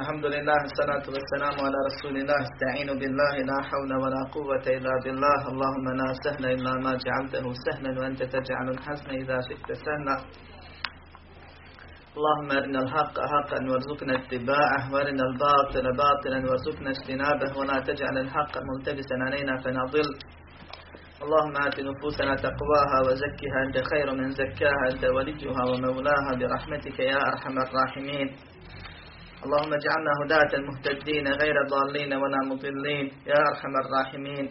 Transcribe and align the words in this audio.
الحمد 0.00 0.24
لله 0.24 0.60
الصلاة 0.70 1.04
والسلام 1.14 1.54
على 1.66 1.78
رسول 1.88 2.14
الله. 2.16 2.38
استعين 2.48 2.88
بالله 3.00 3.34
لا 3.50 3.58
حول 3.68 3.92
ولا 4.02 4.22
قوة 4.36 4.64
إلا 4.76 4.94
بالله. 5.04 5.40
اللهم 5.52 5.86
لا 6.00 6.08
سهل 6.24 6.44
إلا 6.56 6.72
ما 6.84 6.92
جعلته 7.04 7.44
سهلا 7.66 8.00
وأنت 8.00 8.22
تجعل 8.22 8.66
الحزن 8.74 9.10
إذا 9.22 9.38
شئت 9.48 9.68
سهلا. 9.84 10.16
اللهم 12.16 12.48
أرنا 12.58 12.78
الحق 12.84 13.16
حقا 13.32 13.58
وارزقنا 13.70 14.14
اتباعه. 14.20 14.82
وأرنا 14.92 15.24
الباطل 15.30 15.86
باطلا 16.04 16.38
وارزقنا 16.48 16.90
اجتنابه. 16.90 17.50
ولا 17.58 17.76
تجعل 17.88 18.16
الحق 18.24 18.54
ملتبسا 18.68 19.16
علينا 19.26 19.54
فنضل. 19.62 20.08
اللهم 21.24 21.54
آت 21.66 21.76
نفوسنا 21.80 22.34
تقواها 22.46 22.98
وزكها. 23.06 23.58
أنت 23.66 23.76
خير 23.90 24.08
من 24.20 24.28
زكاها. 24.30 24.84
أنت 24.92 25.04
وليها 25.04 25.62
ومولاها. 25.70 26.30
برحمتك 26.40 26.98
يا 26.98 27.20
أرحم 27.30 27.56
الراحمين. 27.66 28.28
اللهم 29.44 29.72
اجعلنا 29.80 30.12
هداة 30.22 30.52
مهتدين 30.68 31.26
غير 31.42 31.56
ضالين 31.74 32.12
ولا 32.22 32.40
مضلين 32.50 33.06
يا 33.26 33.40
أرحم 33.50 33.74
الراحمين. 33.84 34.46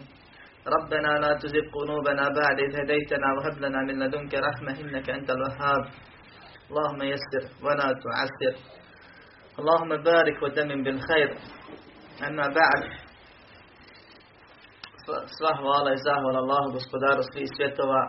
ربنا 0.76 1.10
لا 1.24 1.32
تزغ 1.42 1.64
قلوبنا 1.76 2.24
بعد 2.40 2.56
إذ 2.66 2.72
هديتنا 2.80 3.28
وهب 3.36 3.56
لنا 3.64 3.80
من 3.88 3.96
لدنك 4.02 4.34
رحمة 4.34 4.80
إنك 4.80 5.10
أنت 5.10 5.30
الوهاب. 5.30 5.82
اللهم 6.70 7.02
يسر 7.02 7.44
ولا 7.64 7.88
تعسر. 8.04 8.54
اللهم 9.58 10.02
بارك 10.02 10.42
ودمم 10.42 10.82
بالخير. 10.82 11.30
أما 12.28 12.46
بعد 12.60 12.82
sva 15.36 15.50
hvala 15.60 15.92
i 15.92 15.98
zahvala 16.06 16.38
Allahu 16.38 16.72
gospodaru 16.72 17.22
svih 17.32 17.48
svjetova. 17.56 18.02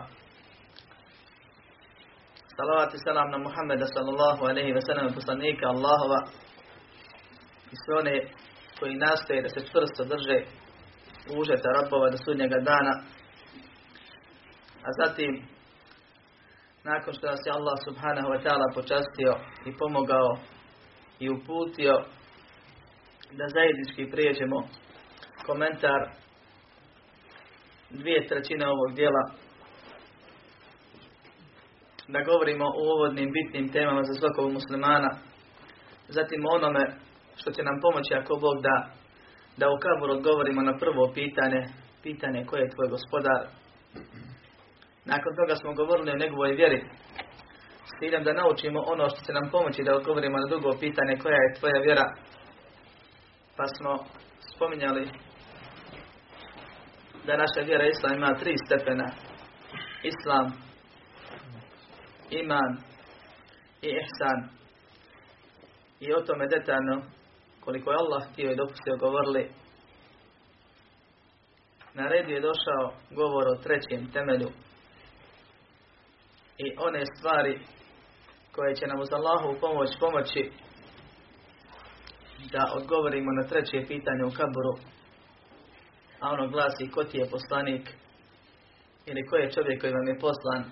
Salavat 2.56 2.94
i 2.94 2.98
salam 2.98 3.30
na 3.30 3.38
Muhammeda 3.38 3.86
sallallahu 3.86 4.40
alaihi 4.50 4.72
ve 4.74 4.80
sellem 4.80 5.14
poslanika 5.14 5.66
Allahova 5.66 6.18
i 7.74 7.80
sve 7.84 7.94
one 8.02 8.16
koji 8.78 8.94
nastoje 8.94 9.42
da 9.42 9.48
se 9.48 9.60
čvrsto 9.70 10.04
drže 10.04 10.38
užeta 11.40 11.68
rabova 11.78 12.10
do 12.10 12.18
sudnjega 12.24 12.58
dana. 12.70 12.94
A 14.86 14.88
zatim, 15.00 15.32
nakon 16.84 17.14
što 17.14 17.26
nas 17.26 17.40
je 17.46 17.52
Allah 17.52 17.76
subhanahu 17.86 18.28
wa 18.32 18.40
ta'ala 18.44 18.74
počastio 18.74 19.32
i 19.66 19.76
pomogao 19.78 20.30
i 21.18 21.30
uputio 21.30 21.94
da 23.38 23.44
zajednički 23.56 24.10
prijeđemo 24.12 24.58
komentar 25.46 26.00
dvije 27.90 28.26
trećine 28.26 28.66
ovog 28.68 28.96
dijela 28.96 29.24
da 32.08 32.22
govorimo 32.22 32.64
o 32.64 32.94
uvodnim 32.94 33.32
bitnim 33.32 33.72
temama 33.72 34.02
za 34.02 34.14
svakog 34.14 34.52
muslimana, 34.52 35.10
zatim 36.08 36.44
onome 36.46 37.03
što 37.36 37.50
će 37.50 37.62
nam 37.62 37.80
pomoći 37.80 38.14
ako 38.14 38.36
Bog 38.36 38.56
da, 38.62 38.76
da 39.56 39.66
u 39.68 39.80
kabur 39.84 40.10
odgovorimo 40.10 40.62
na 40.62 40.78
prvo 40.78 41.12
pitanje, 41.14 41.62
pitanje 42.02 42.46
koje 42.48 42.60
je 42.62 42.74
tvoj 42.74 42.88
gospodar. 42.88 43.40
Nakon 45.04 45.32
toga 45.40 45.54
smo 45.60 45.74
govorili 45.74 46.10
o 46.10 46.22
njegovoj 46.22 46.52
vjeri, 46.52 46.80
s 47.88 47.92
ciljem 47.98 48.24
da 48.24 48.32
naučimo 48.32 48.80
ono 48.86 49.08
što 49.08 49.20
će 49.26 49.32
nam 49.32 49.50
pomoći 49.50 49.82
da 49.82 49.96
odgovorimo 49.96 50.38
na 50.38 50.46
drugo 50.50 50.70
pitanje 50.80 51.14
koja 51.22 51.38
je 51.40 51.54
tvoja 51.58 51.80
vjera. 51.86 52.06
Pa 53.56 53.64
smo 53.76 53.92
spominjali 54.54 55.04
da 57.26 57.36
naša 57.36 57.60
vjera 57.66 57.86
Islam 57.86 58.14
ima 58.14 58.34
tri 58.40 58.54
stepena. 58.66 59.06
Islam, 60.02 60.46
iman 62.30 62.72
i 63.82 63.88
ihsan. 63.88 64.38
I 66.00 66.12
o 66.12 66.20
tome 66.20 66.46
detaljno, 66.46 67.02
koliko 67.64 67.90
je 67.90 67.96
Allah 67.96 68.32
htio 68.32 68.50
i 68.50 68.56
dopustio 68.56 68.96
govorili, 68.96 69.50
na 71.94 72.08
redu 72.08 72.30
je 72.30 72.40
došao 72.40 73.00
govor 73.10 73.48
o 73.48 73.62
trećem 73.62 74.12
temelju. 74.12 74.48
I 76.58 76.66
one 76.78 77.02
stvari 77.16 77.60
koje 78.52 78.74
će 78.74 78.86
nam 78.86 79.00
uz 79.00 79.12
Allahu 79.12 79.60
pomoć 79.60 79.90
pomoći 80.00 80.50
da 82.52 82.72
odgovorimo 82.74 83.32
na 83.32 83.48
treće 83.48 83.86
pitanje 83.88 84.24
u 84.24 84.36
kaburu 84.36 84.94
a 86.24 86.30
ono 86.32 86.48
glasi 86.48 86.90
ko 86.90 87.04
ti 87.04 87.18
je 87.18 87.30
poslanik? 87.30 87.84
Ili 89.06 89.26
ko 89.26 89.36
je 89.36 89.52
čovjek 89.52 89.80
koji 89.80 89.92
vam 89.92 90.08
je 90.08 90.18
poslan. 90.18 90.62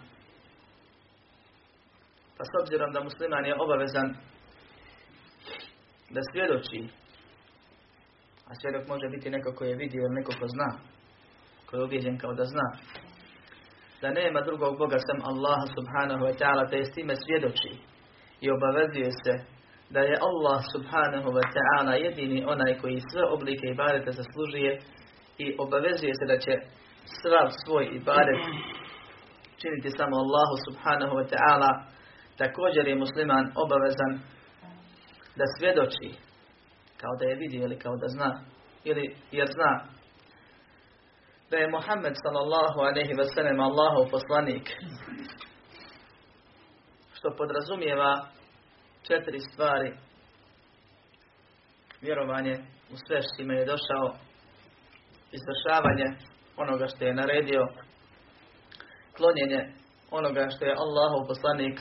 Pa 2.37 2.45
s 2.45 2.53
obzirom 2.63 2.93
da 2.93 3.03
musliman 3.03 3.45
je 3.45 3.61
obavezan 3.61 4.17
da 6.15 6.21
svjedoči, 6.33 6.81
a 8.49 8.53
svjedok 8.61 8.89
može 8.89 9.09
biti 9.09 9.31
neko 9.31 9.53
koji 9.57 9.69
je 9.69 9.81
vidio 9.83 10.03
ili 10.05 10.19
neko 10.19 10.33
ko 10.41 10.47
zna, 10.55 10.71
koji 11.67 11.81
je 11.81 11.85
ubijeđen 11.85 12.19
kao 12.19 12.33
da 12.35 12.45
zna, 12.45 12.69
da 14.03 14.09
nema 14.11 14.41
drugog 14.41 14.79
Boga 14.79 14.99
sam 15.07 15.19
Allaha 15.31 15.67
subhanahu 15.77 16.23
wa 16.29 16.35
ta'ala, 16.41 16.71
te 16.71 16.85
s 16.85 16.95
time 16.97 17.15
svjedoči 17.25 17.73
i 18.41 18.47
obavezuje 18.57 19.11
se 19.23 19.35
da 19.95 20.01
je 20.01 20.23
Allah 20.29 20.61
subhanahu 20.75 21.29
wa 21.39 21.45
ta'ala 21.55 21.93
jedini 22.07 22.45
onaj 22.55 22.73
koji 22.81 23.09
sve 23.11 23.23
oblike 23.35 23.67
ibadeta 23.67 24.11
zaslužuje 24.21 24.73
i 25.39 25.47
obavezuje 25.59 26.13
se 26.19 26.25
da 26.33 26.37
će 26.45 26.53
svav 27.21 27.47
svoj 27.63 27.85
ibadet 28.01 28.43
činiti 29.61 29.97
samo 29.99 30.15
Allahu 30.25 30.57
subhanahu 30.67 31.15
wa 31.21 31.27
ta'ala. 31.33 31.71
Također 32.43 32.85
je 32.89 33.03
musliman 33.05 33.47
obavezan 33.65 34.13
da 35.37 35.45
svjedoči 35.59 36.11
kao 37.01 37.13
da 37.19 37.25
je 37.25 37.41
vidio 37.43 37.63
ili 37.65 37.79
kao 37.79 37.97
da 37.97 38.09
zna 38.09 38.31
ili 38.85 39.17
jer 39.31 39.49
zna 39.57 39.73
da 41.51 41.57
je 41.57 41.71
Muhammed 41.71 42.15
sallallahu 42.25 42.79
alaihi 42.89 43.15
wa 43.21 43.27
sallam 43.35 43.61
Allahov 43.61 44.11
poslanik 44.11 44.67
što 47.13 47.37
podrazumijeva 47.37 48.13
četiri 49.09 49.41
stvari. 49.53 49.93
Vjerovanje 52.01 52.55
u 52.93 52.97
sve 53.07 53.19
što 53.23 53.53
je 53.53 53.71
došao 53.73 54.07
izvršavanje 55.37 56.09
onoga 56.57 56.87
što 56.87 57.05
je 57.05 57.15
naredio, 57.15 57.63
klonjenje 59.17 59.61
onoga 60.11 60.49
što 60.55 60.65
je 60.65 60.81
Allahov 60.85 61.23
poslanik 61.31 61.77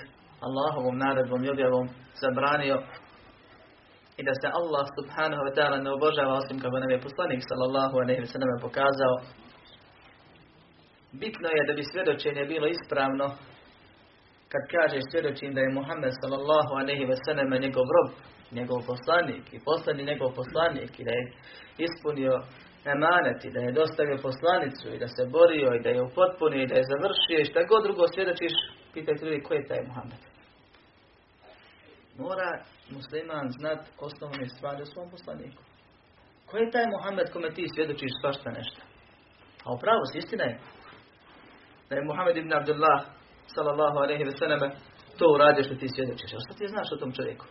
Allahovom 0.48 0.98
naredbom 0.98 1.44
i 1.44 1.50
objavom 1.50 1.88
zabranio 2.22 2.78
i 4.22 4.26
da 4.30 4.34
se 4.42 4.48
Allah 4.59 4.86
subhanahu 4.98 5.42
wa 5.48 5.54
ta'ala 5.56 5.78
ne 5.86 5.92
obožava 5.98 6.34
osim 6.42 6.58
kako 6.64 6.76
nam 6.80 6.92
je 6.94 7.06
poslanik 7.08 7.42
sallallahu 7.50 7.96
alaihi 8.04 8.22
wa 8.26 8.32
sallam 8.34 8.62
pokazao. 8.68 9.16
Bitno 11.22 11.48
je 11.58 11.68
da 11.68 11.74
bi 11.78 11.90
svjedočenje 11.92 12.44
bilo 12.54 12.68
ispravno 12.68 13.26
kad 14.52 14.64
kaže 14.76 15.00
svjedočim 15.12 15.52
da 15.56 15.62
je 15.62 15.76
Muhammed 15.80 16.14
sallallahu 16.22 16.72
alaihi 16.82 17.06
wa 17.12 17.18
sallam 17.26 17.50
njegov 17.66 17.88
rob, 17.96 18.09
njegov 18.59 18.80
poslanik 18.92 19.44
i 19.56 19.64
poslani 19.70 20.09
njegov 20.12 20.30
poslanik 20.40 20.92
i 21.00 21.06
da 21.08 21.14
je 21.18 21.24
ispunio 21.88 22.34
emaneti, 22.96 23.53
da 23.56 23.59
je 23.64 23.78
dostavio 23.82 24.24
poslanicu 24.28 24.86
i 24.92 25.00
da 25.03 25.08
se 25.16 25.24
borio 25.36 25.70
i 25.74 25.84
da 25.86 25.90
je 25.90 26.06
upotpunio 26.09 26.62
i 26.64 26.72
da 26.72 26.76
je 26.78 26.90
završio 26.94 27.38
i 27.40 27.50
šta 27.50 27.59
god 27.72 27.82
drugo 27.84 28.03
svjedočiš, 28.14 28.53
pitajte 28.94 29.26
ljudi 29.26 29.46
ko 29.46 29.53
je 29.53 29.68
taj 29.70 29.82
Muhammed. 29.88 30.22
Mora 32.24 32.52
musliman 32.96 33.48
znat 33.59 33.82
osnovne 34.08 34.46
stvari 34.54 34.82
o 34.82 34.92
svom 34.92 35.09
poslaniku. 35.09 35.62
Ko 36.48 36.58
je 36.58 36.72
taj 36.72 36.86
Muhammed 36.96 37.28
kome 37.34 37.50
ti 37.54 37.74
svjedočiš 37.76 38.12
svašta 38.22 38.50
nešto? 38.59 38.82
A 39.66 39.68
upravo 39.78 40.02
si 40.06 40.18
istina 40.18 40.44
je 40.44 40.59
da 41.90 41.96
je 41.96 42.08
Muhammed 42.09 42.38
ibn 42.38 42.53
Abdullah 42.53 43.00
sallallahu 43.56 43.97
alaihi 44.03 44.23
ve 44.23 44.38
selleme 44.40 44.68
to 45.18 45.26
uradio 45.35 45.64
što 45.64 45.76
ti 45.76 45.88
svjedočiš. 45.96 46.34
A 46.34 46.44
što 46.46 46.53
ti 46.59 46.68
znaš 46.73 46.88
o 46.91 47.00
tom 47.02 47.12
čovjeku? 47.18 47.46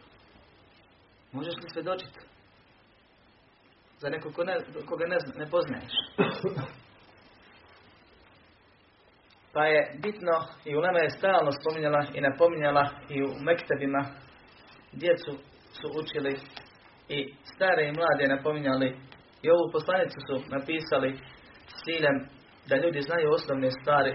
Možeš 1.33 1.55
li 1.57 1.71
svjedočiti? 1.71 2.21
za 4.01 4.09
nekog 4.09 4.35
ko 4.35 4.45
ne, 4.45 4.57
koga 4.89 5.07
ne, 5.07 5.17
ne 5.37 5.51
poznaješ. 5.51 5.93
Pa 9.53 9.65
je 9.65 9.99
bitno 10.03 10.33
i 10.65 10.77
Ulema 10.77 10.99
je 10.99 11.11
stalno 11.11 11.51
spominjala 11.53 12.07
i 12.15 12.21
napominjala 12.21 12.91
i 13.09 13.23
u 13.23 13.29
mektebima 13.41 14.05
djecu 14.93 15.33
su 15.79 15.87
učili 16.01 16.35
i 17.09 17.35
stare 17.55 17.83
i 17.89 17.93
mlade 17.99 18.35
napominjali 18.37 18.89
i 19.43 19.51
ovu 19.51 19.67
poslanicu 19.73 20.19
su 20.27 20.35
napisali 20.57 21.11
s 21.73 21.75
ciljem 21.85 22.17
da 22.69 22.75
ljudi 22.77 23.01
znaju 23.09 23.31
osnovne 23.31 23.71
stvari 23.81 24.13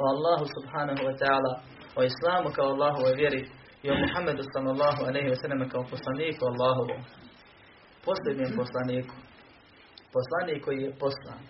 o 0.00 0.02
Allahu 0.12 0.46
subhanahu 0.56 1.02
wa 1.08 1.16
ta'ala, 1.20 1.52
o 1.98 2.00
Islamu 2.10 2.48
kao 2.56 2.68
Allahovoj 2.74 3.14
vjeri 3.20 3.42
i 3.84 3.90
o 3.90 4.00
Muhammedu 4.04 4.42
sallallahu 4.52 5.00
alaihi 5.08 5.28
wa 5.32 5.38
sallam 5.42 5.68
kao 5.72 5.82
poslaniku 5.92 6.42
Allahovom 6.52 7.02
posljednjem 8.06 8.50
poslaniku. 8.60 9.14
Poslanik 10.16 10.64
koji 10.64 10.78
je 10.86 10.98
poslan. 11.02 11.42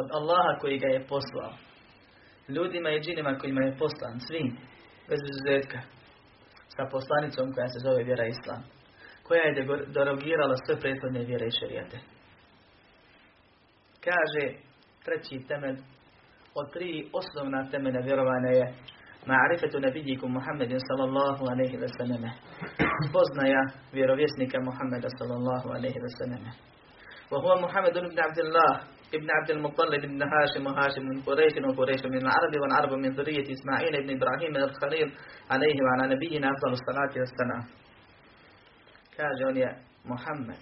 Od 0.00 0.08
Allaha 0.18 0.52
koji 0.60 0.78
ga 0.78 0.88
je 0.88 1.06
poslao. 1.12 1.52
Ljudima 2.48 2.90
i 2.90 3.00
džinima 3.00 3.38
kojima 3.40 3.62
je 3.64 3.76
poslan. 3.82 4.20
Svim. 4.26 4.48
Bez 5.08 5.20
izuzetka 5.30 5.78
sa 6.76 6.84
poslanicom 6.94 7.46
koja 7.54 7.68
se 7.68 7.78
zove 7.86 8.04
vjera 8.04 8.26
Islam, 8.26 8.60
koja 9.26 9.42
je 9.42 9.54
derogirala 9.96 10.56
sve 10.56 10.80
prethodne 10.80 11.20
vjere 11.30 11.46
i 11.46 11.56
šerijate. 11.60 11.98
Kaže, 14.06 14.44
treći 15.04 15.46
temelj 15.48 15.78
od 16.54 16.72
tri 16.72 16.90
osnovna 17.20 17.70
temelja 17.70 18.00
vjerovanja 18.00 18.50
je 18.60 18.66
Ma'arifetu 19.30 19.78
nabijikum 19.86 20.30
Muhammedin 20.32 20.80
sallallahu 20.88 21.44
aleyhi 21.52 21.76
wa 21.82 21.90
sallame. 21.98 22.30
Poznaja 23.14 23.62
vjerovjesnika 23.92 24.58
Muhammeda 24.68 25.08
sallallahu 25.18 25.68
aleyhi 25.76 26.00
wa 26.04 26.12
sallame. 26.18 26.50
Wa 27.30 27.38
huwa 27.42 27.60
Muhammedun 27.60 28.06
ibn 28.06 28.18
Abdillah 28.28 28.72
ابن 29.14 29.26
عبد 29.30 29.50
المطلب 29.50 30.00
بن 30.00 30.22
هاشم 30.22 30.66
وهاشم 30.66 31.02
من 31.02 31.22
قريش 31.22 31.52
وقريش 31.68 32.04
من 32.04 32.16
العرب 32.16 32.60
والعرب 32.62 32.92
من 32.92 33.10
ذرية 33.10 33.52
إسماعيل 33.52 34.02
بن 34.02 34.16
إبراهيم 34.16 34.56
الخليل 34.56 35.12
عليه 35.50 35.76
وعلى 35.82 36.14
نبينا 36.14 36.48
صلى 36.48 36.52
أفضل 36.56 36.72
الصلاة 36.72 37.20
والسلام 37.20 37.64
كاجون 39.16 39.56
يا 39.56 39.72
محمد 40.04 40.58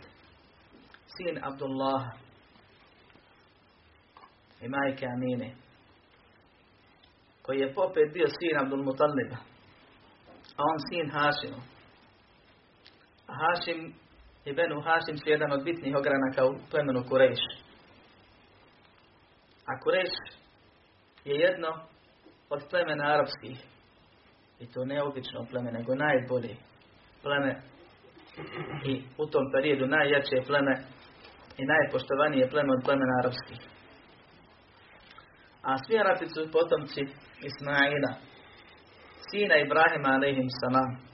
سين 1.07 1.45
عبد 1.45 1.63
الله 1.63 2.13
إماي 4.65 4.93
كامينة 4.93 5.65
koji 7.45 7.59
je 7.61 7.75
popet 7.75 8.13
bio 8.13 8.27
sin 8.27 8.59
Abdul 8.59 8.83
Mutalliba, 8.83 9.37
a 10.57 10.63
on 10.63 10.79
هاشم 10.79 11.11
Hašimu. 11.13 11.61
A 13.29 13.33
Hašim, 13.33 13.95
Ibenu 14.45 14.81
Hašim 14.81 15.17
su 15.19 15.31
jedan 15.31 15.53
od 15.53 15.65
bitnih 15.65 15.97
ogranaka 15.97 16.47
u. 16.47 16.55
A 19.67 19.81
Kureš 19.81 20.13
je 21.25 21.35
jedno 21.35 21.69
od 22.51 22.63
plemena 22.71 23.05
arapskih. 23.15 23.59
I 24.61 24.67
to 24.67 24.85
neobično 24.85 25.47
pleme, 25.51 25.73
nego 25.73 25.95
najbolje 25.95 26.57
pleme 27.23 27.63
i 28.85 29.03
u 29.19 29.27
tom 29.27 29.45
periodu 29.53 29.87
najjače 29.87 30.47
pleme 30.47 30.75
i 31.59 31.65
najpoštovanije 31.65 32.51
pleme 32.51 32.73
od 32.73 32.85
plemena 32.85 33.15
arapskih. 33.21 33.59
A 35.63 35.79
svi 35.79 35.99
Arapi 35.99 36.27
su 36.27 36.53
potomci 36.53 37.03
Ismaila, 37.49 38.13
sina 39.31 39.57
Ibrahima 39.57 40.09
alaihim 40.09 40.49
salam. 40.61 41.14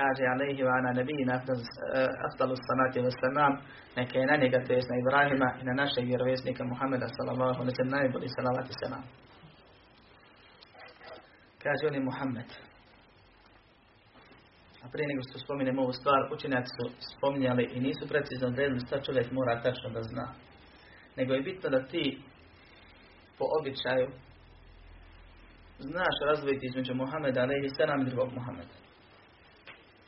Kaže 0.00 0.24
alaihi 0.34 0.62
wa 0.68 0.72
ana 0.78 0.90
nabijina 0.92 1.32
aftalu 2.26 2.54
salati 2.68 2.98
wa 3.06 3.12
salam, 3.22 3.52
neka 3.96 4.18
je 4.18 4.26
na 4.26 4.36
njega, 4.42 4.58
to 4.66 4.72
na 4.92 4.96
Ibrahima 5.02 5.48
i 5.60 5.64
na 5.64 5.74
našeg 5.82 6.04
vjerovjesnika 6.04 6.64
Muhammeda 6.64 7.06
sallallahu 7.16 7.60
alaihi 7.60 7.74
wa 7.74 7.76
sallam, 7.76 7.96
najbolji 7.98 8.28
salavati 8.28 8.72
salam. 8.82 9.04
Kaže 11.62 11.82
on 11.88 11.94
je 11.94 12.08
Muhammed. 12.10 12.50
A 14.84 14.86
prije 14.92 15.06
nego 15.08 15.22
što 15.28 15.38
spominjem 15.38 15.78
ovu 15.78 15.92
stvar, 15.92 16.20
učenjaci 16.34 16.70
su 16.76 16.84
spominjali 17.14 17.64
i 17.74 17.80
nisu 17.80 18.08
precizno 18.08 18.46
odredili 18.48 18.86
šta 18.86 19.02
čovjek 19.06 19.28
mora 19.32 19.62
tačno 19.62 19.88
da 19.90 20.02
zna. 20.02 20.26
Nego 21.16 21.30
je 21.34 21.46
bitno 21.48 21.70
da 21.70 21.86
ti 21.86 22.04
po 23.38 23.44
običaju 23.58 24.06
znaš 25.78 26.14
razvojiti 26.28 26.66
između 26.66 26.94
Muhameda 26.94 27.40
alaihi 27.40 27.68
sallam 27.78 28.00
i 28.00 28.04
drugog 28.10 28.32
Muhameda. 28.38 28.89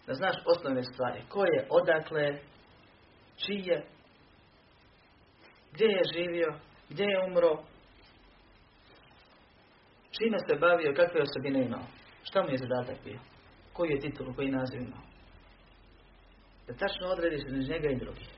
Da 0.07 0.15
znaš 0.15 0.37
osnovne 0.47 0.83
stvari. 0.83 1.23
Ko 1.29 1.45
je, 1.45 1.67
odakle, 1.71 2.39
čiji 3.37 3.63
je, 3.67 3.87
gdje 5.73 5.85
je 5.85 6.03
živio, 6.15 6.59
gdje 6.89 7.05
je 7.05 7.25
umro, 7.27 7.53
čime 10.19 10.39
se 10.49 10.57
bavio, 10.61 10.95
kakve 10.97 11.23
osobine 11.23 11.65
imao, 11.65 11.87
šta 12.23 12.43
mu 12.43 12.51
je 12.51 12.59
zadatak 12.59 13.05
bio 13.05 13.21
koji 13.73 13.91
je 13.91 14.01
titul, 14.01 14.35
koji 14.35 14.51
naziv 14.51 14.81
imao. 14.83 15.03
Da 16.67 16.75
tačno 16.75 17.09
odrediš 17.09 17.43
između 17.47 17.73
njega 17.73 17.89
i 17.89 17.99
drugih. 17.99 18.29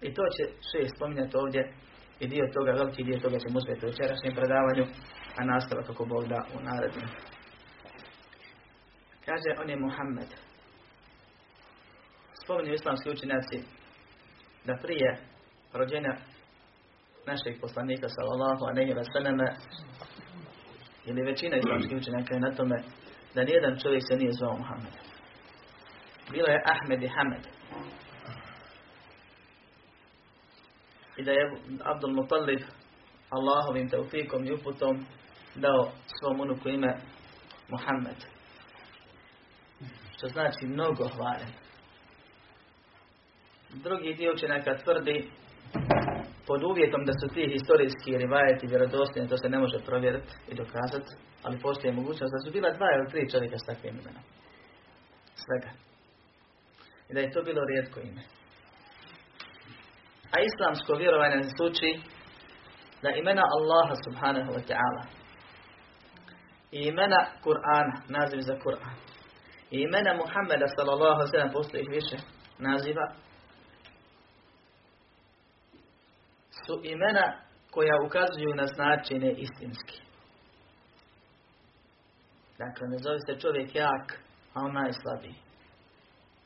I 0.00 0.14
to 0.14 0.22
će 0.36 0.44
še 0.68 0.88
spominjati 0.96 1.36
ovdje 1.36 1.72
i 2.20 2.28
dio 2.28 2.46
toga, 2.54 2.72
veliki 2.72 3.04
dio 3.04 3.18
toga 3.18 3.38
ćemo 3.38 3.58
uspjeti 3.58 3.86
u 3.86 3.88
večerašnjem 3.88 4.34
predavanju, 4.34 4.84
a 5.38 5.44
nastavak 5.44 5.86
kako 5.86 6.04
Bog 6.04 6.28
da 6.28 6.46
u 6.56 6.58
narednom. 6.62 7.08
Kaže, 9.24 9.60
on 9.62 9.70
je 9.70 9.76
Muhammed. 9.76 10.30
Spominju 12.44 12.72
islamski 12.74 13.10
učenjaci 13.10 13.58
da 14.64 14.76
prije 14.82 15.18
rođenja 15.72 16.16
našeg 17.26 17.60
poslanika 17.60 18.08
sallallahu 18.08 18.64
alejhi 18.64 18.92
ve 18.92 19.04
selleme 19.12 19.56
ili 21.06 21.22
većina 21.22 21.56
islamskih 21.56 21.96
učenjaka 21.96 22.34
je 22.34 22.40
na 22.40 22.54
tome 22.54 22.82
da 23.34 23.44
nijedan 23.44 23.78
čovjek 23.82 24.02
se 24.08 24.16
nije 24.16 24.32
zvao 24.32 24.56
Muhammed. 24.58 24.94
Bilo 26.30 26.48
je 26.48 26.62
Ahmed 26.74 27.02
i 27.02 27.08
Hamed. 27.08 27.44
I 31.16 31.22
da 31.22 31.32
je 31.32 31.52
Abdul 31.84 32.12
Muttalib 32.12 32.60
Allahovim 33.30 33.88
teufikom 33.88 34.44
i 34.44 34.52
uputom 34.52 35.06
dao 35.54 35.92
svom 36.18 36.40
unuku 36.40 36.68
ime 36.68 36.96
Muhammed. 37.68 38.16
Što 40.16 40.28
znači 40.28 40.66
mnogo 40.66 41.08
hvalen. 41.08 41.63
Drugi 43.82 44.14
dio 44.14 44.32
učenjaka 44.32 44.78
tvrdi 44.84 45.30
pod 46.46 46.62
uvjetom 46.62 47.04
da 47.04 47.12
su 47.20 47.34
ti 47.34 47.52
historijski 47.52 48.18
rivajeti 48.18 48.66
vjerodostojni, 48.66 49.28
to 49.28 49.36
se 49.36 49.48
ne 49.48 49.58
može 49.58 49.78
provjeriti 49.84 50.32
i 50.48 50.54
dokazati, 50.54 51.10
ali 51.42 51.60
postoji 51.60 51.94
mogućnost 51.94 52.32
da 52.34 52.40
su 52.44 52.52
bila 52.52 52.70
dva 52.70 52.88
ili 52.96 53.10
tri 53.10 53.30
čovjeka 53.30 53.56
s 53.58 53.66
takvim 53.66 53.94
imenom. 53.94 54.24
Svega. 55.44 55.70
I 57.08 57.14
da 57.14 57.20
je 57.20 57.32
to 57.32 57.42
bilo 57.42 57.62
rijetko 57.64 58.00
ime. 58.00 58.22
A 60.34 60.36
islamsko 60.48 60.94
vjerovanje 60.94 61.36
nas 61.36 61.52
uči 61.68 61.90
da 63.02 63.10
imena 63.10 63.44
Allaha 63.56 63.94
subhanahu 64.06 64.50
wa 64.56 64.62
ta'ala 64.68 65.04
i 66.72 66.78
imena 66.88 67.20
Kur'ana, 67.44 67.94
naziv 68.08 68.40
za 68.40 68.54
Kur'an, 68.64 68.96
i 69.70 69.76
imena 69.86 70.14
Muhammeda 70.14 70.66
sallallahu 70.76 71.26
sallam 71.30 71.50
postoji 71.52 71.84
više 71.90 72.16
naziva, 72.58 73.06
su 76.66 76.80
imena 76.82 77.26
koja 77.70 78.02
ukazuju 78.06 78.54
na 78.54 78.66
značenje 78.66 79.30
istinski. 79.32 79.98
Dakle, 82.58 82.88
ne 82.88 82.98
zove 82.98 83.18
se 83.26 83.40
čovjek 83.40 83.74
jak, 83.74 84.06
a 84.54 84.60
on 84.60 84.72
najslabiji. 84.72 85.34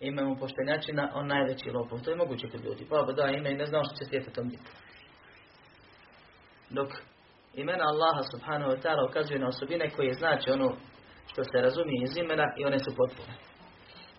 Ime 0.01 0.23
mu 0.25 0.37
poštenjačina, 0.37 1.11
on 1.15 1.27
najveći 1.27 1.71
lopov. 1.71 2.01
To 2.01 2.11
je 2.11 2.17
moguće 2.17 2.49
kod 2.49 2.65
ljudi. 2.65 2.87
Pa 2.91 3.13
da 3.13 3.31
ime 3.31 3.51
i 3.51 3.57
ne 3.57 3.67
znao 3.67 3.85
što 3.85 3.95
će 3.95 4.05
svijetu 4.05 4.31
tom 4.31 4.49
biti. 4.49 4.71
Dok 6.71 6.89
imena 7.55 7.85
Allaha 7.85 8.23
subhanahu 8.33 8.71
wa 8.73 8.81
ta'ala 8.83 9.11
ukazuje 9.11 9.39
na 9.39 9.49
osobine 9.49 9.91
koje 9.91 10.13
znači 10.15 10.51
ono 10.51 10.77
što 11.27 11.45
se 11.45 11.61
razumije 11.61 12.05
iz 12.05 12.17
imena 12.17 12.45
i 12.57 12.65
one 12.65 12.79
su 12.79 12.91
potpune. 12.97 13.35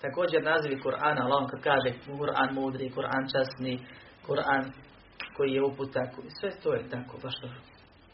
Također 0.01 0.43
nazivi 0.43 0.81
Kur'ana, 0.81 1.21
Allah 1.25 1.49
kad 1.51 1.61
kaže 1.63 1.89
Kur'an 2.07 2.53
mudri, 2.53 2.91
Kur'an 2.95 3.25
časni, 3.31 3.79
Kur'an 4.27 4.63
koji 5.37 5.51
je 5.53 5.63
uputa, 5.63 5.99
sve 6.39 6.51
to 6.63 6.73
je 6.73 6.89
tako, 6.89 7.17
baš 7.23 7.33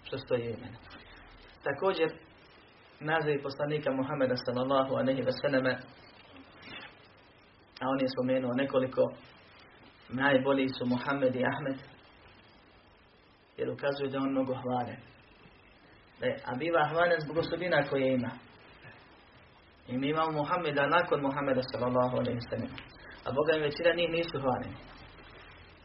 što, 0.04 0.18
stoji 0.18 0.42
u 0.42 0.50
imenu. 0.50 0.78
Također, 1.64 2.10
naziv 3.00 3.44
poslanika 3.44 3.92
Muhammeda 3.92 4.36
sallallahu 4.38 4.94
aleyhi 4.96 5.26
ve 5.26 5.32
selleme, 5.32 5.74
a 7.82 7.90
on 7.90 8.00
je 8.02 8.08
spomenuo 8.10 8.54
nekoliko, 8.54 9.14
najbolji 10.10 10.70
su 10.70 10.86
Muhammed 10.86 11.36
i 11.36 11.46
Ahmed, 11.46 11.78
jer 13.58 13.70
ukazuju 13.70 14.10
da 14.10 14.18
on 14.18 14.32
mnogo 14.32 14.54
hvalen. 14.56 15.00
E, 16.22 16.38
a 16.46 16.56
biva 16.56 16.88
hvalen 16.90 17.22
zbog 17.22 17.38
osobina 17.38 17.84
koje 17.90 18.14
ima. 18.14 18.32
I 19.88 19.98
mi 19.98 20.10
imamo 20.10 20.32
Muhammeda 20.32 20.88
nakon 20.88 21.22
Muhammeda 21.22 21.62
sallallahu 21.72 22.18
aleyhi 22.18 22.36
ve 22.36 22.48
selleme. 22.50 22.78
A 23.26 23.32
Boga 23.32 23.54
im 23.54 23.62
većina 23.62 23.94
njih 23.94 24.10
nisu 24.10 24.40
hvaleni. 24.42 24.76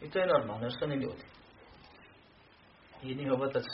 I 0.03 0.11
to 0.11 0.19
je 0.19 0.27
normalno, 0.27 0.63
jer 0.63 0.73
su 0.73 0.85
oni 0.85 0.95
ljudi. 0.95 1.25
I 3.03 3.15
njihov 3.15 3.43
otac 3.43 3.65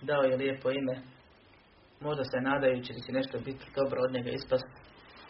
dao 0.00 0.22
je 0.22 0.36
lijepo 0.36 0.70
ime, 0.70 1.02
možda 2.00 2.24
se 2.24 2.40
nadajući 2.40 2.92
da 2.92 3.00
će 3.06 3.12
nešto 3.12 3.38
biti 3.38 3.66
dobro 3.74 3.98
od 4.02 4.12
njega 4.12 4.30
ispast, 4.30 4.68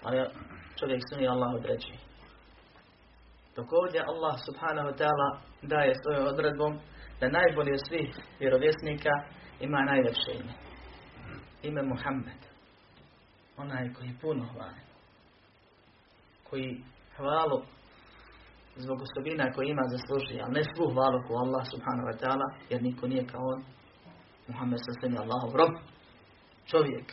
ali 0.02 0.28
čovjek 0.78 1.00
sumi 1.12 1.28
Allah 1.28 1.54
određuje. 1.54 1.98
Dok 3.56 3.72
ovdje 3.72 4.00
Allah 4.00 4.36
subhanahu 4.46 4.90
ta'ala 4.98 5.28
daje 5.62 5.94
svojom 5.94 6.26
odredbom 6.26 6.78
da 7.20 7.28
najbolji 7.28 7.72
od 7.72 7.80
svih 7.88 8.08
vjerovjesnika 8.40 9.10
ima 9.60 9.80
najljepše 9.80 10.32
ime. 10.34 10.52
Ime 11.62 11.82
Muhammed. 11.82 12.40
Onaj 13.56 13.92
koji 13.94 14.18
puno 14.20 14.44
hvali. 14.52 14.80
Koji 16.50 16.84
hvalu 17.16 17.62
zbog 18.84 18.98
osobina 19.06 19.52
koje 19.54 19.66
ima 19.68 19.84
zaslužuje, 19.94 20.40
ali 20.44 20.52
ne 20.58 20.62
svu 20.64 20.84
hvalu 20.94 21.18
ko 21.26 21.32
Allah 21.44 21.62
subhanahu 21.72 22.08
wa 22.10 22.16
ta'ala, 22.20 22.46
jer 22.70 22.82
niko 22.82 23.06
nije 23.06 23.26
kao 23.32 23.44
on. 23.54 23.60
Muhammed 24.48 24.80
sa 24.86 24.92
sve 24.98 25.08
Allahov 25.24 25.52
rob, 25.60 25.74
čovjek. 26.70 27.08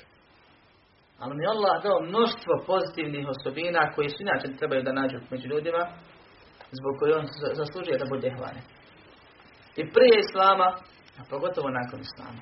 Ali 1.19 1.35
mi 1.35 1.45
Allah 1.53 1.83
dao 1.83 2.01
mnoštvo 2.01 2.53
pozitivnih 2.71 3.25
osobina 3.35 3.91
koji 3.95 4.09
su 4.09 4.17
inače 4.21 4.57
trebaju 4.57 4.83
da 4.83 4.97
nađu 4.99 5.17
među 5.31 5.47
ljudima, 5.47 5.83
zbog 6.77 6.93
koje 6.99 7.15
on 7.15 7.25
zaslužuje 7.61 7.97
da 7.97 8.11
bude 8.13 8.29
hvaljen. 8.37 8.65
I 9.81 9.83
prije 9.93 10.15
Islama, 10.19 10.67
a 11.19 11.21
pogotovo 11.29 11.69
nakon 11.69 11.99
Islama. 12.07 12.41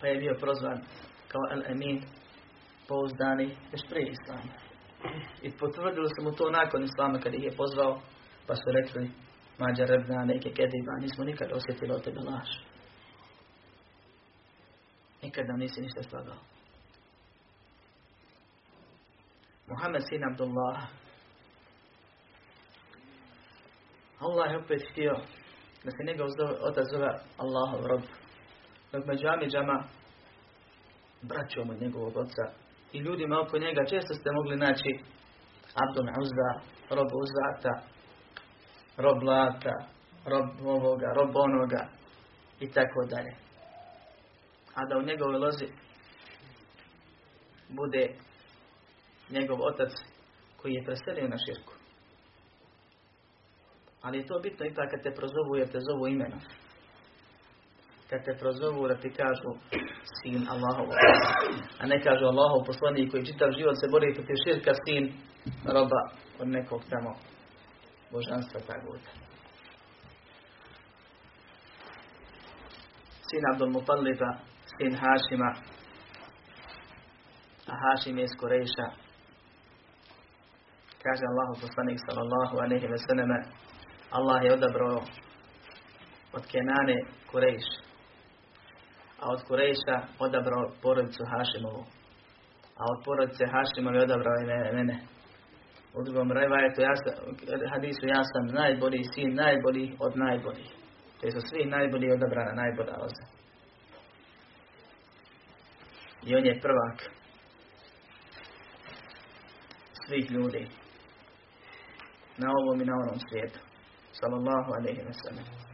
Pa 0.00 0.06
je 0.06 0.20
bio 0.22 0.34
prozvan 0.40 0.78
kao 1.28 1.42
El-Emin, 1.54 2.02
pouzdani, 2.88 3.56
još 3.72 3.82
prije 3.90 4.10
Islama. 4.10 4.67
I 5.42 5.50
potvrdili 5.50 6.08
su 6.08 6.24
mu 6.24 6.32
to 6.32 6.50
nakon 6.50 6.84
Islama 6.84 7.20
kad 7.20 7.34
ih 7.34 7.42
je 7.42 7.56
pozvao, 7.56 8.00
pa 8.46 8.54
su 8.54 8.62
rekli, 8.72 9.10
mađa 9.58 9.84
rebna, 9.84 10.24
neke 10.24 10.50
kediba, 10.50 10.92
nismo 11.00 11.24
nikad 11.24 11.52
osjetili 11.52 11.92
od 11.92 12.04
tebe 12.04 12.20
laž. 12.20 12.48
Nikad 15.22 15.46
nam 15.46 15.58
nisi 15.58 15.80
ništa 15.80 16.02
slagao. 16.02 16.36
Muhammed 19.66 20.02
sin 20.08 20.24
Abdullah. 20.24 20.82
Allah 24.20 24.50
je 24.50 24.58
opet 24.58 24.82
htio 24.90 25.12
da 25.84 25.90
se 25.90 26.04
njegov 26.06 26.28
otac 26.60 26.84
zove 26.94 27.20
Allahov 27.36 27.86
rob. 27.86 28.02
Dok 28.92 29.06
među 29.06 29.28
Amidžama 29.28 29.84
braćom 31.22 31.70
od 31.70 31.80
njegovog 31.80 32.16
oca 32.16 32.67
i 32.92 32.98
ljudima 32.98 33.40
oko 33.40 33.58
njega 33.58 33.84
često 33.84 34.14
ste 34.14 34.32
mogli 34.32 34.56
naći 34.56 34.90
Abdul 35.82 36.08
Uzza, 36.22 36.50
rob 36.90 37.08
Uzata, 37.22 37.74
rob 38.96 39.22
Lata, 39.22 39.76
rob 40.24 40.66
ovoga, 40.66 41.12
rob 41.16 41.36
onoga 41.36 41.88
i 42.60 42.70
tako 42.70 43.04
dalje. 43.10 43.32
A 44.74 44.86
da 44.86 44.98
u 44.98 45.02
njegovoj 45.02 45.38
lozi 45.38 45.66
bude 47.68 48.08
njegov 49.30 49.58
otac 49.62 49.92
koji 50.56 50.72
je 50.74 50.84
preselio 50.84 51.28
na 51.28 51.36
širku. 51.38 51.72
Ali 54.02 54.18
je 54.18 54.26
to 54.26 54.38
bitno 54.38 54.66
ipak 54.66 54.90
kad 54.90 55.02
te 55.02 55.10
prozovu 55.14 55.56
jer 55.56 55.68
te 55.72 55.78
zovu 55.80 56.06
imenom. 56.06 56.40
Kad 58.10 58.24
te 58.24 58.36
prozovu 58.40 58.88
da 58.88 58.94
ti 58.94 59.10
kažu 59.10 59.50
sin 60.22 60.46
Allahov. 60.50 60.88
A 61.80 61.86
ne 61.86 62.00
kažu 62.02 62.24
Allahov 62.24 62.64
poslanik 62.66 63.10
koji 63.10 63.26
čitav 63.26 63.50
život 63.58 63.76
se 63.80 63.88
bori 63.90 64.14
protiv 64.14 64.36
širka 64.44 64.72
sin 64.84 65.12
roba 65.64 66.00
od 66.40 66.48
nekog 66.48 66.82
tamo 66.90 67.12
božanstva 68.12 68.60
taguta. 68.60 69.10
Sin 73.28 73.42
Abdul 73.52 73.70
Mutaliba, 73.70 74.30
sin 74.78 74.92
Hašima, 75.00 75.50
a 77.66 77.74
Hašim 77.82 78.18
je 78.18 78.24
iz 78.24 78.34
Koreša. 78.40 78.86
Kaže 81.02 81.24
Allahu 81.30 81.54
poslanik 81.60 81.98
sallallahu 82.08 82.54
alaihi 82.64 82.86
ve 82.86 82.98
selleme, 82.98 83.38
Allah 84.10 84.44
je 84.44 84.52
odabrao 84.52 85.00
od 86.32 86.46
Kenane 86.46 86.96
Kurejš, 87.30 87.68
a 89.20 89.24
od 89.32 89.40
Kurejša 89.48 89.96
odabrao 90.18 90.72
porodicu 90.82 91.22
Hašimovu, 91.32 91.82
a 92.80 92.82
od 92.92 93.04
porodice 93.04 93.44
Hašimove 93.52 94.02
odabrao 94.02 94.36
i 94.42 94.46
mene. 94.46 94.72
mene. 94.72 94.96
U 95.94 96.02
drugom 96.04 96.32
revajetu, 96.32 96.80
ja 96.80 96.94
sam, 96.96 97.14
hadisu, 97.72 98.06
ja 98.06 98.22
sam 98.32 98.44
najbolji 98.60 99.02
sin, 99.14 99.34
najbolji 99.34 99.96
od 100.00 100.12
najboljih. 100.16 100.70
Te 101.20 101.30
su 101.30 101.40
svi 101.48 101.64
najbolji 101.64 102.12
odabrana, 102.12 102.52
najbolja 102.62 102.96
loza. 103.02 103.24
I 106.26 106.36
on 106.36 106.46
je 106.46 106.60
prvak 106.60 106.98
svih 110.06 110.30
ljudi 110.30 110.68
na 112.36 112.48
ovom 112.58 112.82
i 112.82 112.84
na 112.84 112.94
onom 113.02 113.18
svijetu. 113.28 113.60
Sallallahu 114.12 114.70
alaihi 114.78 115.00
wa 115.00 115.12
sallam. 115.22 115.67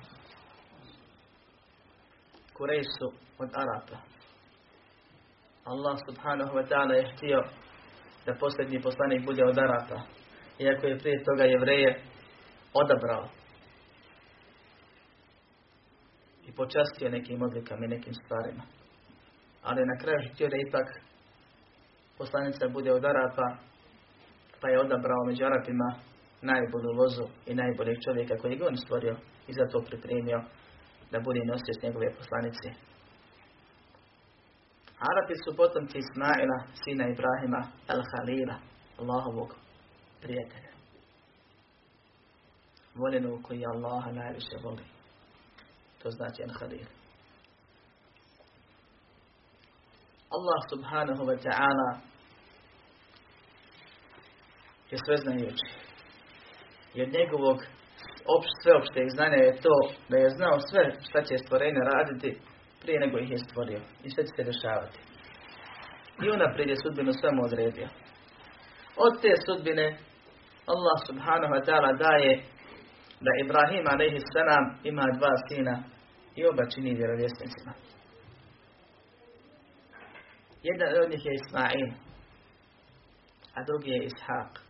Kurejš 2.57 2.87
su 2.99 3.07
od 3.39 3.51
Arapa. 3.63 3.99
Allah 5.65 5.97
subhanahu 6.09 6.53
wa 6.59 6.65
ta'ala 6.69 6.95
je 6.95 7.13
htio 7.13 7.41
da 8.27 8.35
posljednji 8.41 8.83
poslanik 8.83 9.25
bude 9.25 9.45
od 9.45 9.59
Arapa. 9.59 10.01
Iako 10.59 10.87
je 10.87 10.99
prije 10.99 11.25
toga 11.25 11.45
jevreje 11.45 12.01
odabrao 12.75 13.29
i 16.47 16.53
počastio 16.53 17.09
nekim 17.09 17.43
odlikama 17.43 17.85
i 17.85 17.89
nekim 17.89 18.15
stvarima. 18.15 18.63
Ali 19.63 19.87
na 19.87 19.97
kraju 20.01 20.19
htio 20.33 20.49
da 20.49 20.57
ipak 20.57 20.89
poslanica 22.19 22.69
bude 22.69 22.93
od 22.93 23.05
Arapa, 23.05 23.57
pa 24.61 24.69
je 24.69 24.81
odabrao 24.81 25.25
među 25.27 25.45
Arapima 25.45 25.89
najbolju 26.43 26.91
lozu 27.01 27.27
i 27.47 27.55
najboljeg 27.55 27.97
čovjeka 28.05 28.35
koji 28.37 28.53
je 28.53 28.67
on 28.67 28.77
stvorio 28.77 29.17
i 29.49 29.53
zato 29.53 29.85
pripremio 29.89 30.41
da 31.15 31.21
bude 31.21 31.41
nosio 31.45 31.75
s 31.75 31.83
njegove 31.83 32.17
poslanice. 32.19 32.69
Arapi 35.11 35.35
su 35.45 35.57
potomci 35.57 35.99
Ismaila, 35.99 36.59
sina 36.83 37.05
Ibrahima, 37.09 37.61
al-Halila, 37.95 38.57
Allahovog 39.01 39.51
prijatelja. 40.23 40.73
Voljenu 42.95 43.43
koji 43.43 43.67
Allaha 43.75 44.11
najviše 44.13 44.57
voli. 44.65 44.85
To 46.03 46.11
znači 46.11 46.43
al-Halil. 46.43 46.87
Allah 50.37 50.61
subhanahu 50.73 51.25
wa 51.31 51.39
ta'ala 51.47 51.91
je 54.91 54.99
sveznajući. 55.07 55.67
I 56.95 57.03
od 57.03 57.09
njegovog 57.13 57.59
sveopšteg 58.63 59.07
znanja 59.17 59.37
je 59.37 59.57
to 59.65 59.77
da 60.09 60.17
je 60.17 60.31
znao 60.31 60.59
sve 60.71 60.85
šta 61.09 61.23
će 61.23 61.39
stvorenje 61.39 61.81
raditi 61.95 62.31
prije 62.83 63.01
nego 63.01 63.19
ih 63.19 63.31
je 63.31 63.39
stvorio. 63.39 63.81
I 64.05 64.11
sve 64.11 64.23
će 64.25 64.33
se 64.37 64.51
dešavati. 64.51 64.99
I 66.25 66.31
unaprijed 66.31 66.69
je 66.71 66.77
sudbinu 66.83 67.13
svemu 67.13 67.41
odredio. 67.45 67.89
Od 68.97 69.13
te 69.23 69.33
sudbine 69.47 69.87
Allah 70.75 70.99
subhanahu 71.09 71.53
wa 71.57 71.63
ta'ala 71.67 71.91
daje 72.07 72.33
da 73.25 73.31
Ibrahim 73.45 73.85
a.s. 73.93 74.33
ima 74.83 75.05
dva 75.19 75.35
sina 75.49 75.83
i 76.37 76.47
oba 76.47 76.65
čini 76.75 76.95
vjerovjesnicima. 76.95 77.73
Jedan 80.63 81.03
od 81.03 81.11
njih 81.11 81.27
je 81.27 81.33
Ismail, 81.35 81.89
a 83.55 83.59
drugi 83.69 83.91
je 83.91 84.09
Ishaq. 84.09 84.64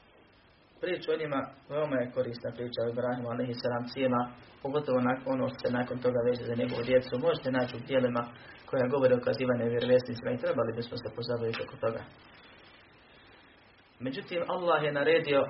Priča 0.85 1.13
o 1.13 1.21
njima 1.23 1.41
veoma 1.69 1.97
je 2.01 2.11
korisna 2.17 2.51
priča 2.57 2.81
o 2.83 2.91
Ibrahimu 2.93 3.29
a.s. 3.31 3.93
cijela, 3.93 4.21
pogotovo 4.63 5.01
nakon, 5.01 5.33
ono 5.35 5.49
što 5.49 5.59
se 5.63 5.77
nakon 5.79 5.99
toga 5.99 6.21
veže 6.29 6.45
za 6.45 6.55
njegovu 6.61 6.83
djecu. 6.83 7.19
Možete 7.27 7.51
naći 7.51 7.77
u 7.77 7.87
dijelima 7.89 8.23
koja 8.69 8.93
govore 8.95 9.15
o 9.15 9.25
kazivanju 9.27 9.73
vjerovjesnicima 9.75 10.31
i 10.31 10.43
trebali 10.45 10.77
bismo 10.79 10.97
se 10.97 11.15
pozabaviti 11.17 11.63
oko 11.63 11.77
toga. 11.85 12.03
Međutim, 14.01 14.41
Allah 14.55 14.83
je 14.85 14.93
naredio 14.93 15.43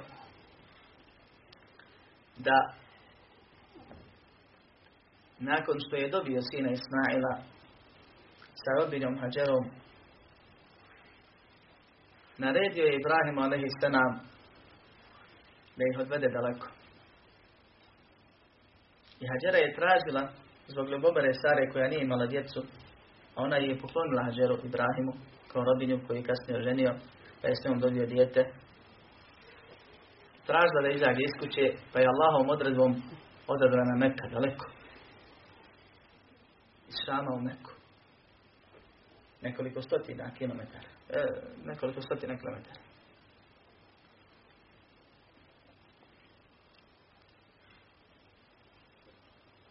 da 2.46 2.58
nakon 5.38 5.76
što 5.84 5.96
je 5.96 6.14
dobio 6.16 6.40
sina 6.50 6.70
Ismaila 6.70 7.34
sa 8.62 8.70
rodbinom 8.78 9.18
Hađerom 9.20 9.64
naredio 12.38 12.84
je 12.84 12.96
Ibrahim 12.96 13.38
a.s. 13.38 14.33
da 15.76 15.82
ih 15.90 15.98
odvede 16.00 16.28
daleko. 16.28 16.66
I 19.20 19.24
Hađera 19.30 19.58
je 19.58 19.76
tražila 19.78 20.22
zbog 20.72 20.88
ljubomore 20.88 21.34
Sare 21.34 21.70
koja 21.72 21.88
nije 21.88 22.02
imala 22.02 22.26
djecu, 22.26 22.60
a 23.34 23.42
ona 23.42 23.56
je 23.56 23.80
poklonila 23.80 24.24
Hađeru 24.24 24.56
Ibrahimu 24.68 25.12
kao 25.52 25.64
robinju 25.64 26.00
koji 26.06 26.16
je 26.18 26.28
kasnije 26.28 26.58
oženio, 26.58 26.92
pa 27.40 27.48
je 27.48 27.54
s 27.56 27.64
njom 27.64 27.80
dobio 27.80 28.06
dijete. 28.06 28.40
Tražila 30.46 30.80
da 30.82 30.88
izađe 30.88 31.22
iz 31.24 31.34
kuće, 31.40 31.64
pa 31.92 32.00
je 32.00 32.10
Allahom 32.12 32.50
odredbom 32.50 33.02
odabrana 33.46 33.94
Mekka 33.96 34.26
daleko. 34.28 34.66
Iz 36.88 36.94
Šama 37.06 37.30
u 37.34 37.40
Meku. 37.40 37.70
Nekoliko 39.42 39.82
stotina 39.82 40.30
kilometara. 40.38 40.88
E, 41.10 41.22
nekoliko 41.64 42.00
stotina 42.00 42.36
kilometara. 42.38 42.80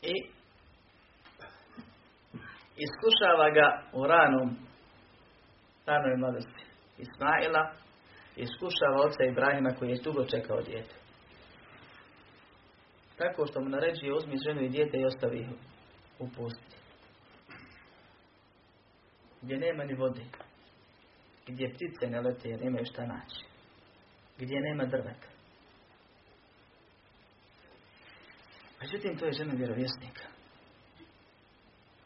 I 0.02 0.14
iskušava 2.78 3.50
ga 3.50 3.84
u 3.94 4.08
ranom, 4.08 4.58
ranoj 5.86 6.18
mladosti. 6.18 6.64
Ismaila 6.98 7.74
iskušava 8.36 9.02
oca 9.06 9.24
Ibrahima 9.24 9.70
koji 9.80 9.90
je 9.90 10.02
dugo 10.04 10.26
čekao 10.26 10.62
dijete. 10.62 10.96
Tako 13.18 13.48
što 13.48 13.62
mu 13.62 13.70
naređuje 13.70 14.14
uzmi 14.14 14.38
ženu 14.46 14.62
i 14.62 14.70
dijete 14.70 14.98
i 14.98 15.06
ostavi 15.06 15.40
ih 15.40 15.48
u 16.20 16.28
pusti. 16.36 16.76
Gdje 19.42 19.58
nema 19.58 19.84
ni 19.84 19.94
vode. 19.94 20.22
gdje 21.48 21.74
ptice 21.74 22.08
ne 22.08 22.22
lete 22.22 22.50
jer 22.50 22.62
nemaju 22.62 22.86
šta 22.86 23.06
naći. 23.06 23.46
Gdje 24.38 24.60
nema 24.62 24.86
drveta. 24.86 25.28
Međutim, 28.82 29.18
to 29.18 29.26
je 29.26 29.32
žena 29.32 29.54
vjerovjesnika. 29.54 30.33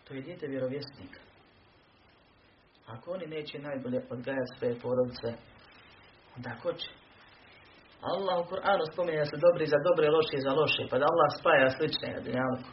To 0.07 0.13
je 0.13 0.21
dijete 0.21 0.47
vjerovjesnika. 0.47 1.19
Ako 2.87 3.11
oni 3.11 3.25
neće 3.27 3.59
najbolje 3.59 4.01
odgajati 4.09 4.55
svoje 4.57 4.79
porodice, 4.79 5.29
onda 6.35 6.51
ko 6.61 6.73
će? 6.73 6.89
Allah 8.01 8.35
u 8.39 8.49
Kur'anu 8.49 8.83
spominje 8.93 9.25
se 9.25 9.37
dobri 9.45 9.65
za 9.65 9.79
dobre, 9.87 10.09
loši 10.09 10.37
za 10.45 10.51
loše, 10.59 10.83
pa 10.89 10.97
da 10.97 11.05
Allah 11.11 11.29
spaja 11.39 11.69
slične 11.69 12.07
na 12.13 12.19
dunjalku 12.25 12.69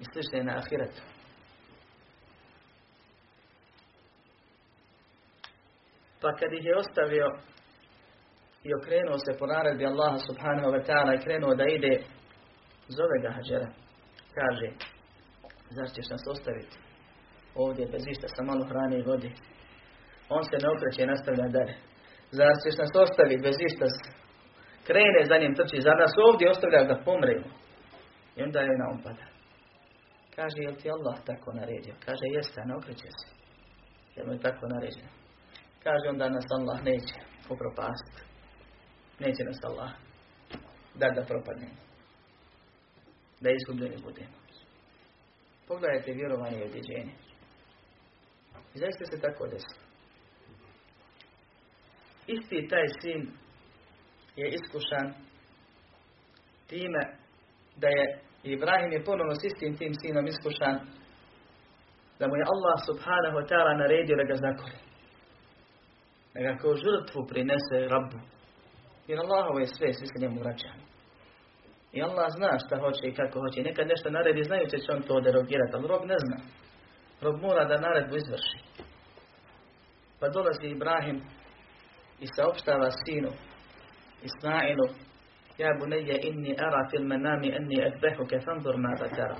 i 0.00 0.04
slične 0.12 0.44
na 0.44 0.52
ahiretu. 0.60 1.02
Pa 6.20 6.28
kad 6.38 6.52
ih 6.52 6.64
je 6.64 6.78
ostavio 6.82 7.26
i 8.68 8.70
okrenuo 8.78 9.18
se 9.18 9.38
po 9.38 9.46
naredbi 9.46 9.86
Allaha 9.86 10.18
subhanahu 10.28 10.68
wa 10.74 10.82
ta'ala 10.86 11.14
i 11.14 11.24
krenuo 11.24 11.54
da 11.54 11.64
ide, 11.76 11.94
zove 12.88 13.16
ga 13.22 13.30
Hađera, 13.36 13.68
kaže, 14.38 14.68
zašto 15.78 15.94
ćeš 15.96 16.08
nas 16.14 16.24
ostaviti 16.34 16.76
ovdje 17.54 17.84
bez 17.92 18.02
išta, 18.12 18.26
sa 18.28 18.42
malo 18.50 18.64
hrane 18.70 18.96
i 18.98 19.06
vodi. 19.10 19.30
On 20.36 20.42
se 20.44 20.56
ne 20.62 20.68
okreće 20.74 21.02
i 21.02 21.10
nastavlja 21.12 21.46
dalje. 21.56 21.74
Zar 22.38 22.54
ćeš 22.62 22.76
nas 22.82 22.92
ostaviti 23.04 23.44
bez 23.46 23.56
išta? 23.68 23.86
Krene 24.88 25.20
za 25.30 25.36
njim 25.38 25.54
trči, 25.58 25.86
zar 25.86 25.96
nas 26.04 26.14
ovdje 26.28 26.50
ostavlja 26.54 26.82
da 26.90 27.02
pomremo? 27.06 27.48
I 28.36 28.42
onda 28.46 28.60
je 28.60 28.80
na 28.82 28.86
pada. 29.04 29.26
Kaže, 30.36 30.58
jel 30.62 30.74
ti 30.80 30.90
Allah 30.96 31.16
tako 31.28 31.48
naredio? 31.52 31.94
Kaže, 32.06 32.24
jeste, 32.36 32.60
ne 32.68 32.74
okreće 32.76 33.10
se. 33.18 33.28
Jer 34.14 34.26
mu 34.26 34.32
je 34.32 34.44
tako 34.46 34.64
naređeno. 34.74 35.12
Kaže, 35.84 36.06
onda 36.08 36.28
nas 36.28 36.46
Allah 36.56 36.78
neće 36.90 37.16
upropastiti. 37.52 38.22
Neće 39.24 39.42
nas 39.44 39.60
Allah 39.68 39.90
da 40.94 41.06
da 41.16 41.22
propadnemo. 41.30 41.78
Da 43.40 43.50
izgubljeni 43.50 43.96
budemo. 44.06 44.43
Pogledajte 45.68 46.12
vjerovanje 46.12 46.58
i 46.58 46.62
odjeđenje. 46.68 47.14
I 48.74 48.78
zaista 48.78 49.04
se 49.04 49.20
tako 49.20 49.46
desi. 49.46 49.76
Isti 52.26 52.68
taj 52.68 52.86
sin 53.00 53.30
je 54.36 54.46
iskušan 54.48 55.14
time 56.66 57.02
da 57.76 57.88
je 57.88 58.20
Ibrahim 58.42 58.92
je 58.92 59.04
ponovno 59.04 59.34
s 59.34 59.44
istim 59.44 59.76
tim 59.76 59.92
sinom 60.00 60.26
iskušan 60.26 60.76
da 62.18 62.24
mu 62.28 62.34
je 62.36 62.50
Allah 62.54 62.76
subhanahu 62.88 63.36
wa 63.38 63.46
ta'ala 63.50 63.72
naredio 63.82 64.16
da 64.16 64.24
ga 64.30 64.36
zakoli. 64.46 64.78
Da 66.34 66.40
ga 66.46 66.52
kao 66.60 66.74
žrtvu 66.84 67.20
prinese 67.30 67.78
rabu. 67.94 68.18
Jer 69.08 69.18
Allahovo 69.20 69.58
je 69.58 69.66
sve, 69.66 69.92
svi 69.92 70.06
se 70.06 70.16
njemu 70.22 70.40
vraćamo. 70.40 70.82
I 71.96 72.02
Allah 72.02 72.26
zna 72.36 72.58
šta 72.66 72.76
hoće 72.82 73.06
i 73.06 73.14
kako 73.14 73.40
hoće. 73.40 73.62
Nekad 73.62 73.86
nešto 73.88 74.10
naredi, 74.10 74.44
znajući 74.44 74.78
će 74.78 74.92
on 74.92 75.02
to 75.02 75.20
derogirati, 75.20 75.72
ali 75.74 75.88
rob 75.88 76.02
ne 76.04 76.18
zna. 76.24 76.36
Rob 77.20 77.36
mora 77.42 77.64
da 77.64 77.80
naredbu 77.80 78.16
izvrši. 78.16 78.58
Pa 80.20 80.28
dolazi 80.28 80.66
Ibrahim 80.66 81.18
i 82.20 82.26
saopštava 82.36 82.90
sinu 82.90 83.30
Ismailu 84.22 84.86
Ja 85.58 85.70
bunayya 85.78 86.18
inni 86.18 86.52
ara 86.58 86.88
fil 86.90 87.06
manami 87.06 87.54
anni 87.54 87.78
adbahuka 87.86 88.40
fanzur 88.44 88.76
ma 88.76 88.94
tara. 88.98 89.36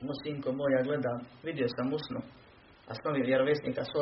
Musinko 0.00 0.52
moja 0.52 0.82
gledam, 0.82 1.18
vidio 1.42 1.66
sam 1.68 1.92
usnu, 1.92 2.20
a 2.88 2.94
snovi 2.94 3.22
vjerovjesnika 3.22 3.84
s. 3.84 3.92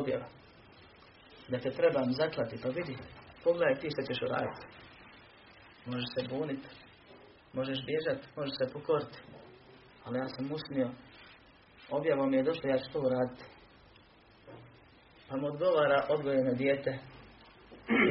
Da 1.49 1.59
te 1.59 1.71
trebam 1.71 2.13
zaklati, 2.13 2.57
pa 2.63 2.69
vidi, 2.69 2.97
pogledaj 3.45 3.75
ti 3.75 3.89
što 3.91 4.03
ćeš 4.03 4.23
uraditi. 4.23 4.67
Možeš 5.87 6.09
se 6.15 6.29
buniti, 6.29 6.69
možeš 7.53 7.79
bježati, 7.87 8.29
možeš 8.37 8.55
se 8.59 8.73
pokoriti. 8.73 9.19
Ali 10.05 10.19
ja 10.19 10.29
sam 10.29 10.53
usnio, 10.53 10.91
objavom 11.91 12.31
mi 12.31 12.37
je 12.37 12.43
došlo, 12.43 12.71
ja 12.71 12.79
ću 12.79 12.93
to 12.93 12.99
uraditi. 13.01 13.45
Pa 15.29 15.37
mu 15.37 15.47
odgovara 15.47 16.07
odgojeno 16.09 16.53
dijete, 16.53 16.91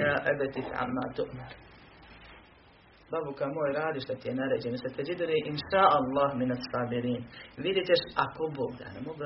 ja 0.01 0.13
ebeti 0.31 0.61
amma 0.83 1.05
tu'mar. 1.17 1.53
Babuka 3.11 3.45
moj, 3.47 3.71
radi 3.73 3.99
što 3.99 4.15
ti 4.15 4.27
je 4.27 4.35
naređeno. 4.35 4.77
Se 4.77 4.89
te 4.95 5.03
džidori, 5.03 5.37
inša 5.45 5.83
Allah 5.97 6.29
minat 6.35 6.61
sabirin. 6.71 7.23
Vidjet 7.57 7.85
ćeš 7.89 8.01
ako 8.25 8.43
Bog 8.57 8.71
da, 8.79 8.85
ne 8.95 9.01
mogu 9.05 9.23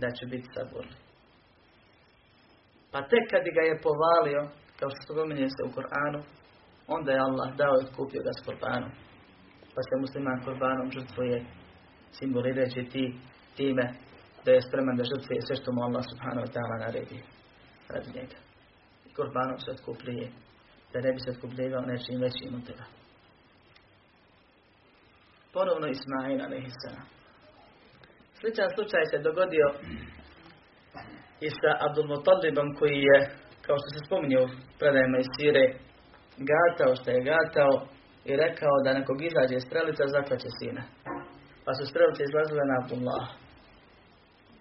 da 0.00 0.08
ću 0.16 0.26
biti 0.32 0.48
saborni. 0.54 0.96
Pa 2.92 2.98
tek 3.10 3.24
kad 3.30 3.40
bi 3.44 3.50
ga 3.56 3.62
je 3.66 3.82
povalio, 3.86 4.42
kao 4.78 4.90
što 4.90 5.00
spominje 5.04 5.48
se 5.56 5.62
u 5.68 5.74
Koranu, 5.76 6.20
onda 6.88 7.12
je 7.12 7.24
Allah 7.28 7.56
dao 7.56 7.76
i 7.82 7.92
kupio 7.96 8.22
ga 8.22 8.32
s 8.38 8.44
korbanom. 8.46 8.90
Pa 9.74 9.80
se 9.82 9.94
musliman 10.04 10.44
korbanom 10.44 10.90
žrtvuje 10.96 11.38
simbolirajući 12.18 12.82
ti, 12.92 13.04
time 13.56 13.86
da 14.44 14.50
je 14.52 14.66
spreman 14.66 14.96
da 14.96 15.04
žrtvuje 15.10 15.40
sve 15.42 15.56
što 15.56 15.72
mu 15.72 15.80
Allah 15.82 16.04
subhanahu 16.10 16.44
wa 16.46 16.52
ta'ala 16.54 16.76
naredi 16.84 17.18
radi 17.88 18.10
njega. 18.16 18.38
I 19.06 19.14
korbanom 19.14 19.58
se 19.60 19.70
otkupljuje 19.70 20.26
da 20.92 21.00
ne 21.00 21.12
bi 21.12 21.20
se 21.20 21.30
otkupljivao 21.30 21.82
nečim 21.90 22.20
većim 22.20 22.54
od 22.58 22.66
toga. 22.66 22.84
Ponovno 25.52 25.86
Ismail 25.88 26.40
a.s. 26.44 26.82
Sličan 28.40 28.70
slučaj 28.74 29.04
se 29.10 29.18
dogodio 29.28 29.66
i 31.40 31.48
sa 31.58 31.70
Abdul 31.86 32.08
Mutalibom 32.12 32.68
koji 32.78 32.98
je, 33.10 33.18
kao 33.64 33.76
što 33.80 33.88
se 33.94 34.06
spominje 34.06 34.38
u 34.38 34.48
predajama 34.78 35.18
iz 35.18 35.28
Sire, 35.34 35.64
gatao 36.50 36.96
što 36.98 37.10
je 37.10 37.26
gatao 37.32 37.72
i 38.24 38.36
rekao 38.36 38.74
da 38.84 38.98
nekog 38.98 39.18
izađe 39.22 39.60
strelica 39.60 40.04
zaklaće 40.16 40.50
sina. 40.58 40.82
Pa 41.64 41.72
su 41.74 41.82
strelice 41.86 42.22
izlazile 42.24 42.64
na 42.70 42.74
Abdullah. 42.80 43.26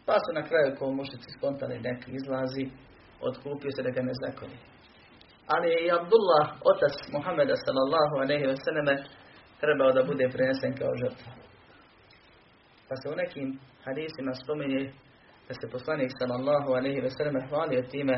Pa 0.07 0.15
su 0.23 0.29
na 0.37 0.43
kraju 0.49 0.75
ko 0.77 0.91
mušici 0.91 1.29
spontani 1.37 1.77
neki 1.89 2.09
izlazi, 2.19 2.65
otkupio 3.27 3.71
se 3.75 3.81
da 3.85 3.91
ga 3.95 4.01
ne 4.01 4.13
zakoni. 4.23 4.57
Ali 5.53 5.67
je 5.73 5.79
i 5.85 5.93
Abdullah, 5.99 6.45
otac 6.71 6.95
Muhammeda 7.15 7.55
sallallahu 7.65 8.15
alaihi 8.23 8.45
ve 8.51 8.57
selleme, 8.65 8.95
trebao 9.61 9.91
da 9.97 10.07
bude 10.11 10.25
prenesen 10.35 10.73
kao 10.79 10.91
žrtva. 11.01 11.31
Pa 12.87 12.95
se 12.99 13.05
u 13.09 13.15
nekim 13.21 13.47
hadisima 13.85 14.33
spominje 14.41 14.81
da 15.47 15.53
se 15.53 15.73
poslanik 15.75 16.11
sallallahu 16.19 16.69
alaihi 16.77 17.01
ve 17.05 17.09
selleme 17.09 17.41
hvalio 17.49 17.81
time 17.93 18.15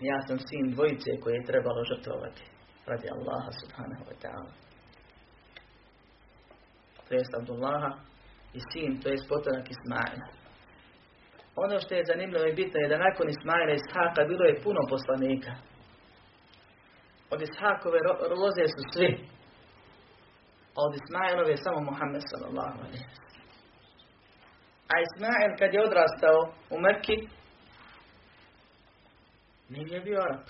ja 0.00 0.20
sam 0.26 0.38
sin 0.38 0.70
dvojice 0.74 1.10
koje 1.22 1.34
je 1.34 1.44
trebalo 1.50 1.84
žrtvovati 1.90 2.42
radi 2.86 3.08
Allaha 3.16 3.50
subhanahu 3.60 4.04
wa 4.10 4.16
ta'ala. 4.22 4.52
To 7.08 7.14
jest 7.14 7.34
Abdullaha 7.34 7.90
i 8.52 8.60
sin, 8.72 9.00
to 9.02 9.08
jest 9.08 9.28
potonak 9.28 9.66
Ismaila. 9.70 10.28
Ono 11.56 11.80
što 11.80 11.94
je 11.94 12.04
zanimljivo 12.04 12.44
i 12.46 12.54
bitno 12.54 12.78
je 12.80 12.88
da 12.88 12.98
nakon 12.98 13.28
Ismaila 13.28 13.72
i 13.72 13.80
Ishaka 13.80 14.24
bilo 14.24 14.44
je 14.44 14.62
puno 14.64 14.80
poslanika. 14.94 15.52
Od 17.30 17.42
Ishakove 17.42 17.98
loze 18.42 18.66
su 18.74 18.82
svi. 18.92 19.10
A 20.76 20.78
od 20.86 20.92
Ismailove 21.00 21.56
samo 21.56 21.80
Muhammed 21.90 22.22
sallallahu 22.30 22.78
alaihi 22.78 23.08
A 24.92 24.94
Ismail 25.06 25.50
kad 25.58 25.74
je 25.74 25.86
odrastao 25.88 26.38
u 26.74 26.76
Mekki, 26.80 27.16
nije 29.78 30.00
bio 30.00 30.18
Arab. 30.20 30.44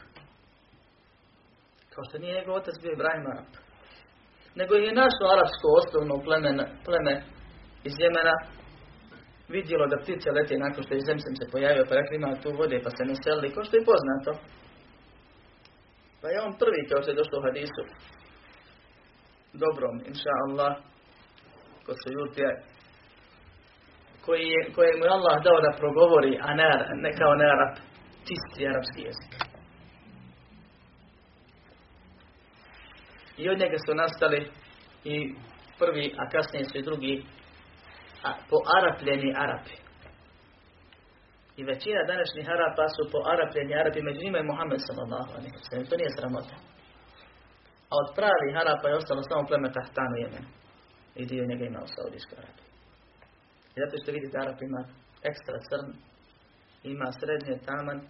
Kao 1.92 2.04
što 2.08 2.18
nije 2.18 2.34
njegov 2.34 2.54
otac 2.54 2.74
bio 2.82 2.92
Ibrahim 2.92 3.26
Arab. 3.32 3.50
Nego 4.54 4.74
je 4.74 4.98
našo 5.02 5.24
arapsko 5.34 5.66
osnovno 5.80 6.14
pleme, 6.24 6.50
pleme 6.84 7.14
iz 7.88 7.94
Jemena 8.02 8.36
vidjelo 9.48 9.86
da 9.86 10.02
ptice 10.02 10.30
lete 10.30 10.54
nakon 10.58 10.82
što 10.84 10.94
je 10.94 11.06
zemsem 11.10 11.34
se 11.36 11.50
pojavio, 11.52 11.84
pa 11.88 11.94
rekli 11.94 12.42
tu 12.42 12.50
vode, 12.60 12.76
pa 12.84 12.90
se 12.90 13.02
ne 13.10 13.14
selili, 13.22 13.54
kao 13.54 13.64
što 13.64 13.76
je 13.76 13.88
poznato. 13.90 14.30
Pa 16.20 16.26
je 16.28 16.42
on 16.46 16.52
prvi 16.62 16.80
kao 16.88 17.02
što 17.02 17.10
je 17.10 17.20
došlo 17.20 17.38
u 17.38 17.44
hadisu. 17.46 17.82
Dobrom, 19.62 19.96
inša 20.10 20.32
Allah, 20.44 20.72
kod 21.86 21.96
se 22.02 22.08
jutje, 22.18 22.48
koji 24.24 24.46
je, 24.54 24.60
koje 24.74 24.90
mu 24.98 25.04
je 25.04 25.14
Allah 25.16 25.36
dao 25.46 25.58
da 25.66 25.78
progovori, 25.80 26.32
a 26.46 26.54
ne, 26.60 26.68
ne 27.04 27.10
kao 27.20 27.32
ne 27.40 27.46
Arab, 27.54 27.72
čisti 28.28 28.68
arapski 28.70 29.00
jezik. 29.08 29.32
I 33.36 33.48
od 33.50 33.58
njega 33.58 33.78
su 33.86 33.94
nastali 33.94 34.40
i 35.04 35.34
prvi, 35.78 36.14
a 36.20 36.22
kasnije 36.32 36.64
su 36.64 36.78
i 36.78 36.86
drugi 36.88 37.14
a, 38.22 38.30
po 38.50 38.56
arapljeni 38.78 39.30
Arapi. 39.44 39.76
I 41.60 41.62
većina 41.72 42.10
današnjih 42.12 42.46
Arapa 42.54 42.86
su 42.96 43.02
po 43.12 43.18
arapljeni 43.32 43.72
Arapi, 43.80 44.06
među 44.08 44.20
njima 44.24 44.38
je 44.38 44.50
Muhammed 44.50 44.80
sallallahu 44.86 45.30
alaihi 45.36 45.88
To 45.90 45.96
nije 46.00 46.16
sramota. 46.18 46.56
A 47.90 47.94
od 48.02 48.08
pravih 48.18 48.52
Arapa 48.62 48.86
je 48.88 48.98
ostalo 49.00 49.22
samo 49.22 49.48
pleme 49.48 49.68
Tahtanu 49.78 50.16
Jemen. 50.22 50.46
I 51.20 51.22
dio 51.30 51.50
njega 51.50 51.64
ima 51.64 51.80
u 51.86 51.92
Saudijskoj 51.94 52.38
Arabiji. 52.42 52.68
I 53.74 53.76
zato 53.82 53.94
što 54.00 54.08
vidite 54.16 54.36
Arap 54.38 54.58
ima 54.62 54.82
ekstra 55.30 55.56
crn, 55.68 55.88
ima 56.84 57.12
srednje 57.12 57.64
taman, 57.66 58.00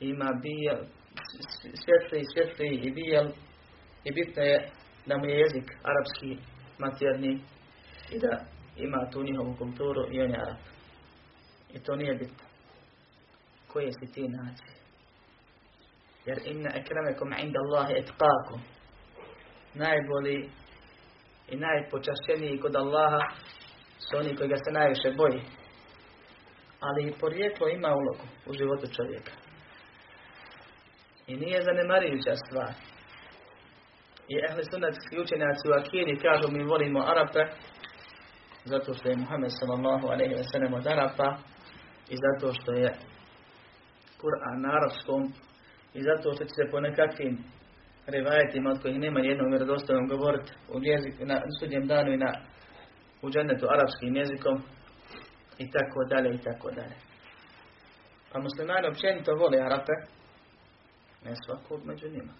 ima 0.00 0.30
bijel, 0.42 0.80
svjetli, 1.82 2.22
svjetli 2.32 2.68
i 2.74 2.90
bijel. 2.90 3.26
I 4.04 4.12
bitno 4.12 4.42
je 4.42 4.70
da 5.06 5.16
mu 5.16 5.26
je 5.26 5.38
jezik 5.38 5.68
arapski 5.82 6.30
materni 6.78 7.40
i 8.10 8.18
da 8.18 8.44
ima 8.76 9.10
tu 9.12 9.22
njihovu 9.22 9.54
kulturu 9.58 10.02
i 10.10 10.20
on 10.20 10.30
je 10.30 10.40
Arab. 10.40 10.56
I 11.74 11.78
to 11.78 11.96
nije 11.96 12.14
bitno. 12.14 12.44
Koje 13.72 13.92
si 13.92 14.12
ti 14.12 14.28
nacije? 14.28 14.74
Jer 16.26 16.38
inna 16.44 16.70
ekramekom 16.74 17.32
inda 17.42 17.58
Allahi 17.58 17.94
etqakum. 17.94 18.60
Najbolji 19.74 20.50
i 21.48 21.56
najpočašćeniji 21.56 22.60
kod 22.60 22.76
Allaha 22.76 23.20
su 23.98 24.16
oni 24.16 24.36
koji 24.36 24.48
ga 24.48 24.56
se 24.56 24.72
najviše 24.72 25.10
boji. 25.16 25.40
Ali 26.86 27.08
i 27.08 27.18
porijeklo 27.20 27.68
ima 27.68 27.88
ulogu 28.00 28.26
u 28.46 28.52
životu 28.52 28.86
čovjeka. 28.96 29.32
I 31.26 31.36
nije 31.36 31.62
zanemarujuća 31.62 32.34
stvar. 32.44 32.72
I 34.32 34.34
ehli 34.46 34.64
sunatski 34.70 35.20
učenjaci 35.24 35.68
u 35.68 35.74
Akiri 35.80 36.22
kažu 36.26 36.46
mi 36.50 36.70
volimo 36.72 37.00
Arape 37.12 37.44
zato 38.64 38.94
što 38.94 39.08
je 39.08 39.16
Muhammed 39.16 39.50
sallallahu 39.60 40.06
alaihi 40.12 40.34
wa 40.34 40.46
sallam 40.52 40.74
od 40.74 40.86
Arapa 40.86 41.36
i 42.08 42.16
zato 42.24 42.52
što 42.58 42.72
je 42.72 42.90
Kur'an 44.20 44.58
na 44.64 44.68
arapskom 44.78 45.22
i 45.94 46.00
zato 46.02 46.32
što 46.32 46.44
će 46.44 46.54
se 46.58 46.70
po 46.70 46.80
nekakvim 46.80 47.44
rivajetima 48.06 48.70
od 48.70 48.82
kojih 48.82 48.98
nema 48.98 49.20
jednog 49.20 49.48
vjerodostojnog 49.50 50.08
govoriti 50.08 50.52
u 50.74 50.76
jezik, 50.82 51.14
na 51.20 51.40
sudnjem 51.60 51.86
danu 51.86 52.12
i 52.12 52.16
na 52.16 52.32
u 53.22 53.30
džennetu 53.30 53.66
arapskim 53.74 54.16
jezikom 54.16 54.62
i 55.58 55.70
tako 55.70 56.04
dalje 56.04 56.34
i 56.34 56.38
tako 56.38 56.70
dalje. 56.70 56.96
Pa 58.32 58.38
muslimani 58.40 58.88
općenito 58.88 59.34
vole 59.34 59.58
Arape, 59.60 59.92
ne 61.24 61.34
svakog 61.44 61.84
među 61.84 62.08
njima, 62.08 62.32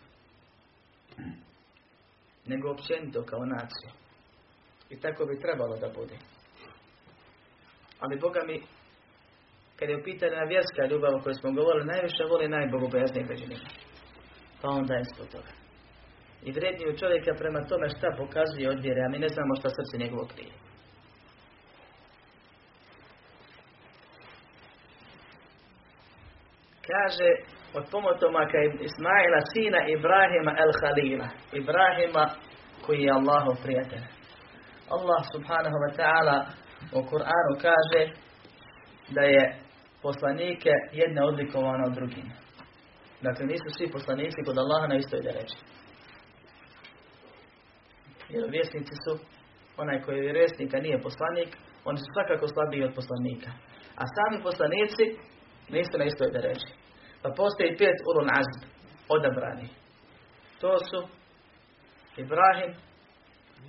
nego 2.46 2.70
općenito 2.70 3.22
kao 3.22 3.44
naciju. 3.44 3.90
I 4.90 5.00
tako 5.00 5.26
bi 5.26 5.40
trebalo 5.40 5.76
da 5.76 5.88
bude. 5.88 6.16
Ali 8.00 8.20
Boga 8.20 8.40
mi, 8.46 8.62
kad 9.76 9.88
je 9.88 9.96
u 9.96 10.04
pitanju 10.04 10.48
vjerska 10.48 10.82
ljubav 10.90 11.14
o 11.14 11.22
kojoj 11.22 11.34
smo 11.34 11.52
govorili, 11.52 11.92
najviše 11.92 12.24
voli 12.30 12.48
najbogobojaznije 12.48 13.24
među 13.30 13.46
njima. 13.46 13.68
Pa 14.60 14.68
onda 14.68 14.94
je 14.94 15.00
ispod 15.00 15.28
toga. 15.28 15.52
I 16.46 16.52
vredniju 16.52 16.98
čovjeka 17.00 17.32
prema 17.38 17.60
tome 17.68 17.88
šta 17.88 18.08
pokazuje 18.18 18.70
od 18.70 18.80
vjere, 18.84 19.00
a 19.02 19.08
mi 19.12 19.18
ne 19.18 19.28
znamo 19.28 19.52
šta 19.60 19.68
srce 19.68 19.98
njegovo 19.98 20.26
krije. 20.32 20.52
Kaže 26.90 27.30
od 27.78 27.84
pomotomaka 27.90 28.58
Ismaila 28.88 29.40
sina 29.52 29.80
Ibrahima 29.96 30.52
el 30.64 30.72
Halila. 30.80 31.28
Ibrahima 31.52 32.24
koji 32.86 33.00
je 33.02 33.12
Allahov 33.12 33.56
prijatelj. 33.62 34.04
Allah 34.96 35.22
subhanahu 35.34 35.78
wa 35.84 35.92
ta'ala 35.98 36.36
u 36.92 37.00
Kur'anu 37.10 37.52
kaže 37.66 38.02
da 39.08 39.22
je 39.22 39.56
poslanike 40.02 40.70
jedne 40.92 41.20
odlikovano 41.24 41.84
od 41.86 41.94
drugim. 41.94 42.28
Dakle, 43.20 43.46
nisu 43.46 43.68
svi 43.76 43.86
poslanici 43.96 44.44
kod 44.46 44.58
Allaha 44.58 44.86
na 44.86 44.96
istoj 44.96 45.20
reći. 45.20 45.56
Jer 48.28 48.44
vjesnici 48.50 48.94
su, 49.04 49.12
onaj 49.82 50.02
koji 50.02 50.18
je 50.18 50.32
vjesnika 50.32 50.76
nije 50.78 51.04
poslanik, 51.06 51.50
oni 51.84 51.98
su 51.98 52.06
svakako 52.14 52.46
slabiji 52.48 52.84
od 52.84 52.94
poslanika. 52.98 53.50
A 54.00 54.02
sami 54.14 54.42
poslanici 54.42 55.04
nisu 55.68 55.98
na 55.98 56.04
istoj 56.04 56.28
reći. 56.32 56.68
Pa 57.22 57.28
postoji 57.36 57.76
pet 57.78 57.98
ulun 58.10 58.28
azm, 58.40 58.60
odabrani. 59.08 59.68
To 60.60 60.78
su 60.78 61.08
Ibrahim, 62.16 62.72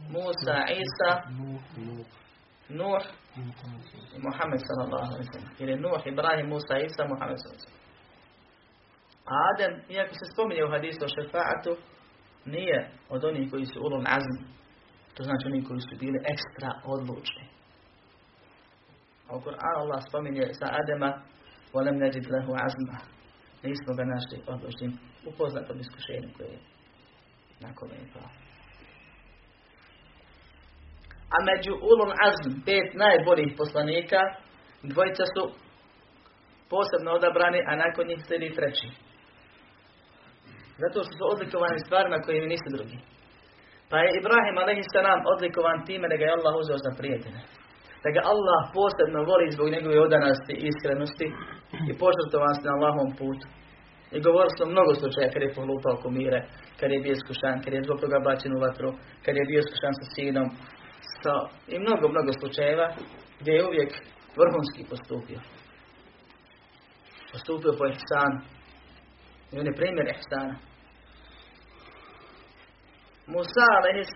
Musa, 0.09 0.57
Isa, 0.83 1.11
Nuh 2.69 3.03
Muhammed 4.27 4.61
sallallahu 4.67 5.05
alaihi 5.13 5.29
sallam. 5.33 5.51
Jer 5.59 5.69
je 5.69 5.77
Nuh, 5.85 6.01
Ibrahim, 6.05 6.47
Musa, 6.53 6.75
Isa, 6.77 7.03
Muhammed 7.13 7.37
sallallahu 7.39 7.67
alaihi 7.67 7.85
A 9.25 9.33
Adem, 9.49 9.73
iako 9.95 10.13
se 10.19 10.25
spominje 10.33 10.63
u 10.65 10.71
hadisu 10.75 11.01
o 11.05 11.13
šefaatu, 11.15 11.71
nije 12.45 12.79
od 13.09 13.25
onih 13.25 13.51
koji 13.51 13.65
su 13.65 13.79
ulul 13.85 14.05
azm. 14.17 14.37
To 15.15 15.23
znači 15.23 15.43
oni 15.45 15.65
koji 15.67 15.79
su 15.79 15.95
bili 15.99 16.19
ekstra 16.33 16.69
odlučni. 16.93 17.45
A 19.27 19.35
u 19.37 19.41
Kur'anu 19.45 19.77
Allah 19.83 20.01
spominje 20.09 20.53
sa 20.59 20.67
Adema 20.79 21.11
Volem 21.75 21.97
neđit 22.03 22.25
lehu 22.33 22.53
azma. 22.67 22.97
Nismo 23.63 23.91
ga 23.97 24.03
našli 24.13 24.37
odlučnim 24.53 24.91
u 25.27 25.31
poznatom 25.39 25.77
iskušenju 25.79 26.29
koje 26.37 26.49
je 26.55 26.59
na 27.63 27.69
kome 27.77 27.95
je 27.95 28.07
pao. 28.13 28.29
A 31.35 31.37
među 31.49 31.73
ulom 31.91 32.11
azm, 32.27 32.51
pet 32.67 32.87
najboljih 33.03 33.51
poslanika, 33.61 34.21
dvojica 34.91 35.23
su 35.33 35.43
posebno 36.71 37.09
odabrani, 37.17 37.59
a 37.69 37.71
nakon 37.83 38.07
njih 38.07 38.19
slijedi 38.25 38.55
treći. 38.57 38.87
Zato 40.81 40.97
što 41.03 41.13
su 41.17 41.23
odlikovani 41.33 41.79
stvarima 41.85 42.17
koje 42.23 42.41
mi 42.41 42.53
nisu 42.53 42.69
drugi. 42.75 42.97
Pa 43.89 43.95
je 44.03 44.09
Ibrahim 44.19 44.57
a.s. 44.57 44.93
odlikovan 45.33 45.79
time 45.87 46.05
da 46.09 46.15
ga 46.17 46.23
je 46.25 46.35
Allah 46.37 46.53
uzeo 46.61 46.77
za 46.85 46.91
prijatelja. 46.99 47.41
Da 48.05 48.11
ga 48.15 48.21
Allah 48.33 48.61
posebno 48.77 49.19
voli 49.31 49.53
zbog 49.55 49.67
njegove 49.75 49.97
odanosti 50.07 50.53
i 50.57 50.67
iskrenosti 50.71 51.27
i 51.89 51.91
požrtovanosti 52.01 52.67
na 52.67 52.73
Allahovom 52.75 53.11
putu. 53.19 53.45
I 54.15 54.17
govorili 54.27 54.55
smo 54.55 54.65
mnogo 54.73 54.91
slučaja 55.01 55.33
kad 55.33 55.41
je 55.43 55.55
pohlupao 55.57 56.01
komire, 56.05 56.39
kad 56.79 56.89
je 56.91 57.03
bio 57.03 57.13
iskušan, 57.17 57.57
kad 57.63 57.71
je 57.73 57.85
zbog 57.85 57.97
toga 58.03 58.17
bačen 58.27 58.51
u 58.55 58.63
vatru, 58.65 58.89
kad 59.23 59.33
je 59.35 59.49
bio 59.49 59.59
iskušan 59.61 59.93
sa 59.99 60.05
sinom, 60.13 60.47
sa, 61.21 61.33
i 61.73 61.75
mnogo, 61.83 62.05
mnogo 62.13 62.31
slučajeva 62.39 62.87
gdje 63.39 63.51
je 63.55 63.67
uvijek 63.69 63.91
vrhunski 64.39 64.81
postupio. 64.91 65.39
Postupio 67.31 67.71
po 67.79 67.85
ihsanu. 67.93 68.37
I 69.51 69.53
on 69.59 69.65
je 69.69 69.79
primjer 69.79 70.07
ihsana. 70.15 70.55
Musa 73.33 73.67
a.s. 73.77 74.15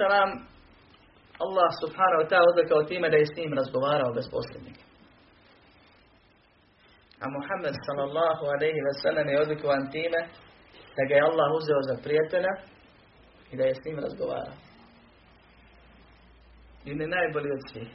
Allah 1.45 1.69
subhanahu 1.81 2.21
wa 2.21 2.27
ta'ala 2.29 2.47
odlikao 2.51 2.83
time 2.83 3.09
da 3.09 3.17
je 3.17 3.25
s 3.25 3.37
njim 3.37 3.53
razgovarao 3.53 4.13
bez 4.17 4.25
posrednika. 4.33 4.83
A 7.23 7.25
Muhammed 7.37 7.75
sallallahu 7.87 8.43
alaihi 8.53 8.81
wa 8.87 8.93
sallam 9.03 9.27
je 9.29 9.41
odlikovan 9.41 9.91
time 9.91 10.19
da 10.97 11.01
ga 11.07 11.13
je 11.15 11.27
Allah 11.29 11.47
uzeo 11.59 11.81
za 11.89 11.95
prijatelja 12.03 12.53
i 13.51 13.57
da 13.57 13.63
je 13.63 13.75
s 13.75 13.85
njim 13.85 13.99
razgovarao. 14.05 14.55
I 16.85 16.91
on 16.91 17.01
je 17.01 17.07
najbolji 17.07 17.51
od 17.51 17.61
svih. 17.71 17.89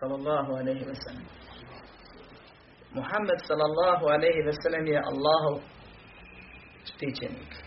Sallallahu 0.00 0.50
alaihi 0.60 0.84
wa 0.90 0.96
sallam. 1.04 1.26
Muhammed 2.98 3.40
sallallahu 3.48 4.04
alaihi 4.14 4.42
wa 4.48 4.54
sallam 4.62 4.86
je 4.86 4.98
Allahov 5.10 5.54
štićenik. 6.84 7.63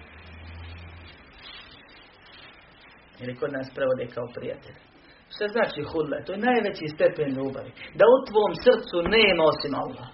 Ili 3.21 3.39
kod 3.39 3.51
nas 3.57 3.67
prevode 3.75 4.05
kao 4.15 4.27
prijatelj. 4.35 4.77
Što 5.33 5.43
znači 5.55 5.81
hudla? 5.91 6.17
To 6.25 6.31
je 6.33 6.45
najveći 6.49 6.93
stepen 6.95 7.29
ljubavi. 7.37 7.71
Da 7.99 8.05
u 8.15 8.17
tvom 8.29 8.51
srcu 8.65 8.97
nema 9.15 9.43
osim 9.51 9.73
Allah. 9.83 10.07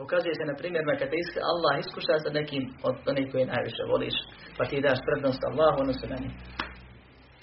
Pokazuje 0.00 0.34
se 0.34 0.44
na 0.50 0.54
primjerima 0.60 1.00
kada 1.00 1.16
iska, 1.16 1.40
Allah 1.52 1.74
iskuša 1.78 2.14
sa 2.24 2.30
nekim 2.38 2.64
od 2.88 2.96
onih 3.10 3.26
koje 3.32 3.52
najviše 3.54 3.82
voliš, 3.92 4.16
pa 4.56 4.62
ti 4.68 4.84
daš 4.86 4.98
prednost 5.06 5.42
Allahu 5.44 5.78
odnosno 5.82 6.06
na 6.08 6.18
njih. 6.22 6.34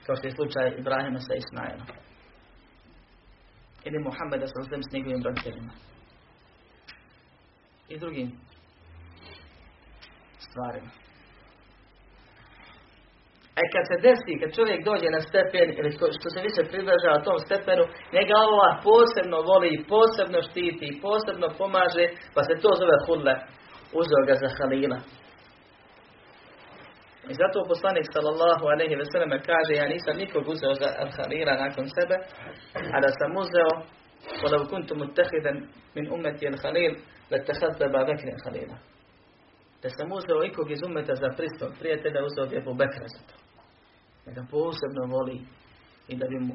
Kao 0.06 0.16
što 0.16 0.28
je 0.28 0.38
slučaj 0.38 0.68
Ibrahima 0.82 1.20
sa 1.20 1.34
Ismailom. 1.36 1.88
Ili 3.88 4.06
Muhammeda 4.08 4.48
sa 4.48 4.58
uzem 4.62 4.82
s 4.84 4.94
njegovim 4.94 5.24
roditeljima. 5.24 5.74
I 7.90 8.00
drugim 8.00 8.30
stvarima. 10.46 11.09
E 13.63 13.65
kad 13.73 13.85
se 13.91 13.97
desi, 14.07 14.41
kad 14.41 14.57
čovjek 14.59 14.81
dođe 14.89 15.09
na 15.17 15.21
stepen, 15.29 15.69
ili 15.79 15.91
što 16.21 16.29
se 16.35 16.41
više 16.49 16.63
približava 16.71 17.27
tom 17.27 17.39
stepenu, 17.47 17.85
njega 18.17 18.35
Allah 18.47 18.73
posebno 18.89 19.39
voli, 19.51 19.85
posebno 19.95 20.39
štiti, 20.49 20.99
posebno 21.07 21.47
pomaže, 21.61 22.07
pa 22.35 22.41
se 22.49 22.55
to 22.63 22.71
zove 22.81 22.97
hudle. 23.07 23.35
Uzeo 24.01 24.23
ga 24.29 24.35
za 24.43 24.49
halila. 24.57 24.99
I 27.31 27.33
zato 27.41 27.59
poslanik 27.73 28.07
sallallahu 28.15 28.65
alaihi 28.73 28.97
ve 29.01 29.07
sellem 29.11 29.33
kaže, 29.51 29.73
ja 29.75 29.87
nisam 29.95 30.15
nikog 30.23 30.45
uzeo 30.55 30.73
za 30.83 30.89
halila 31.17 31.53
nakon 31.65 31.87
sebe, 31.97 32.17
a 32.95 32.97
da 33.05 33.11
sam 33.19 33.33
uzeo, 33.45 33.73
ولو 34.45 34.67
كنت 34.67 34.93
متخذا 34.93 35.53
من 35.97 36.13
أمتي 36.13 36.49
الخليل 36.49 36.93
لاتخذت 37.31 37.83
أبا 37.83 38.03
بكر 38.03 38.29
خليلا 38.45 38.77
da 39.83 39.91
sam 39.91 40.13
uzeo 40.13 40.45
ikog 40.45 40.71
iz 40.71 40.83
umeta 40.83 41.15
za 41.15 41.29
pristog 41.37 41.73
prijatelja, 41.81 42.25
uzeo 42.25 42.47
bi 42.47 42.57
Ebu 42.57 42.75
Bekra 42.75 43.07
za 43.15 43.21
to 43.29 43.38
da 44.30 44.42
ga 44.42 44.48
posebno 44.52 45.04
voli 45.16 45.38
i 46.08 46.16
da 46.16 46.26
bi 46.28 46.40
mu 46.40 46.54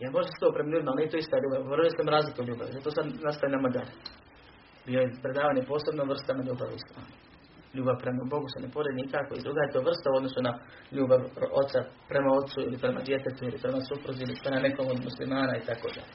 Jer 0.00 0.10
može 0.12 0.28
se 0.28 0.40
to 0.42 0.48
prema 0.54 0.70
ljudima, 0.70 0.90
ali 0.92 1.10
to 1.10 1.16
ista 1.16 1.36
ljubav. 1.42 1.60
Morali 1.70 1.90
sam 1.96 2.08
razliku 2.16 2.40
ljubav. 2.48 2.66
Zato 2.76 2.90
sam 2.96 3.06
nastaje 3.26 3.50
nama 3.56 3.68
dalje. 3.76 3.92
Bio 4.86 5.00
je 5.00 5.20
predavanje 5.24 5.62
posebno 5.72 6.02
vrstama 6.10 6.42
islamu. 6.42 7.10
Ljubav 7.76 7.96
prema 8.02 8.22
Bogu 8.32 8.46
se 8.52 8.58
ne 8.64 8.68
poredi 8.74 9.02
nikako 9.02 9.32
i 9.34 9.44
druga 9.46 9.60
je 9.62 9.74
to 9.74 9.80
vrsta 9.88 10.08
u 10.10 10.16
odnosu 10.18 10.40
na 10.48 10.52
ljubav 10.96 11.20
oca 11.62 11.80
prema 12.10 12.30
ocu 12.40 12.58
ili 12.66 12.76
prema 12.84 13.00
djetetu 13.08 13.40
ili 13.44 13.58
prema 13.64 13.80
supruzi 13.88 14.22
ili 14.22 14.40
prema 14.42 14.58
nekom 14.66 14.86
od 14.92 15.00
muslimana 15.08 15.54
i 15.56 15.66
tako 15.68 15.88
dalje. 15.96 16.14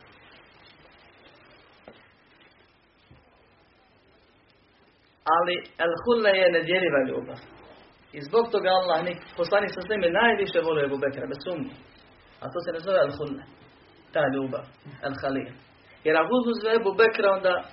Ali 5.36 5.56
el 5.86 5.93
hulle 6.03 6.32
je 6.41 6.47
nedjeljiva 6.58 6.99
ljubav. 7.10 7.39
I 8.13 8.21
zbog 8.21 8.52
toga 8.52 8.69
Allah, 8.69 9.06
poslanik 9.38 9.71
sa 9.73 9.82
sveme, 9.82 10.08
najviše 10.10 10.60
volio 10.62 10.86
Ebu 10.86 10.97
Bekra, 10.97 11.28
bez 11.28 11.38
sumnje. 11.45 11.76
A 12.41 12.45
to 12.52 12.60
se 12.65 12.71
ne 12.71 12.80
zove 12.80 12.99
el 13.06 13.12
hulle, 13.17 13.43
ta 14.13 14.21
ljubav, 14.34 14.65
el 15.08 15.15
halil. 15.21 15.54
Jer 16.04 16.15
ako 16.17 16.34
uzme 16.52 16.69
Ebu 16.80 16.91
Bekra, 16.93 17.32
onda 17.38 17.63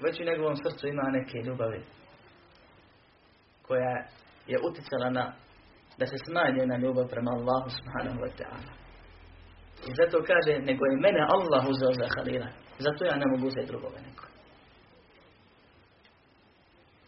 već 0.00 0.20
u 0.20 0.24
njegovom 0.24 0.56
srcu 0.56 0.86
ima 0.86 1.02
neke 1.02 1.38
ljubavi 1.38 1.82
koja 3.66 3.94
je 4.46 4.58
uticala 4.68 5.10
na 5.10 5.32
da 5.98 6.06
se 6.06 6.16
smanjuje 6.26 6.66
na 6.66 6.76
ljubav 6.76 7.06
prema 7.08 7.30
Allahu 7.30 7.68
subhanahu 7.78 8.18
wa 8.24 8.30
ta'ala. 8.38 8.72
I 9.88 9.90
zato 9.98 10.16
kaže, 10.30 10.52
nego 10.68 10.82
je 10.86 11.02
mene 11.06 11.20
Allah 11.34 11.62
uzeo 11.72 11.92
za 12.00 12.06
halila. 12.14 12.48
Zato 12.78 13.04
ja 13.04 13.16
ne 13.16 13.26
mogu 13.32 13.46
uzeti 13.46 13.66
drugoga 13.66 13.98
neko. 14.06 14.24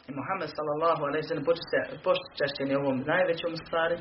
Muhammed 0.09 0.51
sallallahu 0.57 1.03
alaihi 1.09 1.29
sallam 1.29 1.45
počešćen 2.07 2.69
je 2.71 2.79
ovom 2.79 2.99
najvećom 3.13 3.53
stvari 3.65 3.97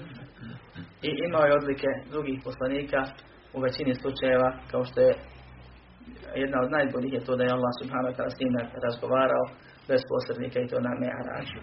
i 1.08 1.10
imao 1.28 1.46
je 1.46 1.58
odlike 1.60 1.90
drugih 2.12 2.38
poslanika 2.44 3.02
u 3.54 3.60
većini 3.62 3.94
slučajeva 3.96 4.50
kao 4.72 4.84
što 4.86 5.02
je 5.02 5.14
jedna 6.36 6.58
od 6.64 6.72
najboljih 6.72 7.14
je 7.14 7.26
to 7.26 7.36
da 7.36 7.44
je 7.44 7.56
Allah 7.58 7.74
subhanahu 7.82 8.14
wa 8.14 8.18
ta'ala 8.18 8.62
razgovarao 8.86 9.46
bez 9.88 10.02
posrednika 10.12 10.60
i 10.60 10.68
to 10.68 10.80
na 10.80 10.94
Me'arađu. 11.02 11.62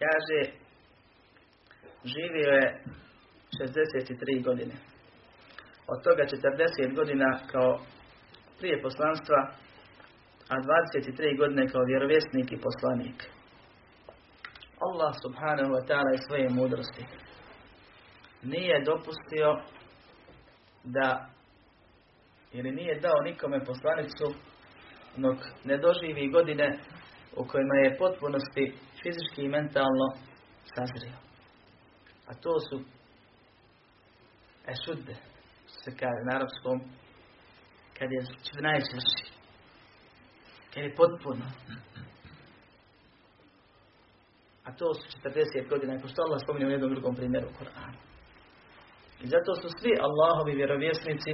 Kaže, 0.00 0.40
živio 2.04 2.50
je 2.60 2.82
63 3.60 4.44
godine. 4.44 4.74
Od 5.92 6.02
toga 6.04 6.22
40 6.22 6.94
godina 6.94 7.38
kao 7.52 7.78
prije 8.64 8.82
poslanstva, 8.82 9.40
a 10.48 10.54
23 10.56 11.38
godine 11.38 11.68
kao 11.68 11.82
vjerovjesnik 11.84 12.52
i 12.52 12.62
poslanik. 12.66 13.18
Allah 14.86 15.12
subhanahu 15.24 15.70
wa 15.76 15.82
ta'ala 15.88 16.10
i 16.14 16.24
svoje 16.26 16.48
mudrosti 16.50 17.04
nije 18.42 18.84
dopustio 18.84 19.48
da 20.84 21.28
ili 22.52 22.70
nije 22.72 23.00
dao 23.00 23.18
nikome 23.24 23.64
poslanicu 23.64 24.26
dok 25.16 25.38
ne 25.64 25.76
doživi 25.76 26.30
godine 26.30 26.78
u 27.36 27.44
kojima 27.44 27.74
je 27.74 27.96
potpunosti 27.98 28.64
fizički 29.02 29.42
i 29.42 29.54
mentalno 29.56 30.06
sazrio. 30.74 31.16
A 32.26 32.34
to 32.34 32.52
su 32.68 32.76
ešudde, 34.72 35.14
se 35.66 35.90
kaže 36.00 36.22
na 36.24 36.36
arapskom, 36.36 37.03
kad 37.98 38.12
je 38.12 38.20
najčvrši, 38.60 39.24
kad 40.74 40.84
je 40.84 40.94
potpuno. 40.94 41.46
A 44.64 44.72
to 44.72 44.94
su 44.94 45.18
40 45.28 45.68
godina, 45.68 45.98
kao 45.98 46.08
što 46.08 46.22
Allah 46.22 46.40
spominje 46.42 46.66
u 46.66 46.70
jednom 46.70 46.90
drugom 46.90 47.14
primjeru 47.14 47.46
u 47.48 47.58
Koranu. 47.58 47.98
I 49.22 49.26
zato 49.26 49.54
su 49.54 49.68
svi 49.80 49.92
Allahovi 50.06 50.54
vjerovjesnici, 50.54 51.32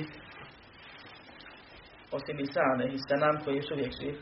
osim 2.12 2.40
Isane 2.40 2.94
i 2.94 2.99
Sanam 3.09 3.44
koji 3.44 3.57
još 3.57 3.70
uvijek 3.70 3.92
živ, 4.01 4.14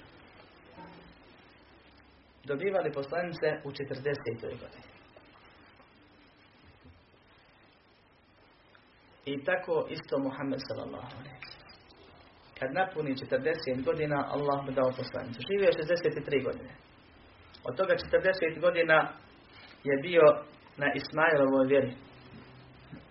dobivali 2.44 2.92
poslanice 2.92 3.46
u 3.64 3.70
40. 3.70 4.42
godini. 4.42 4.88
I 9.24 9.44
tako 9.44 9.86
isto 9.90 10.18
Muhammed 10.18 10.60
sallallahu 10.68 11.16
alaihi 11.18 11.47
Kad 12.58 12.70
napuni 12.72 13.14
40 13.14 13.84
godina, 13.84 14.16
Allah 14.34 14.64
mu 14.64 14.70
dao 14.72 14.90
poslanicu. 15.00 15.40
Živio 15.48 15.66
je 15.66 15.72
63 15.72 16.44
godine. 16.44 16.72
Od 17.68 17.76
toga 17.76 17.94
40 17.94 18.60
godina 18.60 19.12
je 19.84 19.94
bio 20.06 20.24
na 20.76 20.88
Ismailovoj 21.00 21.66
vjeri. 21.72 21.92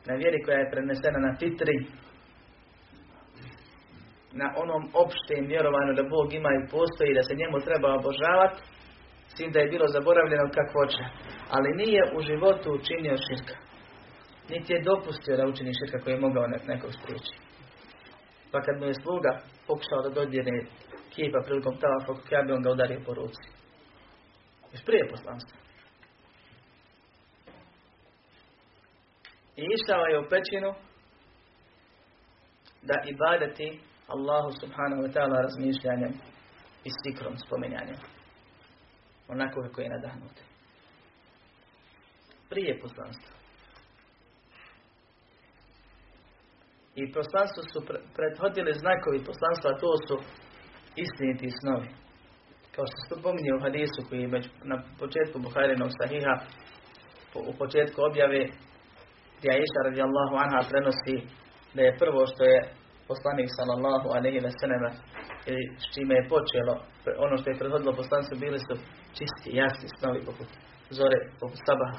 Na 0.07 0.13
vjeri 0.21 0.39
koja 0.45 0.57
je 0.60 0.71
prenesena 0.71 1.19
na 1.27 1.31
fitri. 1.39 1.77
Na 4.41 4.47
onom 4.62 4.83
opštem 5.03 5.41
vjerovanju 5.53 5.93
da 5.93 6.10
Bog 6.15 6.33
ima 6.33 6.51
i 6.53 6.67
postoji, 6.75 7.17
da 7.17 7.23
se 7.23 7.39
njemu 7.41 7.57
treba 7.67 7.97
obožavati. 7.99 8.62
S 9.31 9.33
tim 9.38 9.51
da 9.51 9.60
je 9.60 9.71
bilo 9.73 9.88
zaboravljeno 9.88 10.45
kako 10.57 10.71
hoće. 10.77 11.03
Ali 11.55 11.79
nije 11.81 12.01
u 12.15 12.19
životu 12.29 12.67
učinio 12.71 13.23
širka. 13.25 13.55
Niti 14.49 14.73
je 14.73 14.86
dopustio 14.89 15.38
da 15.38 15.47
učini 15.51 15.77
širka 15.79 15.97
koji 16.03 16.13
je 16.13 16.25
mogao 16.25 16.47
nekog 16.47 16.91
spriječiti. 16.99 17.46
Pa 18.51 18.62
kad 18.62 18.79
mu 18.79 18.86
je 18.86 18.93
sluga 18.93 19.41
pokušao 19.67 20.01
da 20.03 20.10
dodjene 20.10 20.65
kipa 21.10 21.39
prilikom 21.45 21.77
tavafa 21.81 22.36
ja 22.36 22.43
bi 22.43 22.51
on 22.51 22.63
ga 22.63 22.71
udario 22.71 23.01
po 23.05 23.13
ruci. 23.13 23.43
Još 24.71 24.86
prije 24.86 25.10
poslanstva. 25.10 25.57
I 29.55 29.63
išao 29.75 30.03
je 30.05 30.19
u 30.19 30.29
pećinu 30.29 30.73
da 32.81 32.95
ibadeti 33.13 33.79
Allahu 34.07 34.51
subhanahu 34.62 35.01
wa 35.03 35.12
ta'ala 35.13 35.41
razmišljanjem 35.41 36.13
i 36.83 36.89
stikrom 36.97 37.38
spomenjanjem. 37.38 37.99
Onako 39.27 39.62
kako 39.62 39.81
je 39.81 39.89
nadahnut. 39.89 40.38
Prije 42.49 42.79
poslanstva. 42.81 43.37
I 47.01 47.03
poslanstvu 47.17 47.62
su 47.71 47.79
prethodili 48.17 48.79
znakovi 48.83 49.19
poslanstva, 49.29 49.79
to 49.83 49.91
su 50.07 50.15
istiniti 51.03 51.47
snovi. 51.60 51.89
Kao 52.73 52.86
što 52.89 52.99
se 53.07 53.23
pominje 53.25 53.51
u 53.53 53.63
hadisu 53.65 53.99
koji 54.07 54.19
je 54.21 54.29
na 54.71 54.77
početku 55.01 55.36
Buharinog 55.45 55.91
sahiha, 55.99 56.36
u 57.51 57.53
početku 57.62 57.99
objave, 58.10 58.41
gdje 59.38 59.49
Aisha 59.55 59.81
radijallahu 59.89 60.36
anha 60.43 60.69
prenosi 60.71 61.15
da 61.75 61.81
je 61.83 61.97
prvo 62.01 62.21
što 62.31 62.43
je 62.51 62.60
poslanik 63.10 63.49
sallallahu 63.57 64.07
alaihi 64.17 64.39
ve 64.45 64.51
selleme 64.60 64.89
i 65.53 65.55
s 65.81 65.86
čime 65.93 66.13
je 66.19 66.29
počelo, 66.36 66.73
ono 67.25 67.36
što 67.38 67.47
je 67.49 67.60
prethodilo 67.60 67.99
poslanstvo 68.01 68.33
bili 68.45 68.60
su 68.67 68.73
čisti, 69.17 69.49
jasni 69.62 69.88
snovi 69.97 70.19
poput 70.29 70.49
zore, 70.97 71.17
poput 71.41 71.60
sabaha, 71.67 71.97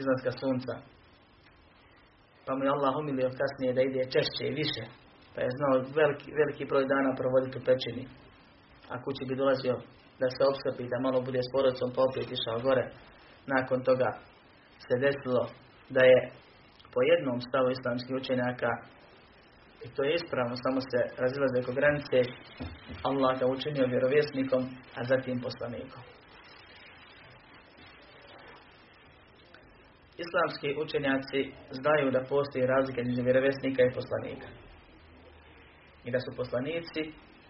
izlaska 0.00 0.30
sunca, 0.40 0.72
pa 2.46 2.52
mu 2.54 2.62
je 2.64 2.74
Allah 2.74 2.92
umilio 2.96 3.36
kasnije 3.40 3.76
da 3.76 3.82
ide 3.82 4.02
češće 4.14 4.44
i 4.46 4.56
više, 4.62 4.84
pa 5.34 5.38
je 5.44 5.56
znao 5.56 5.74
veliki, 6.00 6.28
veliki 6.40 6.64
broj 6.70 6.84
dana 6.92 7.10
provoditi 7.20 7.58
u 7.58 7.64
pećini, 7.68 8.04
a 8.92 8.94
kući 9.04 9.22
bi 9.28 9.40
dolazio 9.42 9.76
da 10.20 10.26
se 10.34 10.40
obskrbi, 10.50 10.92
da 10.92 11.04
malo 11.06 11.18
bude 11.28 11.40
s 11.42 11.52
porodcom, 11.54 11.88
pa 11.94 12.00
opet 12.08 12.26
išao 12.36 12.64
gore. 12.66 12.84
Nakon 13.54 13.78
toga 13.88 14.10
se 14.86 14.94
desilo 15.04 15.42
da 15.96 16.02
je 16.12 16.18
po 16.92 17.00
jednom 17.10 17.38
stavu 17.48 17.68
islamskih 17.70 18.14
učenjaka 18.20 18.70
i 19.84 19.86
to 19.94 20.00
je 20.04 20.14
ispravno, 20.14 20.54
samo 20.64 20.80
se 20.90 20.98
razilaze 21.22 21.56
oko 21.60 21.72
granice, 21.78 22.18
Allah 23.08 23.32
ga 23.40 23.46
učinio 23.46 23.92
vjerovjesnikom, 23.92 24.62
a 24.98 25.00
zatim 25.10 25.36
poslanikom. 25.46 26.02
Islamski 30.22 30.68
učenjaci 30.82 31.40
znaju 31.70 32.10
da 32.10 32.26
postoji 32.28 32.66
razlika 32.66 33.00
između 33.00 33.22
vjerovjesnika 33.22 33.82
i 33.82 33.94
poslanika. 33.98 34.48
I 36.04 36.10
da 36.10 36.18
su 36.20 36.30
poslanici 36.36 37.00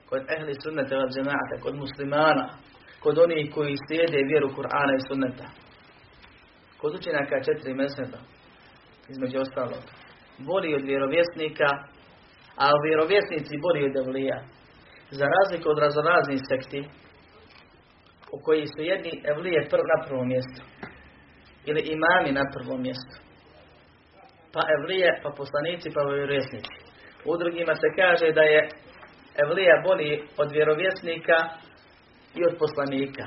kod 0.08 0.22
ehli 0.34 0.54
sunnata 0.62 0.96
od 0.98 1.10
džemata, 1.14 1.54
kod 1.62 1.74
muslimana, 1.84 2.46
kod 3.02 3.18
onih 3.18 3.54
koji 3.54 3.82
slijede 3.86 4.28
vjeru 4.30 4.48
Kur'ana 4.56 4.94
i 4.96 5.06
sunnata. 5.08 5.46
Kod 6.80 6.94
učenjaka 6.94 7.44
četiri 7.46 7.74
mezheba, 7.74 8.20
između 9.12 9.38
ostalog, 9.44 9.84
boli 10.38 10.74
od 10.74 10.84
vjerovjesnika, 10.90 11.68
a 12.64 12.66
vjerovjesnici 12.86 13.62
boli 13.64 13.80
od 13.88 13.94
evlija. 14.02 14.38
Za 15.10 15.26
razliku 15.36 15.66
od 15.70 15.78
razoraznih 15.78 16.40
sekti, 16.50 16.80
u 18.34 18.36
koji 18.44 18.64
su 18.66 18.80
jedni 18.82 19.12
evlije 19.32 19.60
na 19.92 20.06
prvom 20.06 20.28
mjestu 20.28 20.73
ili 21.68 21.80
imami 21.96 22.30
na 22.32 22.44
prvom 22.54 22.82
mjestu. 22.82 23.16
Pa 24.52 24.60
evlije, 24.76 25.20
pa 25.22 25.30
poslanici, 25.40 25.88
pa 25.94 26.00
vjerovjesnici. 26.02 26.74
U 27.24 27.36
drugima 27.36 27.74
se 27.74 27.88
kaže 28.00 28.32
da 28.32 28.42
je 28.54 28.60
evlija 29.44 29.82
bolji 29.86 30.22
od 30.42 30.48
vjerovjesnika 30.52 31.38
i 32.38 32.40
od 32.48 32.54
poslanika. 32.58 33.24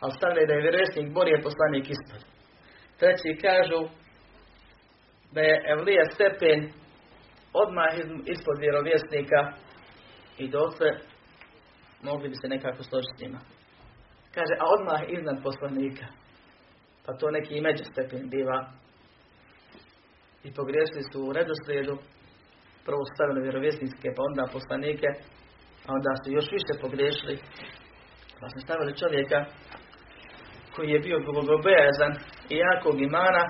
Ali 0.00 0.12
stavljaju 0.18 0.46
da 0.46 0.54
je 0.54 0.64
vjerovjesnik 0.66 1.06
bolji 1.16 1.32
od 1.34 1.42
poslanik 1.48 1.84
ispod. 1.90 2.20
Treći 2.98 3.40
kažu 3.46 3.80
da 5.34 5.40
je 5.40 5.64
Evlija 5.72 6.04
stepen 6.14 6.60
odmah 7.52 7.92
ispod 8.26 8.56
vjerovjesnika 8.58 9.40
i 10.38 10.48
dotle 10.48 10.90
mogli 12.02 12.28
bi 12.28 12.34
se 12.34 12.48
nekako 12.48 12.82
složiti 12.82 13.14
s 13.16 13.20
njima. 13.22 13.40
Kaže, 14.34 14.54
a 14.60 14.64
odmah 14.76 15.00
iznad 15.08 15.42
poslanika. 15.42 16.06
Pa 17.06 17.12
to 17.12 17.30
neki 17.30 17.54
i 17.54 17.60
među 17.60 17.84
stepen 17.84 18.30
biva. 18.30 18.58
I 20.44 20.54
pogriješili 20.54 21.02
su 21.12 21.18
u 21.22 21.32
redoslijedu. 21.32 21.98
Prvo 22.84 23.02
stavili 23.14 23.42
vjerovjesničke, 23.42 24.08
pa 24.16 24.22
onda 24.28 24.52
poslanike. 24.52 25.08
A 25.86 25.88
onda 25.96 26.10
su 26.22 26.32
još 26.32 26.48
više 26.56 26.72
pogriješili. 26.80 27.36
Pa 28.40 28.46
su 28.48 28.58
stavili 28.64 28.98
čovjeka 29.02 29.44
koji 30.74 30.88
je 30.90 31.04
bio 31.06 31.18
bogobojazan 31.20 32.12
i 32.48 32.56
jakog 32.56 33.00
imana 33.00 33.42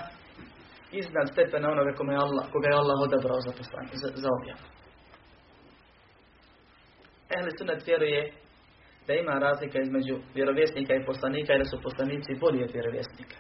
iznad 0.93 1.27
stepena 1.33 1.71
onoga 1.71 1.93
kome 1.97 2.13
je 2.13 2.19
Allah, 2.27 2.45
koga 2.53 2.69
je 2.69 2.81
Allah 2.83 2.99
odabrao 3.07 3.41
za, 3.47 3.53
poslanje, 3.59 3.95
za, 4.03 4.09
za 4.23 4.29
objavu. 4.37 4.67
Ehli 7.37 7.51
sunat 7.59 7.87
vjeruje 7.87 8.33
da 9.07 9.13
ima 9.15 9.35
razlika 9.47 9.79
između 9.81 10.15
vjerovjesnika 10.35 10.95
i 10.95 11.05
poslanika 11.05 11.53
i 11.55 11.65
su 11.65 11.77
poslanici 11.83 12.41
bolji 12.41 12.65
od 12.65 12.73
vjerovjesnika. 12.73 13.39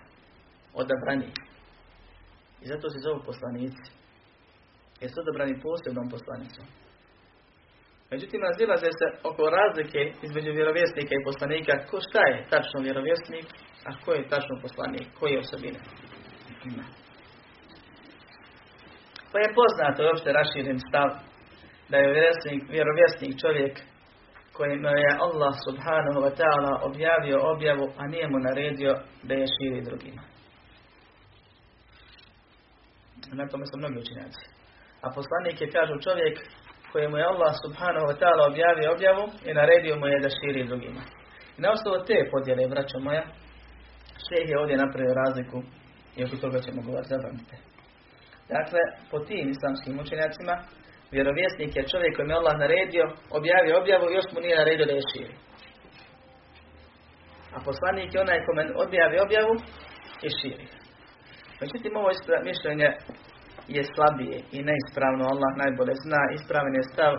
Odabrani. 0.74 1.30
I 2.62 2.64
zato 2.72 2.86
se 2.90 2.98
zovu 3.06 3.20
poslanici. 3.28 3.84
Jer 5.00 5.10
su 5.10 5.18
odabrani 5.20 5.62
posebnom 5.64 6.08
poslanicom. 6.14 6.66
Međutim, 8.12 8.40
razilaze 8.48 8.90
se 9.00 9.06
oko 9.30 9.44
razlike 9.58 10.00
između 10.26 10.50
vjerovjesnika 10.52 11.12
i 11.14 11.24
poslanika. 11.28 11.72
Ko 11.90 11.96
šta 12.06 12.22
je 12.30 12.46
tačno 12.52 12.78
vjerovjesnik, 12.86 13.46
a 13.88 13.90
ko 14.04 14.10
je 14.12 14.28
tačno 14.32 14.54
poslanik? 14.64 15.06
Koje 15.18 15.38
osobine 15.44 15.80
ima? 16.70 16.84
Pa 19.30 19.36
je 19.42 19.54
poznato 19.60 19.98
i 20.02 20.12
opšte 20.14 20.30
raširen 20.38 20.78
stav 20.88 21.08
da 21.90 21.96
je 21.96 22.06
vjerovjesnik, 22.06 22.62
vjerovjesnik 22.76 23.34
čovjek 23.42 23.74
kojima 24.56 24.90
je 24.90 25.18
Allah 25.26 25.54
subhanahu 25.66 26.18
wa 26.26 26.32
ta'ala 26.38 26.72
objavio 26.88 27.38
objavu, 27.52 27.86
a 27.98 28.06
nije 28.06 28.28
mu 28.28 28.38
naredio 28.38 28.92
da 29.22 29.34
je 29.34 29.46
širi 29.54 29.80
drugima. 29.88 30.22
Na 33.32 33.48
tome 33.48 33.66
su 33.66 33.78
mnogi 33.78 33.98
učinjaci. 33.98 34.44
A 35.04 35.06
poslanik 35.16 35.60
je, 35.60 35.70
kažu, 35.70 35.94
čovjek 36.06 36.36
kojemu 36.92 37.16
je 37.16 37.30
Allah 37.32 37.52
subhanahu 37.64 38.06
wa 38.10 38.16
ta'ala 38.20 38.42
objavio 38.50 38.92
objavu 38.96 39.24
i 39.48 39.54
naredio 39.54 39.96
mu 39.96 40.06
je 40.06 40.20
da 40.24 40.28
širi 40.38 40.68
drugima. 40.70 41.02
I 41.58 41.60
na 41.62 41.68
osnovu 41.74 41.96
te 42.08 42.18
podjele, 42.32 42.68
braćo 42.68 42.98
moja, 42.98 43.24
šeh 44.24 44.44
je 44.50 44.58
ovdje 44.60 44.76
napravio 44.84 45.14
razliku 45.22 45.58
i 46.16 46.24
oko 46.24 46.36
toga 46.36 46.58
ćemo 46.60 46.82
govoriti, 46.82 47.14
zapamtite. 47.14 47.56
Dakle, 48.54 48.80
po 49.10 49.18
tim 49.18 49.46
islamskim 49.50 50.00
učenjacima, 50.04 50.54
vjerovjesnik 51.12 51.76
je 51.76 51.88
čovjek 51.92 52.12
kojem 52.16 52.30
je 52.30 52.40
Allah 52.40 52.56
naredio, 52.58 53.04
objavio 53.38 53.78
objavu 53.82 54.06
i 54.08 54.16
još 54.18 54.28
mu 54.32 54.40
nije 54.40 54.56
naredio 54.62 54.86
da 54.86 54.92
je 54.92 55.08
širi. 55.12 55.34
A 57.54 57.56
poslanik 57.68 58.14
je 58.14 58.20
onaj 58.20 58.44
kome 58.46 58.62
objavi 58.86 59.16
objavu 59.26 59.54
i 60.26 60.28
širi. 60.38 60.66
Međutim, 61.60 61.92
ovo 61.96 62.10
mišljenje 62.50 62.88
je 63.68 63.82
slabije 63.94 64.38
i 64.56 64.58
neispravno. 64.68 65.24
Allah 65.32 65.50
najbolje 65.62 65.94
zna. 66.04 66.22
Ispraven 66.38 66.74
je 66.74 66.90
stav 66.92 67.14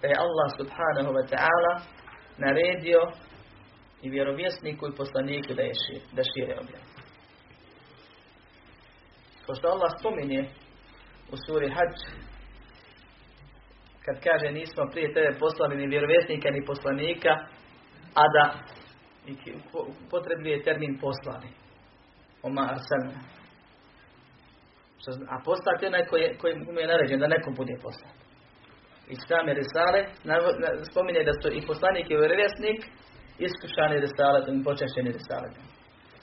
da 0.00 0.06
je 0.08 0.22
Allah 0.26 0.48
subhanahu 0.58 1.10
wa 1.18 1.24
ta'ala 1.32 1.72
naredio 2.44 3.00
i 4.02 4.10
vjerovjesniku 4.10 4.82
i 4.86 4.96
poslaniku 4.96 5.54
da, 5.54 5.62
je 5.62 5.74
šir, 5.82 6.02
da 6.16 6.22
šire 6.30 6.54
objavu. 6.62 6.86
Ko 9.46 9.54
što 9.54 9.68
Allah 9.68 9.90
spominje 10.00 10.42
u 11.32 11.36
suri 11.46 11.68
Hajj, 11.74 11.92
kad 14.06 14.16
kaže 14.26 14.52
nismo 14.52 14.82
prije 14.92 15.14
tebe 15.14 15.38
poslali 15.38 15.76
ni 15.76 15.86
vjerovjesnika 15.86 16.50
ni 16.50 16.64
poslanika, 16.64 17.32
a 18.20 18.24
da 18.34 18.44
potrebuje 20.10 20.62
termin 20.62 20.98
poslani. 21.00 21.50
Oma 22.42 22.62
arsalna. 22.74 23.20
A 25.34 25.36
poslati 25.44 25.86
onaj 25.86 26.04
koji, 26.06 26.36
koji 26.38 26.52
je 26.80 26.86
naređen 26.86 27.20
da 27.20 27.26
nekom 27.26 27.54
bude 27.54 27.74
poslan. 27.82 28.14
Iz 29.08 29.18
same 29.28 29.54
risale 29.54 30.00
spominje 30.90 31.22
da 31.24 31.32
su 31.40 31.48
i 31.52 31.66
poslanik 31.66 32.10
i 32.10 32.16
vjerovjesnik 32.16 32.80
iskušani 33.38 34.00
risaletom 34.06 34.60
i 34.60 34.64
počešćeni 34.64 35.10
risaletom. 35.18 35.64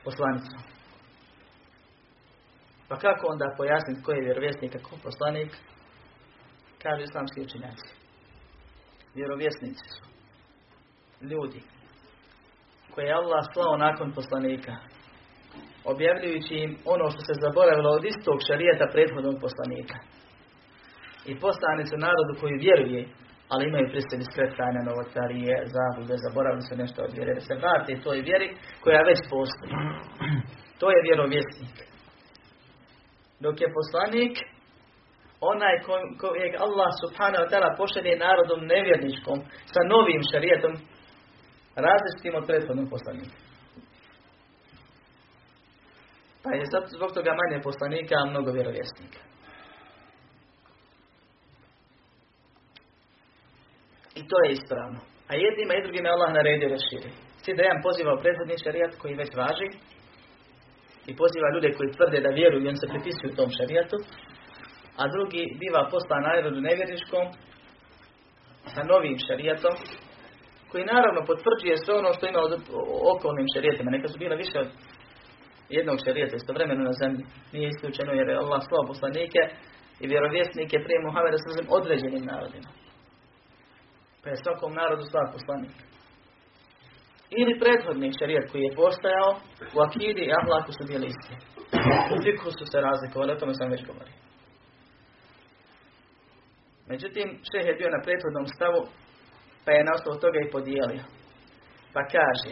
Poslanicom. 0.07 0.59
Pa 2.89 2.95
kako 3.05 3.23
onda 3.27 3.55
pojasniti 3.57 4.03
koji 4.05 4.17
je 4.17 4.27
vjerovjesnik, 4.27 4.75
a 4.75 4.79
ko 4.87 4.95
poslanik? 5.03 5.51
Kažu 6.83 7.01
islamski 7.03 7.41
učinjaci. 7.41 7.89
Vjerovjesnici 9.15 9.85
su 9.95 10.03
ljudi 11.31 11.61
koje 12.93 13.05
je 13.05 13.19
Allah 13.21 13.43
slao 13.53 13.77
nakon 13.77 14.13
poslanika, 14.19 14.73
objavljujući 15.91 16.53
im 16.55 16.71
ono 16.85 17.05
što 17.11 17.21
se 17.27 17.33
zaboravilo 17.45 17.89
od 17.97 18.03
istog 18.05 18.37
šarijeta 18.47 18.85
prethodnog 18.93 19.35
poslanika. 19.45 19.97
I 21.29 21.39
poslani 21.45 21.83
su 21.89 21.95
narodu 22.07 22.33
koji 22.41 22.63
vjeruje, 22.65 23.01
ali 23.51 23.67
imaju 23.67 23.85
pri 23.91 24.01
sebi 24.09 24.25
skretanja, 24.31 24.87
novotarije, 24.89 25.55
zabude, 25.75 26.15
zaboravili 26.25 26.63
su 26.69 26.73
nešto 26.83 26.99
od 27.07 27.11
vjere, 27.17 27.31
da 27.37 27.43
se 27.47 27.55
vrate 27.61 28.03
toj 28.05 28.19
vjeri 28.29 28.49
koja 28.83 29.09
već 29.09 29.19
postoji. 29.31 29.73
To 30.79 30.85
je 30.93 31.05
vjerovjesnik. 31.07 31.75
Dok 33.43 33.55
je 33.61 33.75
poslanik 33.79 34.33
onaj 35.51 35.75
kojeg 36.21 36.51
Allah 36.65 36.91
subhanahu 37.03 37.43
wa 37.43 37.49
ta'ala 37.51 37.77
pošalje 37.81 38.23
narodom 38.25 38.61
nevjerničkom 38.73 39.37
sa 39.73 39.81
novim 39.93 40.21
šarijetom 40.31 40.73
različitim 41.85 42.33
od 42.35 42.45
prethodnog 42.49 42.87
poslanika. 42.89 43.37
Pa 46.43 46.49
je 46.57 46.65
sad 46.71 46.83
zbog 46.95 47.11
toga 47.17 47.31
manje 47.41 47.63
poslanika, 47.63 48.13
a 48.17 48.29
mnogo 48.29 48.51
vjerovjesnika. 48.51 49.21
I 54.19 54.21
to 54.29 54.35
je 54.43 54.51
ispravno. 54.51 54.99
A 55.29 55.33
jednima 55.45 55.73
i 55.73 55.83
drugima 55.85 56.07
je 56.07 56.15
Allah 56.15 56.31
naredio 56.33 56.69
da 56.69 56.79
širi. 56.87 57.11
Svi 57.43 57.55
da 57.55 57.61
jedan 57.63 57.81
poziva 57.87 58.11
u 58.13 58.21
prethodni 58.21 58.63
šarijat 58.63 58.91
koji 59.01 59.21
već 59.23 59.31
važi 59.41 59.69
i 61.09 61.11
poziva 61.21 61.47
ljude 61.53 61.69
koji 61.77 61.95
tvrde 61.97 62.19
da 62.25 62.37
vjeruju 62.39 62.63
i 62.63 62.71
on 62.73 62.79
se 62.79 62.91
pripisuju 62.93 63.37
tom 63.39 63.49
šarijatu, 63.57 63.97
a 65.01 65.03
drugi 65.13 65.43
biva 65.59 65.81
poslan 65.91 66.23
narodu 66.29 66.61
nevjerničkom 66.69 67.25
sa 68.73 68.81
novim 68.91 69.17
šarijatom, 69.27 69.75
koji 70.71 70.91
naravno 70.93 71.19
potvrđuje 71.29 71.75
sve 71.77 71.93
ono 72.01 72.09
što 72.15 72.23
ima 72.27 72.39
od 72.47 72.53
okolnim 73.15 73.47
šarijetima. 73.53 73.89
Neka 73.95 74.07
su 74.07 74.17
bila 74.23 74.35
više 74.43 74.57
od 74.63 74.69
jednog 75.77 75.97
šarijeta 76.05 76.35
istovremeno 76.35 76.83
na 76.89 76.93
zemlji. 77.01 77.23
Nije 77.53 77.67
isključeno 77.69 78.11
jer 78.13 78.27
je 78.29 78.41
Allah 78.43 78.61
slao 78.67 78.89
poslanike 78.91 79.41
i 80.01 80.05
vjerovjesnike 80.11 80.75
prije 80.85 80.99
Muhammeda 81.05 81.37
s 81.39 81.45
određenim 81.79 82.23
narodima. 82.33 82.69
Pa 84.21 84.27
je 84.29 84.43
svakom 84.43 84.71
narodu 84.81 85.03
slao 85.11 85.27
poslanik. 85.35 85.75
Ili 87.39 87.59
prethodni 87.61 88.17
šarijet 88.19 88.45
koji 88.51 88.61
je 88.63 88.77
postajao 88.81 89.31
u 89.75 89.77
akidi 89.85 90.23
i 90.25 90.35
ahlaku 90.39 90.71
su 90.77 90.83
bili 90.91 91.05
isti. 91.13 91.35
U 92.13 92.51
su 92.59 92.65
se 92.71 92.77
razlikovali, 92.87 93.31
o 93.33 93.41
tome 93.41 93.53
sam 93.53 93.73
već 93.75 93.81
govorio. 93.89 94.22
Međutim, 96.93 97.27
šeh 97.49 97.65
je 97.67 97.79
bio 97.79 97.89
na 97.95 98.03
prethodnom 98.05 98.45
stavu, 98.55 98.81
pa 99.63 99.69
je 99.71 99.87
na 99.87 99.91
osnovu 99.97 100.17
toga 100.23 100.39
i 100.41 100.51
podijelio. 100.55 101.03
Pa 101.93 102.01
kaže, 102.15 102.51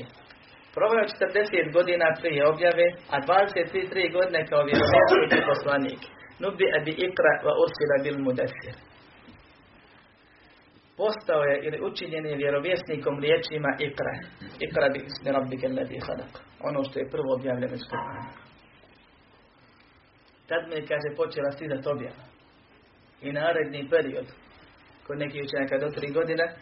proveo 0.76 1.06
40 1.06 1.74
godina 1.78 2.08
prije 2.22 2.42
objave, 2.54 2.86
a 3.14 3.16
23 3.20 4.18
godine 4.18 4.40
kao 4.50 4.62
vjerovjesnik 4.70 5.32
i 5.38 5.48
poslanik. 5.52 6.02
Nubi 6.44 6.66
abi 6.78 6.94
ikra 7.08 7.34
wa 7.46 7.54
ursila 7.64 7.96
bil 8.06 8.18
mudesir. 8.26 8.76
Postao 11.00 11.42
je 11.50 11.56
ili 11.68 11.78
učinjen 11.90 12.26
je 12.26 12.42
vjerovjesnikom 12.44 13.16
riječima 13.24 13.72
ikra. 13.88 14.14
Ikra 14.66 14.88
bi 14.94 15.00
ismi 15.10 15.30
rabbike 15.36 15.66
alladhi 15.68 16.04
khalaq. 16.06 16.34
Ono 16.70 16.80
što 16.88 16.96
je 17.00 17.12
prvo 17.14 17.30
objavljeno 17.38 17.76
iz. 17.80 17.86
Tad 20.50 20.62
mi 20.70 20.88
kaže 20.92 21.10
počela 21.20 21.52
stizat 21.52 21.88
objava 21.96 22.31
i 23.22 23.32
naredni 23.32 23.90
period 23.90 24.26
kod 25.08 25.20
nekih 25.20 25.42
učenjaka 25.46 25.78
do 25.78 25.90
tri 25.96 26.12
godine 26.12 26.56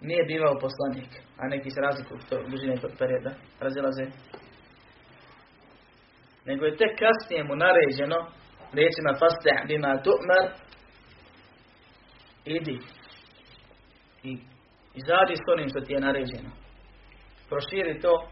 nije 0.00 0.24
bivao 0.24 0.58
poslanik, 0.60 1.10
a 1.38 1.48
neki 1.48 1.70
se 1.70 1.80
razlikuju 1.80 2.20
to 2.28 2.42
dužine 2.42 2.76
tog 2.76 2.90
perioda, 2.98 3.30
razilaze. 3.60 4.04
Nego 6.46 6.64
je 6.64 6.76
tek 6.76 6.98
kasnije 6.98 7.44
mu 7.44 7.56
naređeno 7.56 8.18
riječima 8.72 9.12
fasteh 9.20 9.58
bima 9.68 10.02
tu'mar 10.04 10.44
idi 12.44 12.78
i 14.22 14.38
izađi 14.94 15.36
s 15.36 15.46
onim 15.52 15.68
što 15.68 15.80
ti 15.80 15.92
je 15.92 16.00
naređeno. 16.00 16.50
Proširi 17.48 18.00
to 18.00 18.28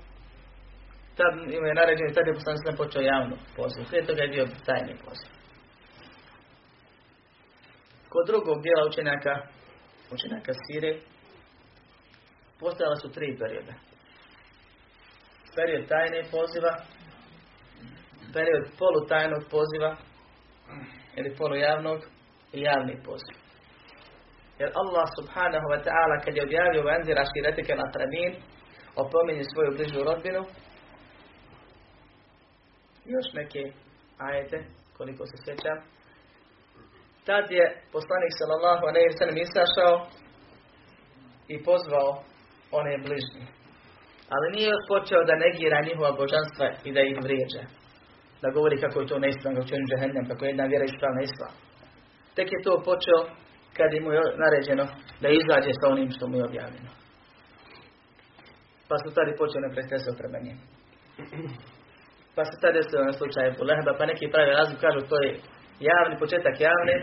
tad 1.17 1.35
im 1.57 1.65
je 1.67 1.75
naređeno, 1.75 2.11
tad 2.15 2.27
je 2.27 2.35
poslanik 2.35 2.77
počeo 2.77 3.03
javno 3.03 3.37
poziv. 3.57 3.85
Prije 3.89 4.07
toga 4.07 4.23
je 4.23 4.29
bio 4.29 4.47
tajni 4.67 4.95
poziv. 5.05 5.44
Kod 8.15 8.27
drugog 8.27 8.63
dijela 8.63 8.85
učenjaka, 8.91 9.35
učenjaka 10.15 10.53
Sire, 10.63 10.93
postojala 12.61 12.97
su 12.97 13.09
tri 13.17 13.29
perioda. 13.41 13.75
Period 15.57 15.89
tajne 15.89 16.21
poziva, 16.35 16.73
period 18.35 18.65
polutajnog 18.79 19.43
poziva, 19.55 19.91
ili 21.17 21.37
polujavnog 21.39 22.01
i 22.53 22.61
javni 22.61 22.97
poziv. 23.07 23.37
Jer 24.59 24.71
Allah 24.83 25.07
subhanahu 25.19 25.67
wa 25.73 25.81
ta'ala 25.87 26.17
kad 26.25 26.37
je 26.37 26.47
objavio 26.49 26.89
venzir 26.91 27.17
aširetike 27.25 27.75
na 27.75 27.87
tramin, 27.95 28.33
opominje 29.03 29.45
svoju 29.45 29.71
bližu 29.77 30.01
rodbinu, 30.05 30.43
još 33.15 33.27
neke 33.33 33.63
ajete, 34.19 34.59
koliko 34.97 35.27
se 35.27 35.37
sjećam, 35.45 35.79
tad 37.29 37.45
je 37.59 37.67
poslanik 37.93 38.33
sallallahu 38.41 38.83
alejhi 38.91 39.09
ve 39.11 39.19
sellem 39.19 39.39
izašao 39.47 39.95
i 41.55 41.57
pozvao 41.69 42.11
one 42.81 42.95
bližnje. 43.07 43.45
Ali 44.35 44.55
nije 44.57 44.75
počeo 44.93 45.21
da 45.29 45.43
negira 45.45 45.87
njihova 45.89 46.13
božanstva 46.21 46.67
i 46.87 46.91
da 46.97 47.01
ih 47.01 47.17
vrijeđa. 47.27 47.63
Da 48.43 48.57
govori 48.57 48.77
kako 48.85 49.01
je 49.01 49.11
to 49.11 49.19
neispravno, 49.19 49.61
kako 49.61 49.75
je 49.75 50.29
kako 50.31 50.45
je 50.45 50.51
jedna 50.51 50.65
vjera 50.73 50.85
ispravna 50.85 51.23
ispravna. 51.23 51.61
Tek 52.37 52.49
je 52.53 52.65
to 52.67 52.73
počeo 52.89 53.21
kad 53.77 53.91
mu 54.05 54.11
je 54.13 54.23
naređeno 54.45 54.85
da 55.23 55.29
izađe 55.29 55.73
sa 55.81 55.87
onim 55.95 56.11
što 56.17 56.25
mu 56.27 56.37
je 56.39 56.49
objavljeno. 56.51 56.91
Pa 58.89 58.95
su 59.03 59.09
tada 59.17 59.33
počeli 59.41 59.67
neprijateljstvo 59.67 60.13
prema 60.21 60.39
njemu. 60.45 60.63
Pa 62.37 62.43
se 62.49 62.55
tada 62.61 62.77
desilo 62.79 63.03
na 63.05 63.15
slučaju 63.19 63.67
Lehba, 63.69 63.93
pa 63.99 64.05
neki 64.13 64.33
pravi 64.33 64.51
razum 64.59 64.77
kažu 64.85 65.01
to 65.11 65.17
je 65.25 65.31
javni, 65.81 66.21
početak 66.23 66.57
javne, 66.69 66.97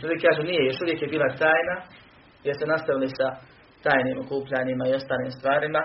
drugi 0.00 0.18
kažu 0.26 0.42
nije, 0.42 0.62
još 0.66 0.80
uvijek 0.82 1.02
je 1.02 1.12
bila 1.14 1.28
tajna, 1.44 1.76
jer 2.46 2.54
se 2.58 2.66
nastavili 2.72 3.08
sa 3.18 3.28
tajnim 3.84 4.18
okupljanjima 4.24 4.84
i 4.86 4.96
ostalim 5.00 5.30
stvarima, 5.38 5.82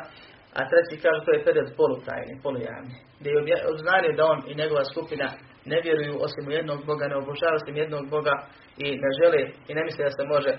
a 0.57 0.59
treći 0.69 1.01
kažu 1.03 1.19
to 1.25 1.31
je 1.33 1.45
period 1.45 1.69
polutajni, 1.79 2.41
polujavni, 2.43 2.95
gdje 3.19 3.29
je 3.55 3.67
obznanio 3.73 4.17
da 4.17 4.23
on 4.33 4.39
i 4.49 4.59
njegova 4.61 4.83
skupina 4.91 5.27
ne 5.65 5.77
vjeruju 5.85 6.13
osim 6.25 6.43
u 6.47 6.51
jednog 6.51 6.79
Boga, 6.85 7.05
ne 7.07 7.15
obožavaju 7.15 7.59
osim 7.61 7.75
jednog 7.83 8.03
Boga 8.15 8.35
i 8.77 8.85
ne 9.03 9.09
žele 9.19 9.41
i 9.69 9.71
ne 9.77 9.83
misle 9.83 10.05
da 10.05 10.11
se 10.11 10.23
može 10.33 10.51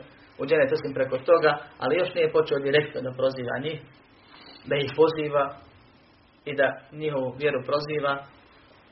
uđeniti 0.43 0.75
osim 0.75 0.93
preko 0.95 1.17
toga, 1.19 1.53
ali 1.79 1.99
još 2.01 2.15
nije 2.15 2.33
počeo 2.33 2.59
direktno 2.59 3.01
da 3.01 3.19
proziva 3.21 3.55
njih, 3.65 3.79
da 4.69 4.75
ih 4.77 4.91
poziva 4.97 5.45
i 6.45 6.57
da 6.57 6.81
njihovu 6.93 7.35
vjeru 7.41 7.61
proziva, 7.69 8.25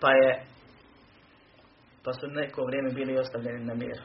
pa 0.00 0.10
je 0.20 0.30
pa 2.04 2.12
su 2.12 2.26
neko 2.26 2.64
vrijeme 2.64 2.90
bili 2.90 3.18
ostavljeni 3.18 3.64
na 3.64 3.74
miru. 3.74 4.04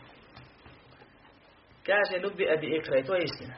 Kaže 1.87 2.15
Nubi 2.23 2.43
Ebi 2.53 2.67
Ikra 2.77 2.97
i 2.97 3.03
to 3.03 3.15
je 3.15 3.23
istina. 3.23 3.55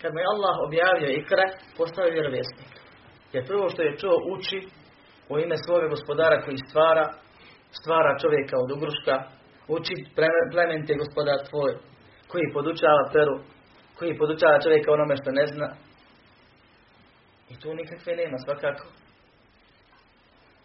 Kad 0.00 0.12
mu 0.12 0.18
je 0.20 0.30
Allah 0.34 0.56
objavio 0.66 1.10
Ikra, 1.20 1.46
postao 1.76 2.04
je 2.04 2.12
vjerovjesnik. 2.16 2.72
Jer 3.32 3.46
prvo 3.46 3.68
što 3.68 3.82
je 3.82 3.98
čuo 4.00 4.16
uči 4.34 4.60
u 5.28 5.38
ime 5.38 5.56
svoga 5.64 5.86
gospodara 5.88 6.42
koji 6.44 6.58
stvara, 6.68 7.06
stvara 7.80 8.18
čovjeka 8.22 8.54
od 8.64 8.70
ugruška, 8.76 9.14
uči 9.76 9.94
plemente 10.52 10.92
gospodar 11.02 11.38
tvoj, 11.50 11.72
koji 12.30 12.52
podučava 12.56 13.02
peru, 13.12 13.36
koji 13.98 14.18
podučava 14.18 14.60
čovjeka 14.64 14.92
onome 14.92 15.14
što 15.20 15.30
ne 15.30 15.46
zna. 15.46 15.68
I 17.52 17.54
tu 17.60 17.74
nikakve 17.74 18.16
nema, 18.16 18.38
svakako. 18.38 18.99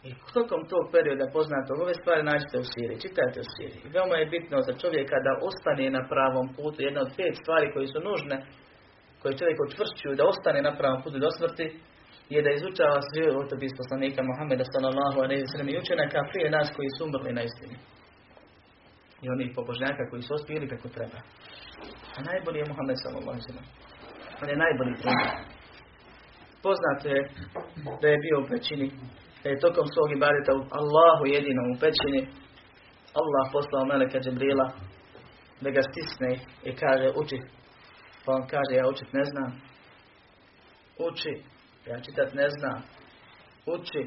I 0.09 0.11
tokom 0.33 0.61
tog 0.71 0.83
perioda 0.95 1.25
poznatog 1.37 1.77
ove 1.83 1.93
stvari 2.01 2.23
nađete 2.23 2.57
u 2.63 2.65
Siriji, 2.71 3.03
čitajte 3.05 3.37
u 3.45 3.49
Siriji. 3.53 3.81
I 3.85 3.93
veoma 3.95 4.15
je 4.17 4.31
bitno 4.35 4.57
za 4.67 4.73
čovjeka 4.81 5.17
da 5.25 5.39
ostane 5.49 5.85
na 5.97 6.01
pravom 6.11 6.47
putu. 6.57 6.77
Jedna 6.87 7.01
od 7.05 7.11
pet 7.17 7.33
stvari 7.41 7.67
koje 7.73 7.87
su 7.93 7.99
nužne, 8.09 8.37
koje 9.21 9.39
čovjek 9.39 9.57
učvršćuju 9.67 10.13
da 10.19 10.29
ostane 10.33 10.59
na 10.67 10.73
pravom 10.79 10.99
putu 11.03 11.17
do 11.25 11.29
smrti, 11.37 11.67
je 12.33 12.39
da 12.45 12.51
izučava 12.51 12.99
sve 13.09 13.23
otopis 13.43 13.73
poslanika 13.81 14.21
Muhammeda 14.29 14.65
sallallahu 14.73 15.17
wa 15.21 15.47
sallam 15.51 15.69
i 15.69 15.79
učenaka 15.83 16.19
prije 16.31 16.47
nas 16.57 16.67
koji 16.75 16.89
su 16.95 17.01
umrli 17.07 17.31
na 17.37 17.43
istini. 17.49 17.77
I 19.23 19.25
onih 19.35 19.49
pobožnjaka 19.55 20.03
koji 20.09 20.21
su 20.21 20.31
ospili 20.37 20.71
kako 20.73 20.87
treba. 20.95 21.19
A 22.17 22.19
najbolji 22.29 22.57
je 22.59 22.69
Muhammed 22.71 22.97
sallallahu 23.03 23.39
sallam. 23.47 23.67
On 24.41 24.47
je 24.49 24.63
najbolji 24.65 24.93
primjer. 25.01 25.31
Poznato 26.65 27.05
je 27.15 27.19
da 28.01 28.07
je 28.07 28.23
bio 28.25 28.35
u 28.39 28.47
pećini 28.49 28.87
da 29.45 29.49
je 29.51 29.63
tokom 29.65 29.87
svog 29.93 30.09
ibadeta 30.11 30.51
Allahu 30.79 31.23
jedinom 31.35 31.67
u 31.73 31.79
pećini 31.81 32.21
Allah 33.19 33.43
poslao 33.55 33.89
Meleka 33.91 34.19
Džibrila 34.19 34.67
da 35.63 35.69
ga 35.75 35.81
stisne 35.89 36.31
i 36.69 36.71
kaže 36.81 37.07
uči. 37.21 37.39
Pa 38.23 38.29
on 38.37 38.43
kaže 38.53 38.73
ja 38.77 38.85
učit 38.93 39.09
ne 39.19 39.23
znam. 39.31 39.49
Uči, 41.07 41.33
ja 41.89 41.97
čitat 42.05 42.29
ne 42.41 42.47
znam. 42.55 42.77
Uči, 43.75 44.01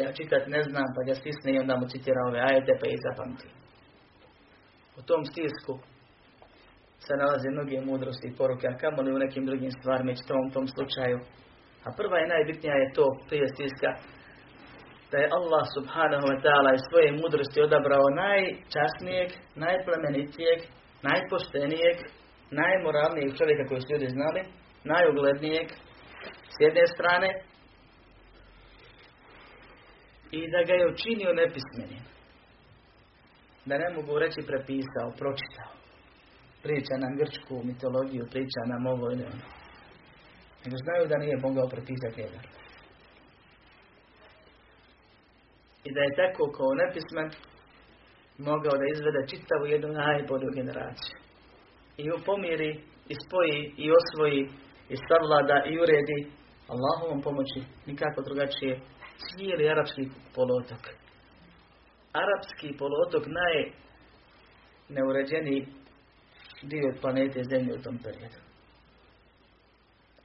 ja 0.00 0.08
čitat 0.18 0.42
ne 0.54 0.60
znam, 0.68 0.86
pa 0.94 1.00
ga 1.08 1.14
stisne 1.20 1.48
i 1.52 1.60
onda 1.62 1.74
mu 1.76 1.86
citira 1.92 2.20
ove 2.28 2.40
ajete 2.48 2.72
pa 2.80 2.86
ih 2.86 2.98
zapamti. 3.06 3.48
U 4.98 5.00
tom 5.08 5.22
stisku 5.30 5.72
se 7.06 7.12
nalaze 7.22 7.48
mnoge 7.50 7.80
mudrosti 7.80 8.26
i 8.28 8.36
poruke, 8.38 8.66
a 8.68 8.78
kamoli 8.82 9.14
u 9.14 9.22
nekim 9.24 9.44
drugim 9.46 9.72
stvarima 9.78 10.12
u 10.48 10.52
tom 10.54 10.66
slučaju. 10.74 11.18
A 11.86 11.88
prva 11.98 12.16
i 12.20 12.30
najbitnija 12.34 12.74
je 12.74 12.92
to 12.96 13.04
prije 13.28 13.46
stiska 13.54 13.90
da 15.10 15.16
je 15.18 15.32
Allah 15.38 15.64
subhanahu 15.76 16.26
wa 16.30 16.38
ta'ala 16.44 16.70
iz 16.74 16.82
svoje 16.88 17.08
mudrosti 17.22 17.60
odabrao 17.66 18.06
najčasnijeg, 18.22 19.28
najplemenitijeg, 19.64 20.58
najpoštenijeg, 21.08 21.96
najmoralnijeg 22.60 23.30
čovjeka 23.38 23.64
koji 23.68 23.80
su 23.80 23.88
ljudi 23.92 24.08
znali, 24.16 24.40
najuglednijeg 24.92 25.66
s 26.54 26.56
jedne 26.64 26.84
strane 26.94 27.28
i 30.30 30.40
da 30.52 30.60
ga 30.66 30.74
je 30.74 30.90
učinio 30.92 31.38
nepismenim. 31.42 32.04
Da 33.68 33.78
ne 33.78 33.88
mogu 33.96 34.18
reći 34.18 34.40
prepisao, 34.50 35.08
pročitao. 35.20 35.72
Priča 36.62 36.94
nam 37.02 37.16
grčku 37.20 37.54
mitologiju, 37.68 38.24
priča 38.30 38.60
nam 38.72 38.86
ovo 38.86 39.06
ili 39.12 39.24
ono. 39.32 39.46
Znaju 40.84 41.04
da 41.08 41.16
nije 41.18 41.36
mogao 41.36 41.68
prepisati 41.68 42.20
jedan. 42.20 42.44
I 45.86 45.88
da 45.94 46.00
je 46.06 46.18
tako 46.20 46.44
kao 46.56 46.70
nepismen 46.82 47.28
mogao 48.38 48.74
da 48.80 48.86
izvede 48.94 49.22
čitavu 49.32 49.64
jednu 49.66 49.88
najbolju 50.02 50.48
generaciju. 50.58 51.16
I 52.02 52.04
upomiri, 52.18 52.70
i 53.12 53.14
spoji, 53.24 53.58
i 53.84 53.86
osvoji, 54.00 54.40
i 54.94 54.96
savlada, 55.06 55.58
i 55.70 55.72
uredi 55.82 56.20
Allahovom 56.72 57.20
pomoći, 57.26 57.60
nikako 57.86 58.18
drugačije, 58.28 58.74
cijeli 59.24 59.68
arapski 59.68 60.04
polotok. 60.34 60.82
Arapski 62.22 62.68
polotok 62.80 63.24
najneuređeniji 64.88 65.66
dio 66.62 66.98
planete 67.00 67.40
Zemlje 67.50 67.72
u 67.74 67.82
tom 67.82 67.98
periodu. 68.04 68.40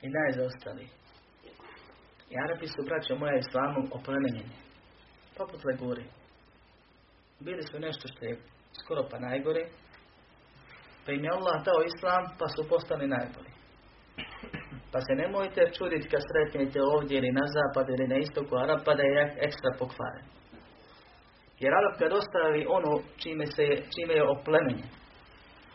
I 0.01 0.07
najzaostali. 0.09 0.85
I 2.31 2.33
Arapi 2.43 2.67
su, 2.67 2.81
braćo 2.87 3.15
moja, 3.15 3.35
islamom 3.37 3.85
oplemenjeni 3.91 4.60
poput 5.37 5.61
leguri. 5.65 6.05
Bili 7.39 7.63
su 7.63 7.79
nešto 7.79 8.07
što 8.07 8.25
je 8.25 8.39
skoro 8.83 9.03
pa 9.11 9.19
najgore, 9.19 9.63
pa 11.05 11.11
im 11.11 11.23
je 11.23 11.31
Allah 11.31 11.63
dao 11.65 11.81
islam, 11.91 12.23
pa 12.39 12.47
su 12.47 12.69
postali 12.69 13.07
najbolji. 13.07 13.51
Pa 14.91 14.99
se 15.01 15.13
nemojte 15.15 15.61
čuditi 15.77 16.09
kad 16.09 16.21
sretnete 16.29 16.79
ovdje 16.81 17.17
ili 17.17 17.31
na 17.31 17.45
zapadu 17.55 17.89
ili 17.93 18.07
na 18.07 18.17
istoku 18.17 18.53
Arab, 18.63 18.79
pa 18.85 18.93
da 18.93 19.03
je 19.03 19.35
ekstra 19.47 19.71
pokvaren. 19.79 20.25
Jer 21.59 21.71
Arab 21.73 21.93
kad 21.99 22.11
ostavi 22.21 22.65
ono 22.77 22.91
čime, 23.17 23.45
se, 23.45 23.65
čime 23.93 24.13
je 24.13 24.29
oplemenjen, 24.35 24.89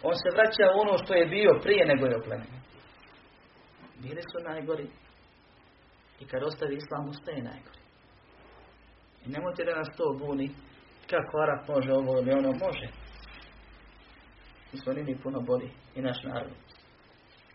on 0.02 0.14
se 0.22 0.28
vraća 0.36 0.66
u 0.74 0.80
ono 0.80 0.98
što 0.98 1.14
je 1.14 1.26
bio 1.26 1.60
prije 1.62 1.86
nego 1.86 2.06
je 2.06 2.16
oplemenjen. 2.16 2.62
Bili 4.02 4.22
su 4.30 4.38
najgori. 4.48 4.88
I 6.20 6.26
kad 6.26 6.42
ostavi 6.42 6.74
islam, 6.76 7.08
ustaje 7.08 7.42
najgori. 7.42 7.85
I 9.26 9.30
nemojte 9.30 9.64
da 9.64 9.74
nas 9.74 9.96
to 9.96 10.16
buni 10.18 10.50
kako 11.10 11.38
Arab 11.38 11.60
može 11.68 11.92
ovo 11.92 12.18
ili 12.18 12.32
ono 12.32 12.48
može. 12.48 12.88
Mi 14.72 14.78
smo 14.78 14.92
nini 14.92 15.18
puno 15.22 15.40
bolji 15.40 15.70
i 15.94 16.02
naš 16.02 16.22
narod. 16.24 16.50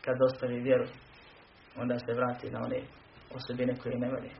Kad 0.06 0.22
ostavi 0.22 0.60
vjeru, 0.60 0.86
onda 1.78 2.00
se 2.00 2.14
vrati 2.14 2.52
na 2.52 2.60
one 2.66 2.82
osobine 3.36 3.74
koje 3.84 4.00
ne 4.00 4.10
valje. 4.12 4.32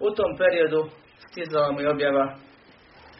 U 0.00 0.10
tom 0.10 0.36
periodu 0.38 0.90
stizala 1.30 1.72
mu 1.72 1.80
i 1.80 1.86
objava 1.86 2.36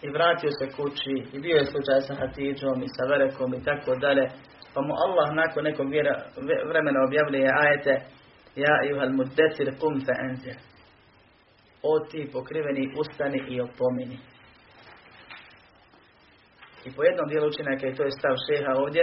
i 0.02 0.08
vratio 0.10 0.50
se 0.58 0.76
kući 0.76 1.14
i 1.32 1.38
bio 1.40 1.56
je 1.56 1.64
slučaj 1.64 2.00
sa 2.00 2.14
Hatidžom 2.14 2.82
i 2.82 2.88
sa 2.96 3.04
Verekom 3.10 3.54
i 3.54 3.64
tako 3.64 3.96
dalje. 3.96 4.28
Pa 4.74 4.80
mu 4.80 4.92
Allah 5.04 5.28
nakon 5.34 5.64
nekog 5.64 5.86
vremena 6.70 7.00
objavljuje 7.06 7.48
ajete 7.62 7.94
Ja 8.56 8.74
juhal 8.88 9.12
muddesir 9.12 9.78
kum 9.80 10.00
fe 10.06 10.14
enzir. 10.28 10.56
O 11.82 11.98
ti 12.10 12.30
pokriveni 12.32 12.92
ustani 12.98 13.40
i 13.48 13.60
opomini. 13.60 14.18
I 16.84 16.90
po 16.94 17.04
jednom 17.04 17.28
dijelu 17.28 17.46
učenjaka, 17.48 17.86
i 17.86 17.94
to 17.94 18.02
je 18.04 18.10
stav 18.18 18.34
šeha 18.46 18.72
ovdje, 18.82 19.02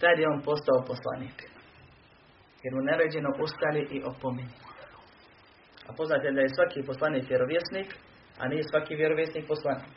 tad 0.00 0.18
je 0.18 0.28
on 0.28 0.42
postao 0.42 0.86
poslanik. 0.90 1.38
Jer 2.62 2.74
mu 2.74 2.80
naređeno 2.82 3.30
ustani 3.44 3.82
i 3.96 4.02
opomini. 4.10 4.54
A 5.88 5.92
poznate 5.98 6.30
da 6.36 6.40
je 6.40 6.54
svaki 6.56 6.80
poslanik 6.90 7.24
vjerovjesnik, 7.28 7.88
a 8.40 8.48
nije 8.48 8.62
svaki 8.70 8.94
vjerovjesnik 8.94 9.44
poslanik. 9.48 9.94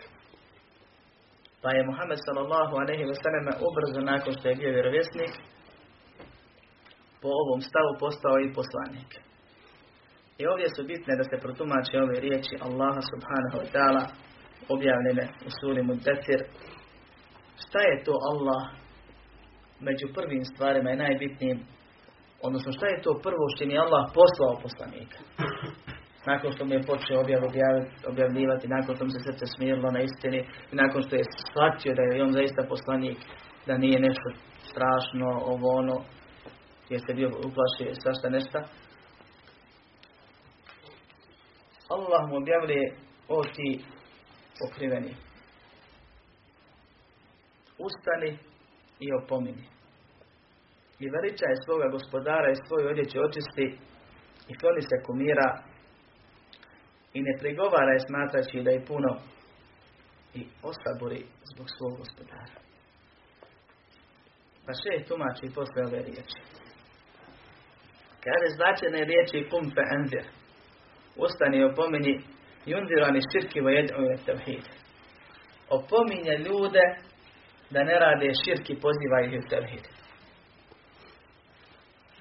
Pa 1.62 1.70
je 1.72 1.88
Muhammed 1.90 2.20
sallallahu 2.26 2.74
alaihi 2.82 3.06
wa 3.12 3.18
sallam 3.24 3.46
ubrzo 3.68 4.02
nakon 4.12 4.34
što 4.34 4.46
je 4.50 4.56
bio 4.56 4.72
vjerovjesnik, 4.78 5.34
po 7.22 7.30
ovom 7.42 7.62
stavu 7.70 7.92
postao 8.04 8.36
i 8.40 8.54
poslanik. 8.60 9.12
I 10.42 10.44
ovdje 10.52 10.68
su 10.76 10.82
bitne 10.92 11.14
da 11.20 11.26
se 11.30 11.44
protumače 11.44 11.96
ove 12.06 12.18
riječi 12.26 12.54
Allaha 12.68 13.02
subhanahu 13.12 13.58
wa 13.62 13.68
ta'ala 13.74 14.04
objavljene 14.76 15.26
u 15.48 15.50
suri 15.58 15.82
Muddesir. 15.90 16.42
Šta 17.64 17.80
je 17.90 18.04
to 18.06 18.14
Allah 18.32 18.62
među 19.88 20.06
prvim 20.16 20.44
stvarima 20.52 20.90
i 20.92 21.02
najbitnijim 21.06 21.60
Odnosno 22.48 22.72
šta 22.72 22.86
je 22.88 23.02
to 23.02 23.12
prvo 23.24 23.46
što 23.54 23.64
je 23.64 23.84
Allah 23.86 24.04
poslao 24.20 24.62
poslanika? 24.66 25.20
Nakon 26.32 26.52
što 26.54 26.66
mi 26.66 26.74
je 26.76 26.88
počeo 26.92 27.22
objav, 27.24 27.42
objavljivati, 28.12 28.74
nakon 28.78 28.96
što 28.96 29.06
mi 29.06 29.12
se 29.12 29.22
srce 29.28 29.46
smirilo 29.46 29.92
na 29.92 30.02
istini 30.02 30.40
i 30.72 30.76
nakon 30.82 31.02
što 31.04 31.16
je 31.16 31.24
shvatio 31.50 31.94
da 31.96 32.02
je 32.02 32.24
on 32.24 32.32
zaista 32.32 32.62
poslanik, 32.74 33.18
da 33.68 33.78
nije 33.78 34.00
nešto 34.08 34.30
strašno, 34.72 35.28
ovo 35.54 35.68
ono, 35.82 35.96
jer 36.90 37.02
se 37.08 37.14
bio 37.14 37.28
uplašio 37.28 38.02
svašta 38.04 38.30
nešto. 38.30 38.58
Allah 41.90 42.30
mu 42.30 42.38
objavljuje 42.38 42.96
o 43.28 43.44
ti 43.44 43.84
pokriveni. 44.60 45.16
Ustani 47.78 48.38
i 49.00 49.14
opomini 49.24 49.80
i 51.00 51.10
veličaj 51.10 51.64
svoga 51.66 51.88
gospodara 51.88 52.50
i 52.52 52.62
svoju 52.68 52.90
odjeću 52.90 53.18
očisti 53.28 53.68
i 54.52 54.58
kloni 54.60 54.82
se 54.82 54.98
kumira 55.06 55.50
i 57.14 57.22
ne 57.22 57.34
prigovara 57.40 57.92
je 57.94 58.06
smatraći 58.08 58.64
da 58.66 58.72
je 58.72 58.86
puno 58.86 59.12
i 60.34 60.42
osabori 60.72 61.26
zbog 61.52 61.68
svog 61.76 61.98
gospodara. 61.98 62.56
Pa 64.66 64.72
še 64.82 65.06
tumači 65.08 65.56
posle 65.56 65.82
ove 65.88 66.00
riječi. 66.04 66.59
Kaže 68.26 68.48
značene 68.56 69.06
riječi 69.06 69.50
kum 69.50 69.72
fe 69.76 69.84
enzir. 69.98 70.26
Ustani 71.16 71.58
i 71.58 71.64
opomini 71.64 72.22
jundirani 72.66 73.22
širki 73.32 73.62
vo 73.62 73.70
jednu 73.70 74.18
tevhid. 74.26 74.66
Opominje 75.70 76.36
ljude 76.46 76.86
da 77.70 77.84
ne 77.84 78.00
rade 78.00 78.30
širki, 78.44 78.82
poziva 78.82 79.18
ih 79.22 79.40
u 79.40 79.50
tevhid 79.50 79.86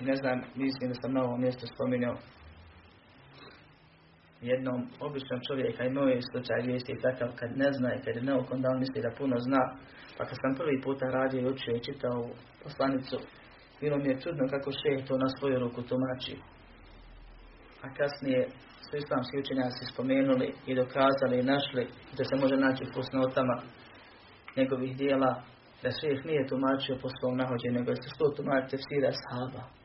ne 0.00 0.14
znam, 0.16 0.40
mislim 0.54 0.90
da 0.90 0.94
sam 0.94 1.12
na 1.12 1.22
ovom 1.22 1.40
mjestu 1.40 1.66
spominjao 1.66 2.16
jednom 4.40 4.80
običnom 5.00 5.40
čovjeka 5.48 5.84
i 5.84 5.90
moj 5.90 6.20
slučaj 6.30 6.66
vijesti 6.66 7.02
takav 7.02 7.28
kad 7.38 7.50
ne 7.56 7.72
zna 7.72 7.94
i 7.94 8.02
kad 8.04 8.16
je 8.16 8.22
neokon 8.22 8.60
da 8.62 8.68
on 8.68 8.78
misli 8.78 9.02
da 9.02 9.16
puno 9.18 9.36
zna. 9.38 9.62
Pa 10.16 10.24
kad 10.24 10.36
sam 10.42 10.54
prvi 10.54 10.80
puta 10.80 11.06
radio 11.06 11.40
i 11.40 11.52
učio 11.52 11.74
i 11.76 11.84
čitao 11.84 12.28
poslanicu, 12.62 13.16
bilo 13.80 13.96
mi 13.98 14.08
je 14.08 14.20
čudno 14.20 14.48
kako 14.50 14.70
še 14.80 15.06
to 15.06 15.18
na 15.18 15.28
svoju 15.28 15.58
ruku 15.58 15.82
tumači. 15.82 16.36
A 17.84 17.86
kasnije 17.98 18.48
su 18.90 18.96
islamski 18.96 19.38
učenjaci 19.38 19.92
spomenuli 19.92 20.54
i 20.66 20.74
dokazali 20.74 21.38
i 21.38 21.48
našli 21.54 21.84
da 22.16 22.22
se 22.24 22.34
može 22.42 22.56
naći 22.56 22.84
u 22.84 22.92
fusnotama 22.94 23.56
njegovih 24.56 24.96
dijela 24.96 25.42
da 25.82 25.90
šeh 25.90 26.24
nije 26.24 26.48
tumačio 26.48 26.98
po 27.02 27.08
svom 27.16 27.36
nahođenju, 27.36 27.78
nego 27.78 27.90
je 27.90 27.96
što 28.14 28.24
tumačio 28.36 28.70
tefsira 28.70 29.10
sahaba 29.22 29.78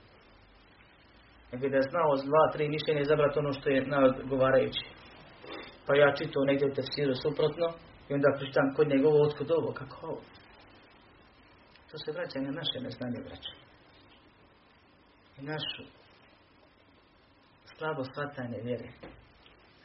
nego 1.53 1.69
da 1.69 1.77
je 1.77 1.89
znao 1.91 2.11
dva, 2.29 2.43
tri 2.53 2.69
mišljenja 2.69 3.01
izabrati 3.01 3.39
ono 3.39 3.53
što 3.53 3.69
je 3.69 3.87
najodgovarajući. 3.87 4.85
Pa 5.85 5.91
ja 5.95 6.15
čitao 6.17 6.43
negdje 6.49 6.67
u 6.67 6.75
tefsiru 6.77 7.15
suprotno 7.15 7.67
i 8.09 8.13
onda 8.13 8.37
prištam 8.39 8.73
kod 8.75 8.87
njegovo 8.87 9.17
otkud 9.27 9.51
ovo, 9.51 9.71
kako 9.79 10.07
ovo. 10.07 10.21
To 11.89 11.97
se 11.97 12.11
vraća 12.11 12.39
na 12.39 12.51
naše 12.59 12.77
neznanje 12.85 13.19
vraća. 13.25 13.62
I 15.39 15.41
našu 15.41 15.83
slabo 17.77 18.03
shvatanje 18.03 18.59
vjere. 18.63 18.89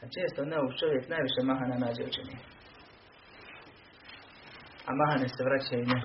A 0.01 0.05
često 0.15 0.45
neuk 0.45 0.79
čovjek 0.79 1.09
najviše 1.09 1.41
mahana 1.43 1.75
nađe 1.85 2.03
učenje. 2.03 2.37
A 4.85 4.91
mahane 4.95 5.27
se 5.27 5.43
vraćaju 5.43 5.85
ne, 5.85 6.01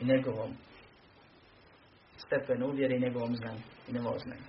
i 0.00 0.04
njegovom 0.04 0.52
stepen 2.16 2.62
uvjeri 2.62 3.00
njegovom 3.00 3.36
znanju 3.36 3.62
i 3.88 3.92
njegovom 3.92 4.18
znanju. 4.18 4.48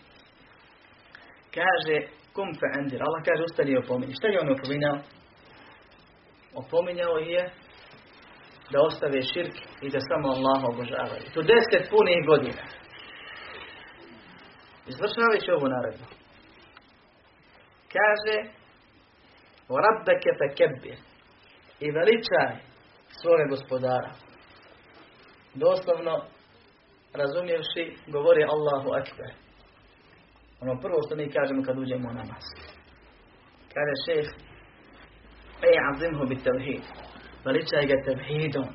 Kaže, 1.54 1.96
kum 2.34 2.50
fe 2.60 2.80
endir. 2.80 3.02
Allah 3.04 3.22
kaže, 3.26 3.44
ustani 3.44 3.72
i 3.72 3.78
opominji. 3.78 4.16
Šta 4.20 4.28
je 4.28 4.40
on 4.40 4.52
opominjao? 4.52 4.98
Opominjao 6.54 7.18
je 7.18 7.50
da 8.72 8.82
ostave 8.82 9.22
širk 9.22 9.56
i 9.82 9.90
da 9.90 10.00
samo 10.00 10.28
Allah 10.36 10.64
obožavaju. 10.64 11.26
To 11.34 11.42
deset 11.42 11.90
punih 11.90 12.20
godina. 12.28 12.64
Izvršavajući 14.92 15.52
ovu 15.52 15.68
naredbu. 15.76 16.06
Kaže, 17.96 18.38
rabbeke 19.86 20.30
fe 20.40 20.48
kebbir. 20.58 20.98
I 21.80 21.92
veličaj 21.92 22.52
svoga 23.22 23.46
gospodara. 23.50 24.12
Doslovno, 25.54 26.16
razumjevši, 27.14 27.86
govori 28.08 28.44
Allahu 28.44 28.90
Akbar. 29.00 29.32
Ono 30.62 30.82
prvo 30.82 30.98
što 31.06 31.16
mi 31.16 31.32
kažemo 31.32 31.64
kad 31.64 31.78
uđemo 31.78 32.10
u 32.10 32.14
namaz. 32.14 32.46
Kaže 33.74 33.96
šeh, 34.06 34.28
ej 35.68 35.76
azimhu 35.90 36.26
bit 36.26 36.44
tevhid. 36.44 36.84
Veličaj 37.46 37.86
ga 37.86 38.04
tevhidom. 38.06 38.68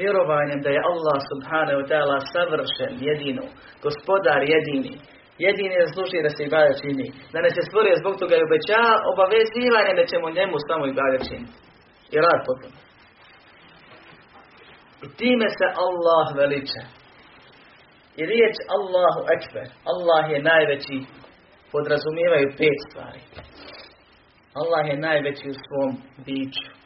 Vjerovanjem 0.00 0.60
da 0.64 0.70
je 0.70 0.86
Allah 0.90 1.18
subhanahu 1.30 1.78
wa 1.80 1.86
ta'ala 1.90 2.16
savršen, 2.34 2.92
jedino, 3.08 3.44
gospodar 3.86 4.40
jedini, 4.54 4.94
jedini 5.46 5.74
je 5.80 5.92
služi 5.94 6.18
da 6.26 6.30
se 6.36 6.42
ibadet 6.44 6.76
čini. 6.82 7.06
Da 7.32 7.38
ne 7.46 7.50
se 7.56 7.62
stvorio 7.68 8.00
zbog 8.02 8.14
toga 8.20 8.34
i 8.36 8.46
obeća 8.46 8.82
obavezivanje 9.12 9.92
da 10.00 10.04
ćemo 10.10 10.36
njemu 10.38 10.56
samo 10.68 10.84
ibadet 10.86 11.22
činiti. 11.28 11.56
I 12.14 12.16
rad 12.24 12.40
potom. 12.48 12.72
I 15.04 15.06
time 15.20 15.48
se 15.58 15.66
Allah 15.84 16.26
veliča. 16.40 16.84
I 18.20 18.22
riječ 18.32 18.56
Allahu 18.76 19.20
Ekber, 19.36 19.68
Allah 19.92 20.22
je 20.32 20.38
najveći, 20.50 20.96
podrazumijevaju 21.72 22.48
pet 22.58 22.78
stvari. 22.88 23.20
Allah 24.60 24.82
je 24.90 24.96
najveći 25.08 25.46
u 25.50 25.58
svom 25.64 25.90
biću. 26.26 26.81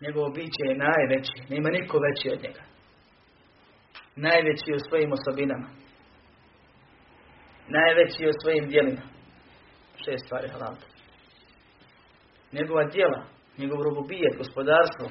Njegovo 0.00 0.28
biće 0.30 0.62
je 0.68 0.82
najveći, 0.86 1.36
nema 1.48 1.68
niko 1.70 1.98
veći 1.98 2.26
od 2.34 2.42
njega. 2.42 2.62
Najveći 4.16 4.72
u 4.74 4.84
svojim 4.88 5.10
osobinama. 5.12 5.68
Najveći 7.68 8.22
u 8.26 8.38
svojim 8.42 8.68
dijelima. 8.68 9.02
Šest 10.04 10.24
stvari 10.26 10.48
halal. 10.48 10.76
Njegova 12.52 12.84
djela 12.84 13.22
njegov 13.58 13.78
robobijet, 13.82 14.34
gospodarstvo 14.38 15.06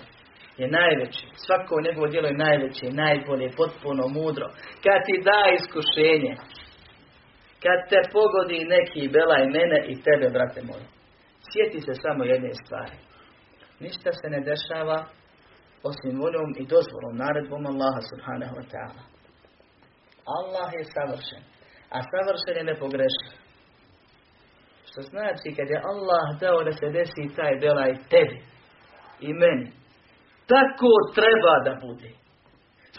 je 0.58 0.68
najveće. 0.80 1.26
Svako 1.46 1.74
njegovo 1.86 2.08
djelo 2.08 2.28
je 2.28 2.44
najveće, 2.48 2.86
najbolje, 3.04 3.48
potpuno, 3.60 4.04
mudro. 4.18 4.48
Kad 4.84 5.00
ti 5.08 5.16
da 5.28 5.40
iskušenje, 5.60 6.34
kad 7.64 7.78
te 7.90 8.00
pogodi 8.16 8.60
neki 8.76 9.02
belaj 9.16 9.44
mene 9.56 9.80
i 9.92 9.94
tebe, 10.06 10.28
brate 10.36 10.62
moj, 10.70 10.84
sjeti 11.50 11.80
se 11.86 11.94
samo 12.04 12.22
jedne 12.24 12.52
stvari. 12.62 12.96
Ništa 13.80 14.10
se 14.12 14.28
ne 14.30 14.40
dešava 14.50 14.98
osim 15.90 16.14
voljom 16.22 16.50
i 16.62 16.64
dozvolom, 16.74 17.14
naredbom 17.24 17.64
Allaha 17.72 18.02
subhanahu 18.12 18.56
wa 18.60 18.66
ta'ala. 18.74 19.04
Allah 20.38 20.70
je 20.78 20.84
savršen, 20.96 21.44
a 21.96 21.98
savršen 22.12 22.56
je 22.58 22.70
nepogrešiv. 22.72 23.32
Što 24.88 25.02
znači 25.02 25.48
kad 25.58 25.68
je 25.74 25.86
Allah 25.92 26.26
dao 26.44 26.64
da 26.68 26.72
se 26.72 26.88
desi 26.98 27.36
taj 27.38 27.54
belaj 27.64 27.92
tebi 28.12 28.40
i 29.28 29.30
meni. 29.42 29.68
Tako 30.54 30.92
treba 31.18 31.54
da 31.68 31.74
bude. 31.86 32.10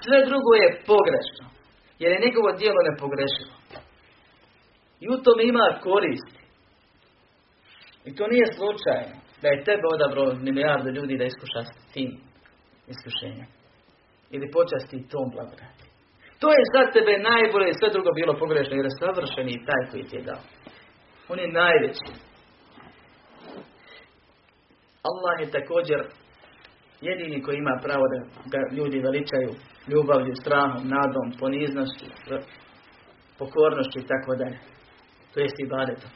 Sve 0.03 0.18
drugo 0.28 0.53
je 0.62 0.68
pogrešno. 0.91 1.47
Jer 1.99 2.11
je 2.12 2.24
njegovo 2.24 2.49
djelo 2.61 2.81
nepogrešivo. 2.91 3.55
I 5.05 5.07
u 5.14 5.16
tome 5.24 5.43
ima 5.45 5.66
koristi. 5.83 6.41
I 8.09 8.14
to 8.16 8.24
nije 8.33 8.47
slučajno 8.57 9.30
da 9.43 9.49
je 9.49 9.64
tebe 9.64 9.86
odabrao 9.95 10.34
milijardu 10.49 10.88
ljudi 10.91 11.18
da 11.18 11.24
iskuša 11.24 11.62
tim 11.93 12.11
iskušenjem. 12.93 13.49
Ili 14.30 14.51
počasti 14.51 15.09
tom 15.12 15.26
blagodati. 15.34 15.84
To 16.41 16.49
je 16.57 16.62
za 16.74 16.82
tebe 16.95 17.12
najbolje 17.30 17.68
i 17.70 17.78
sve 17.78 17.88
drugo 17.95 18.11
bilo 18.20 18.32
pogrešno 18.43 18.74
jer 18.76 18.86
je 18.86 18.99
savršeni 19.01 19.64
taj 19.68 19.82
koji 19.91 20.05
ti 20.09 20.16
je 20.16 20.22
dao. 20.22 20.43
On 21.28 21.38
je 21.38 21.57
najveći. 21.62 22.11
Allah 25.09 25.34
je 25.41 25.55
također 25.59 26.01
jedini 27.01 27.43
koji 27.43 27.57
ima 27.57 27.74
pravo 27.82 28.05
da 28.12 28.18
ga 28.53 28.61
ljudi 28.76 29.07
veličaju 29.09 29.51
ljubavlju, 29.93 30.32
strahom, 30.43 30.82
nadom, 30.97 31.26
poniznošću, 31.41 32.07
pokornošću 33.38 33.99
i 33.99 34.09
tako 34.12 34.30
dalje. 34.41 34.59
To 35.32 35.41
jest 35.41 35.57
ibadetom. 35.59 36.11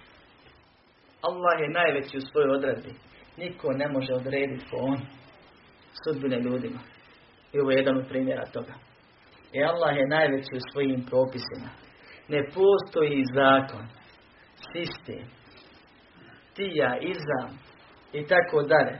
Allah 1.29 1.55
je 1.61 1.77
najveći 1.81 2.19
u 2.19 2.27
svojoj 2.29 2.51
odredbi. 2.57 2.93
Niko 3.37 3.73
ne 3.73 3.89
može 3.89 4.15
odrediti 4.15 4.67
po 4.71 4.77
on 4.77 4.99
sudbine 6.05 6.41
ljudima. 6.41 6.79
I 7.53 7.61
ovo 7.61 7.71
je 7.71 7.77
jedan 7.77 7.97
od 7.97 8.09
primjera 8.09 8.47
toga. 8.47 8.75
I 9.53 9.63
Allah 9.63 9.97
je 9.97 10.07
najveći 10.07 10.57
u 10.57 10.67
svojim 10.73 11.07
propisima. 11.07 11.71
Ne 12.29 12.45
postoji 12.55 13.25
zakon, 13.35 13.87
sistem, 14.73 15.27
tija, 16.55 16.99
izam 17.01 17.59
i 18.13 18.27
tako 18.27 18.63
dalje, 18.63 18.99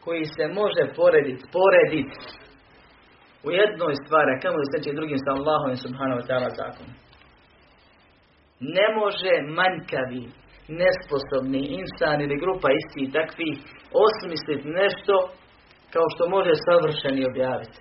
koji 0.00 0.24
se 0.24 0.44
može 0.48 0.94
porediti, 0.96 1.44
porediti 1.52 2.18
u 3.46 3.50
jednoj 3.50 3.94
stvari, 4.04 4.30
a 4.32 4.40
kamo 4.42 4.58
se 4.72 4.92
drugim 4.92 5.18
sa 5.18 5.30
Allahom 5.38 5.70
i 5.72 5.82
subhanahu 5.84 6.20
wa 6.20 6.26
ta'ala 6.28 6.50
zakonom. 6.60 6.94
Ne 8.60 8.86
može 9.00 9.32
manjkavi, 9.58 10.24
nesposobni 10.68 11.60
insan 11.80 12.20
ili 12.20 12.42
grupa 12.44 12.68
isti 12.78 13.00
i 13.02 13.12
takvi 13.12 13.50
osmisliti 14.04 14.68
nešto 14.68 15.14
kao 15.92 16.06
što 16.14 16.28
može 16.28 16.52
savršeni 16.66 17.28
objaviti. 17.30 17.78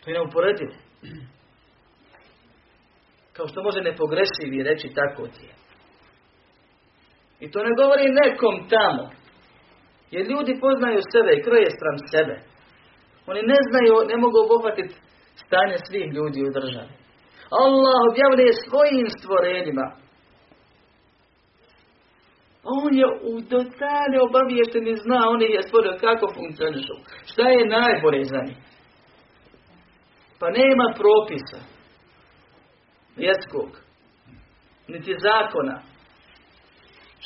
To 0.00 0.10
je 0.10 0.14
neuporedivo. 0.14 0.74
Kao 3.36 3.46
što 3.48 3.62
može 3.62 3.80
nepogrešivi 3.80 4.62
reći 4.70 4.88
tako 4.98 5.22
ti 5.26 5.44
je. 5.46 5.54
I 7.40 7.50
to 7.50 7.58
ne 7.66 7.72
govori 7.80 8.16
nekom 8.22 8.54
tamo. 8.74 9.04
Jer 10.10 10.22
ljudi 10.32 10.60
poznaju 10.60 11.00
sebe 11.12 11.30
i 11.34 11.42
kroje 11.46 11.68
stran 11.76 11.98
sebe. 12.12 12.36
Oni 13.30 13.42
ne 13.52 13.58
znaju, 13.68 13.94
ne 14.10 14.16
mogu 14.22 14.36
obuhvatiti 14.40 14.94
stanje 15.44 15.76
svih 15.86 16.06
ljudi 16.16 16.40
u 16.42 16.54
državi. 16.58 16.92
Allah 17.62 17.98
objavljuje 18.10 18.62
svojim 18.66 19.06
stvorenjima. 19.18 19.86
On 22.64 22.94
je 22.98 23.06
u 23.30 23.40
detalje 23.40 24.18
obaviješten 24.28 24.88
i 24.88 24.96
zna, 24.96 25.20
on 25.28 25.42
je 25.42 25.62
stvorio 25.62 25.98
kako 26.00 26.34
funkcionišu. 26.34 26.94
Šta 27.30 27.48
je 27.48 27.72
najbolje 27.78 28.24
za 28.24 28.40
njih? 28.46 28.56
Pa 30.40 30.46
nema 30.50 30.86
propisa. 31.00 31.58
Vjetskog. 33.16 33.70
Niti 34.88 35.14
zakona. 35.18 35.76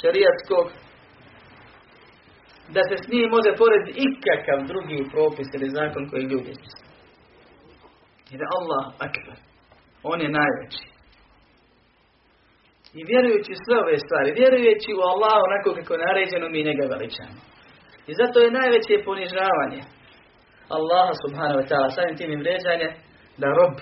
Šerijatskog. 0.01 0.67
Da 2.75 2.81
se 2.89 2.97
s 3.03 3.09
njim 3.13 3.31
može 3.31 3.51
porediti 3.59 4.01
ikakav 4.07 4.67
drugi 4.67 5.11
propis 5.13 5.49
ili 5.55 5.71
zakon 5.71 6.09
koji 6.11 6.23
ljudi 6.23 6.53
Jer 8.31 8.41
Allah 8.57 8.85
akbar. 8.99 9.37
On 10.03 10.21
je 10.21 10.29
najveći. 10.29 10.98
I 12.95 13.01
vjerujući 13.11 13.53
sve 13.65 13.77
ove 13.85 13.97
stvari, 14.05 14.39
vjerujući 14.41 14.91
u 14.99 15.03
Allah 15.13 15.35
onako 15.47 15.69
kako 15.79 15.95
je 15.95 16.05
naređeno, 16.07 16.47
mi 16.49 16.69
njega 16.69 16.85
veličamo. 16.95 17.41
I 18.11 18.13
zato 18.21 18.37
je 18.41 18.57
najveće 18.61 19.05
ponižavanje 19.05 19.83
Allaha 20.77 21.15
subhanahu 21.25 21.59
wa 21.61 21.67
ta'ala, 21.69 21.91
samim 21.91 22.17
tim 22.17 22.33
im 22.33 22.41
vređanje, 22.41 22.89
da 23.41 23.47
rob 23.59 23.77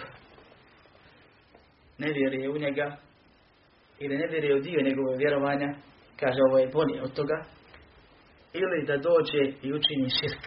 ne 1.98 2.09
vjeruje 2.12 2.50
u 2.50 2.59
njega 2.59 2.96
ili 3.98 4.18
ne 4.18 4.26
vjeruje 4.26 4.54
u 4.57 4.64
dio 4.66 4.80
njegove 4.88 5.16
vjerovanja, 5.16 5.68
kaže 6.20 6.38
ovo 6.48 6.59
je 6.59 6.72
bolje 6.76 7.02
od 7.02 7.12
toga, 7.14 7.44
ili 8.52 8.86
da 8.86 8.96
dođe 8.96 9.42
i 9.62 9.72
učini 9.72 10.09
širk. 10.18 10.44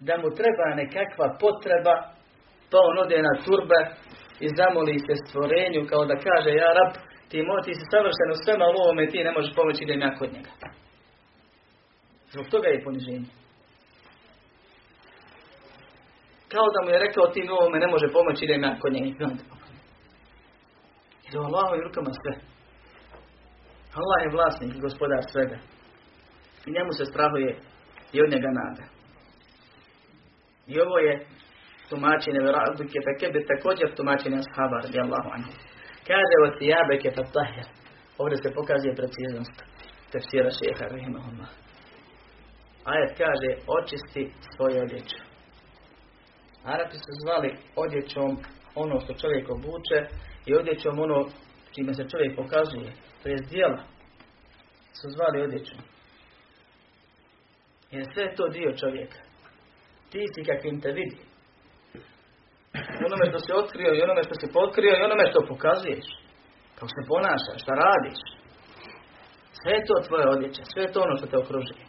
Da 0.00 0.16
mu 0.16 0.28
treba 0.38 0.74
nekakva 0.82 1.36
potreba, 1.40 1.94
pa 2.70 2.78
on 2.90 2.98
ode 2.98 3.22
na 3.22 3.34
turbe 3.44 3.80
i 4.40 4.48
zamoli 4.58 4.98
se 4.98 5.14
stvorenju 5.26 5.86
kao 5.90 6.04
da 6.04 6.16
kaže 6.26 6.50
ja 6.50 6.70
rab, 6.78 6.92
ti, 7.28 7.42
mo, 7.42 7.54
ti 7.64 7.74
si 7.74 7.84
savršen 7.90 8.28
u 8.32 8.40
svema 8.44 8.64
ovome, 8.64 9.10
ti 9.12 9.24
ne 9.24 9.32
možeš 9.32 9.54
pomoći 9.54 9.84
da 9.84 9.92
ja 9.92 10.14
kod 10.18 10.32
njega. 10.32 10.50
Zbog 12.32 12.46
toga 12.46 12.68
je 12.68 12.84
poniženje. 12.84 13.30
Kao 16.52 16.66
da 16.74 16.78
mu 16.84 16.90
je 16.90 17.04
rekao 17.06 17.26
ti 17.26 17.48
ovome 17.50 17.78
ne 17.78 17.86
može 17.86 18.06
pomoći 18.12 18.46
da 18.46 18.54
ja 18.54 18.78
kod 18.82 18.92
njega. 18.92 19.26
Jer 21.24 21.36
u 21.40 21.44
Allahovim 21.48 21.82
rukama 21.86 22.10
sve. 22.20 22.34
Allah 23.98 24.18
je 24.22 24.34
vlasnik 24.34 24.76
i 24.76 24.80
gospodar 24.80 25.22
svega. 25.32 25.58
I 26.66 26.70
njemu 26.76 26.92
se 26.92 27.04
strahuje 27.04 27.50
i 28.12 28.22
od 28.22 28.30
njega 28.30 28.50
nada. 28.60 28.84
I 30.66 30.80
ovo 30.80 30.98
je 30.98 31.26
tumačenje 31.88 32.40
Veradike 32.46 32.98
Fekebe 33.06 33.40
također 33.52 33.86
tumačenje 33.96 34.38
ashaba 34.42 34.76
radijallahu 34.86 35.28
anhu. 35.36 35.52
Kaže 36.08 36.36
o 36.44 36.54
tijabeke 36.58 37.10
fatahir. 37.16 37.66
Ovdje 38.18 38.36
se 38.42 38.54
pokazuje 38.58 38.98
preciznost 39.00 39.56
tefsira 40.12 40.50
šeha 40.58 40.86
rahimahullah. 40.94 41.50
Ajet 42.84 43.12
kaže 43.18 43.50
očisti 43.76 44.22
svoju 44.56 44.82
odjeću. 44.82 45.20
Arapi 46.64 46.96
su 47.04 47.12
zvali 47.22 47.50
odjećom 47.76 48.30
ono 48.74 49.00
što 49.00 49.14
čovjek 49.14 49.50
obuče 49.50 49.98
i 50.46 50.54
odjećom 50.54 50.98
ono 50.98 51.28
čime 51.74 51.94
se 51.94 52.08
čovjek 52.08 52.36
pokazuje. 52.36 52.92
To 53.22 53.28
je 53.28 53.36
dijela. 53.50 53.82
Su 54.92 55.06
zvali 55.10 55.42
odjećom. 55.42 55.78
Jer 57.90 58.04
sve 58.14 58.34
to 58.34 58.48
dio 58.48 58.76
čovjeka. 58.76 59.18
Ti 60.10 60.20
si 60.34 60.44
kakvim 60.44 60.80
te 60.80 60.92
vidi. 60.92 61.16
Onome 63.08 63.24
što 63.30 63.38
se 63.46 63.52
otkrio 63.62 63.90
i 63.94 64.04
onome 64.06 64.22
što 64.26 64.34
se 64.40 64.46
potkrio 64.58 64.92
i 64.96 65.06
onome 65.08 65.24
što 65.30 65.48
pokazuješ. 65.52 66.06
Kako 66.76 66.90
se 66.96 67.08
ponašaš, 67.10 67.58
šta 67.64 67.72
radiš. 67.84 68.20
Sve 69.58 69.72
je 69.76 69.86
to 69.88 69.96
tvoje 70.06 70.26
odjeća, 70.34 70.62
sve 70.72 70.80
je 70.82 70.92
to 70.92 71.00
ono 71.06 71.14
što 71.18 71.26
te 71.30 71.36
okružuje. 71.42 71.82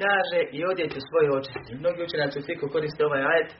Kaže 0.00 0.40
i 0.56 0.60
odjeću 0.72 0.98
svoje 1.08 1.28
očisti. 1.38 1.80
Mnogi 1.80 1.98
učenjaci 2.02 2.38
u 2.38 2.46
fiku 2.48 2.66
koriste 2.74 3.02
ovaj 3.04 3.22
ajet 3.32 3.50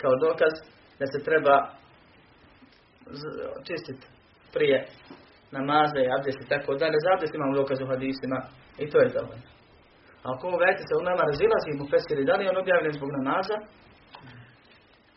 kao 0.00 0.12
dokaz 0.26 0.54
da 1.00 1.06
se 1.12 1.18
treba 1.28 1.56
čistiti 3.68 4.06
prije 4.54 4.78
namaza 5.56 5.98
i 6.00 6.12
abdest 6.16 6.40
i 6.42 6.50
tako 6.52 6.70
dalje. 6.82 6.96
Za 7.04 7.10
abdest 7.14 7.34
imamo 7.34 7.58
dokaz 7.60 7.78
u 7.80 7.90
hadisima 7.92 8.38
i 8.82 8.84
to 8.90 8.96
je 9.02 9.14
dovoljno. 9.18 9.48
A 10.24 10.26
ako 10.32 10.42
ovo 10.48 10.58
se 10.88 10.94
u 11.00 11.06
nama 11.10 11.22
razilazi 11.30 11.70
mu 11.78 11.84
fesiri, 11.92 12.28
da 12.28 12.34
li 12.36 12.50
on 12.52 12.58
objavljen 12.62 12.92
zbog 12.98 13.10
namaza, 13.18 13.56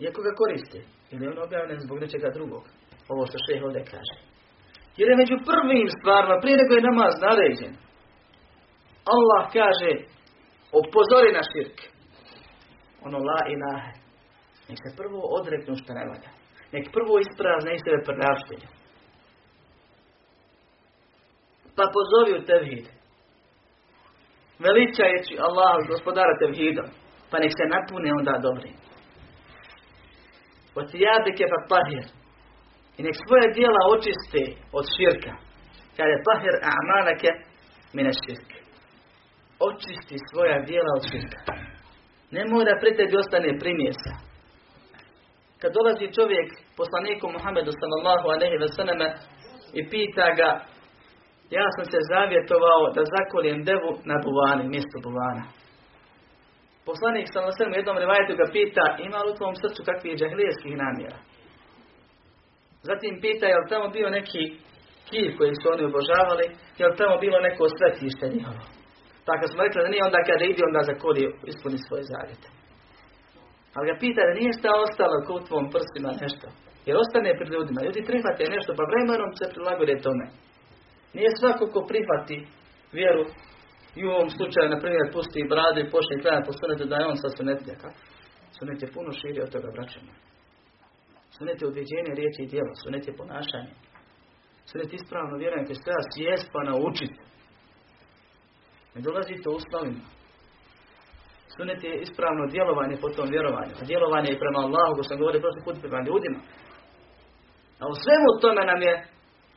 iako 0.04 0.20
ga 0.26 0.32
koriste, 0.42 0.80
ili 1.12 1.24
je 1.26 1.32
on 1.32 1.44
objavljen 1.46 1.80
zbog 1.86 1.98
nečega 2.00 2.30
drugog, 2.38 2.64
ovo 3.12 3.22
što 3.28 3.38
šeh 3.46 3.64
ovdje 3.64 3.84
kaže. 3.94 4.16
Jer 4.98 5.08
je 5.10 5.22
među 5.22 5.36
prvim 5.50 5.88
stvarima, 5.98 6.42
prije 6.42 6.58
nego 6.62 6.72
je 6.76 6.88
namaz 6.90 7.14
naređen, 7.26 7.74
Allah 9.16 9.44
kaže, 9.58 9.92
opozori 10.82 11.32
na 11.38 11.44
širk. 11.52 11.78
Ono 13.06 13.18
la 13.30 13.42
ilahe. 13.54 13.94
Nek 14.70 14.80
se 14.84 14.98
prvo 15.00 15.20
odreknu 15.40 15.74
što 15.80 15.92
ne 15.94 16.06
valja. 16.12 16.32
Nek 16.74 16.86
prvo 16.96 17.14
isprazne 17.20 17.72
i 17.76 17.84
sebe. 17.84 18.00
Pa 21.76 21.84
pozovi 21.96 22.32
u 22.40 22.46
tevhid 22.50 22.86
veličajući 24.66 25.34
Allah 25.48 25.76
gospodara 25.92 26.34
tevhidom, 26.42 26.90
pa 27.30 27.36
nek 27.40 27.52
se 27.60 27.66
napune 27.74 28.10
onda 28.20 28.34
dobri. 28.48 28.72
Ocijabike 30.82 31.44
pa 31.52 31.60
pahir. 31.72 32.06
I 32.98 33.00
nek 33.06 33.16
svoje 33.26 33.48
dijela 33.58 33.82
očiste 33.94 34.42
od 34.78 34.86
širka. 34.96 35.34
Kada 35.96 36.12
je 36.14 36.26
pahir 36.30 36.54
a'malake 36.72 37.32
mine 37.96 38.12
širk. 38.22 38.50
Očisti 39.70 40.18
svoja 40.30 40.58
dijela 40.70 40.92
od 40.98 41.04
širka. 41.10 41.40
Ne 42.36 42.42
mora 42.52 42.74
pri 42.82 42.92
tebi 42.98 43.16
ostane 43.24 43.60
primjesa. 43.64 44.14
Kad 45.62 45.70
dolazi 45.78 46.16
čovjek 46.18 46.48
poslaniku 46.80 47.26
Muhammedu 47.36 47.72
sallallahu 47.80 48.26
alaihi 48.34 48.58
ve 48.62 48.70
i 49.80 49.90
pita 49.90 50.28
ga 50.40 50.50
ja 51.58 51.66
sam 51.76 51.86
se 51.92 52.00
zavjetovao 52.12 52.84
da 52.96 53.02
zakolijem 53.16 53.60
devu 53.70 53.92
na 54.10 54.16
buvani, 54.26 54.64
mjesto 54.74 54.98
buvana. 55.08 55.44
Poslanik 56.90 57.28
sam 57.34 57.44
u 57.72 57.78
jednom 57.80 57.98
revajetu 58.04 58.34
ga 58.42 58.46
pita, 58.56 58.86
ima 59.08 59.20
li 59.22 59.30
u 59.32 59.38
tvom 59.40 59.54
srcu 59.62 59.80
kakvih 59.90 60.18
džahlijeskih 60.20 60.74
namjera? 60.84 61.20
Zatim 62.90 63.14
pita, 63.24 63.46
je 63.48 63.58
li 63.60 63.72
tamo 63.74 63.88
bio 63.98 64.10
neki 64.20 64.44
kiv 65.10 65.30
koji 65.38 65.54
su 65.60 65.66
oni 65.74 65.84
obožavali, 65.90 66.46
je 66.80 66.86
li 66.88 67.00
tamo 67.02 67.16
bilo 67.26 67.38
neko 67.48 67.64
svetište 67.78 68.26
njihovo? 68.36 68.64
Tako 69.28 69.46
smo 69.52 69.64
rekli 69.64 69.84
da 69.84 69.94
nije 69.94 70.08
onda 70.10 70.20
kada 70.30 70.44
ide, 70.46 70.62
onda 70.70 70.82
zakoli 70.92 71.22
ispuni 71.52 71.78
svoje 71.86 72.04
zavjete. 72.14 72.48
Ali 73.76 73.88
ga 73.90 73.96
pita 74.04 74.22
da 74.28 74.38
nije 74.40 74.58
šta 74.60 74.70
ostalo 74.86 75.26
kod 75.28 75.42
tvom 75.50 75.66
prstima 75.74 76.12
nešto. 76.24 76.48
Jer 76.88 76.96
ostane 77.04 77.38
pred 77.38 77.50
ljudima. 77.56 77.80
Ljudi 77.86 78.08
prihvate 78.10 78.44
nešto, 78.56 78.72
pa 78.78 78.84
vremenom 78.90 79.32
se 79.40 79.46
prilagode 79.54 79.96
tome. 80.06 80.26
Nije 81.16 81.30
svako 81.40 81.64
ko 81.74 81.80
prihvati 81.90 82.38
vjeru 82.98 83.24
i 84.00 84.06
u 84.06 84.14
ovom 84.18 84.30
slučaju, 84.38 84.74
na 84.74 84.80
primjer, 84.84 85.06
pusti 85.16 85.50
bradu 85.54 85.80
i 85.80 85.92
počne 85.94 86.22
klanjati 86.22 86.48
po 86.48 86.54
sunetu 86.60 86.84
da 86.92 86.96
je 86.98 87.10
on 87.12 87.18
sa 87.24 87.30
sunetljaka. 87.38 87.90
Sunet 88.58 88.80
je 88.82 88.94
puno 88.96 89.10
širi 89.20 89.40
od 89.42 89.52
toga 89.56 89.70
vraćanja. 89.76 90.14
Sunet 91.36 91.58
je 91.62 91.70
odveđenje 91.72 92.12
riječi 92.20 92.42
i 92.44 92.52
djela. 92.54 92.74
Sunet 92.84 93.04
je 93.08 93.18
ponašanje. 93.20 93.74
Sunet 94.70 94.90
ispravno 94.94 95.34
vjerujem 95.44 95.66
koji 95.66 95.84
treba 95.86 96.04
sjest 96.14 96.48
pa 96.54 96.60
naučiti. 96.70 97.20
Ne 98.94 99.00
dolazite 99.08 99.46
u 99.50 99.58
uslovima. 99.60 100.04
Sunet 101.56 101.80
je 101.88 101.94
ispravno 102.06 102.44
djelovanje 102.56 102.96
po 103.04 103.10
tom 103.16 103.28
vjerovanju. 103.36 103.74
A 103.80 103.88
djelovanje 103.92 104.30
je 104.32 104.42
prema 104.44 104.60
Allahu, 104.66 104.92
ko 104.96 105.04
sam 105.04 105.20
govorio 105.20 105.44
prošli 105.44 105.66
put 105.66 105.78
prema 105.84 106.00
ljudima. 106.08 106.40
A 107.82 107.84
u 107.94 107.96
svemu 108.04 108.30
tome 108.44 108.64
nam 108.72 108.82
je 108.88 108.94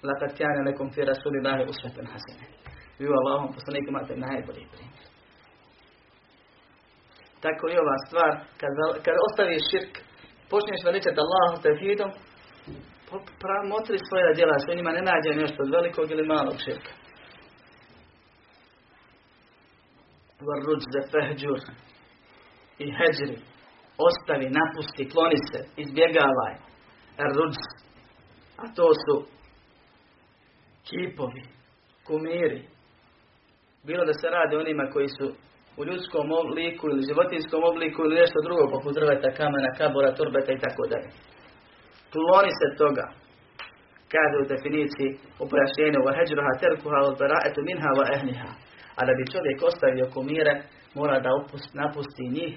Lakat 0.09 0.33
kjane 0.37 0.61
nekom 0.71 0.89
fi 0.95 1.01
rasulillahi 1.13 1.71
usveten 1.73 2.07
hasene. 2.13 2.47
Vi 3.01 3.07
u 3.09 3.19
Allahom 3.21 3.49
poslaniku 3.57 3.89
imate 3.91 4.15
najbolji 4.17 4.65
primjer. 4.73 5.07
Tako 7.45 7.65
i 7.69 7.81
ova 7.85 7.97
stvar, 8.07 8.33
kad, 8.61 8.73
kad 9.05 9.15
ostaviš 9.27 9.63
širk, 9.71 9.95
počneš 10.53 10.81
veličati 10.89 11.23
Allahu 11.25 11.63
tevhidom, 11.65 12.11
motri 13.73 13.99
svoja 14.09 14.31
djela, 14.39 14.57
sve 14.59 14.75
njima 14.75 14.93
ne 14.99 15.03
nađe 15.11 15.31
nešto 15.43 15.59
od 15.63 15.71
velikog 15.77 16.07
ili 16.11 16.31
malog 16.35 16.57
širka. 16.65 16.93
Varruđ 20.47 20.83
za 20.95 21.03
fehđur 21.11 21.61
i 22.85 22.87
heđri. 22.99 23.37
Ostavi, 24.09 24.47
napusti, 24.59 25.11
kloni 25.13 25.41
se, 25.49 25.61
izbjegavaj. 25.83 26.55
Ruđ. 27.37 27.57
A 28.63 28.65
to 28.77 28.87
su 29.05 29.15
kipovi, 30.89 31.43
kumiri. 32.07 32.80
Bilo 33.89 34.05
da 34.05 34.15
se 34.21 34.27
radi 34.37 34.57
onima 34.57 34.85
koji 34.95 35.09
su 35.17 35.27
u 35.79 35.85
ljudskom 35.89 36.27
obliku 36.43 36.85
ili 36.89 37.09
životinskom 37.11 37.63
obliku 37.73 37.99
ili 38.03 38.21
nešto 38.23 38.39
drugo 38.47 38.65
poput 38.75 38.93
drveta, 38.99 39.37
kamena, 39.41 39.71
kabora, 39.79 40.17
turbeta 40.19 40.53
i 40.53 40.63
tako 40.65 40.83
dalje. 40.93 41.09
Kloni 42.13 42.53
se 42.61 42.69
toga. 42.83 43.07
Kaže 44.15 44.37
u 44.39 44.49
definiciji 44.53 45.11
u 45.43 45.45
pojašnjenju 45.51 45.99
od 47.09 47.15
bara'etu 47.21 47.61
minha 47.69 47.91
wa 47.99 48.05
ehniha. 48.15 48.51
A 48.99 49.01
da 49.07 49.13
bi 49.19 49.31
čovjek 49.33 49.59
ostavio 49.71 50.11
kumire, 50.15 50.55
mora 50.95 51.21
da 51.21 51.31
napusti 51.81 52.35
njih 52.37 52.55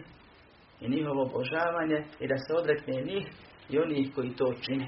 i 0.82 0.90
njihovo 0.90 1.22
obožavanje 1.22 2.00
i 2.20 2.28
da 2.28 2.38
se 2.38 2.52
odrekne 2.60 2.96
njih 3.10 3.26
i 3.70 3.80
onih 3.80 4.12
koji 4.16 4.36
to 4.40 4.54
čine. 4.62 4.88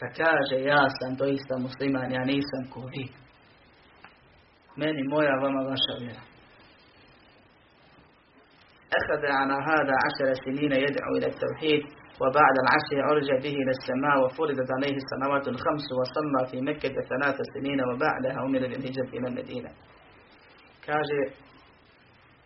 Da 0.00 0.06
kaže 0.20 0.56
ja 0.62 0.84
sam 0.98 1.16
doista 1.16 1.54
musliman, 1.58 2.12
ja 2.12 2.24
nisam 2.24 2.62
ko 2.72 2.80
vi. 2.92 3.25
Meni 4.76 5.02
moja, 5.08 5.32
vama 5.42 5.60
vaša 5.70 5.94
vjera. 6.00 6.22
أخذ 9.00 9.22
على 9.40 9.56
هذا 9.70 9.94
عشر 10.06 10.28
سنين 10.44 10.72
يدعو 10.72 11.12
إلى 11.18 11.26
التوحيد 11.26 11.82
وبعد 12.22 12.54
العشر 12.64 12.96
عرج 13.08 13.28
به 13.42 13.54
إلى 13.62 13.72
السماء 13.78 14.16
وفرضت 14.24 14.68
عليه 14.76 14.96
السنوات 15.02 15.48
الخمس 15.48 15.86
وصلى 15.98 16.40
في 16.50 16.60
مكة 16.70 16.94
ثلاث 17.12 17.36
سنين 17.54 17.80
وبعدها 17.88 18.36
أمر 18.46 18.58
بالهجرة 18.58 19.10
إلى 19.18 19.28
المدينة 19.28 19.70
kaže 20.86 21.20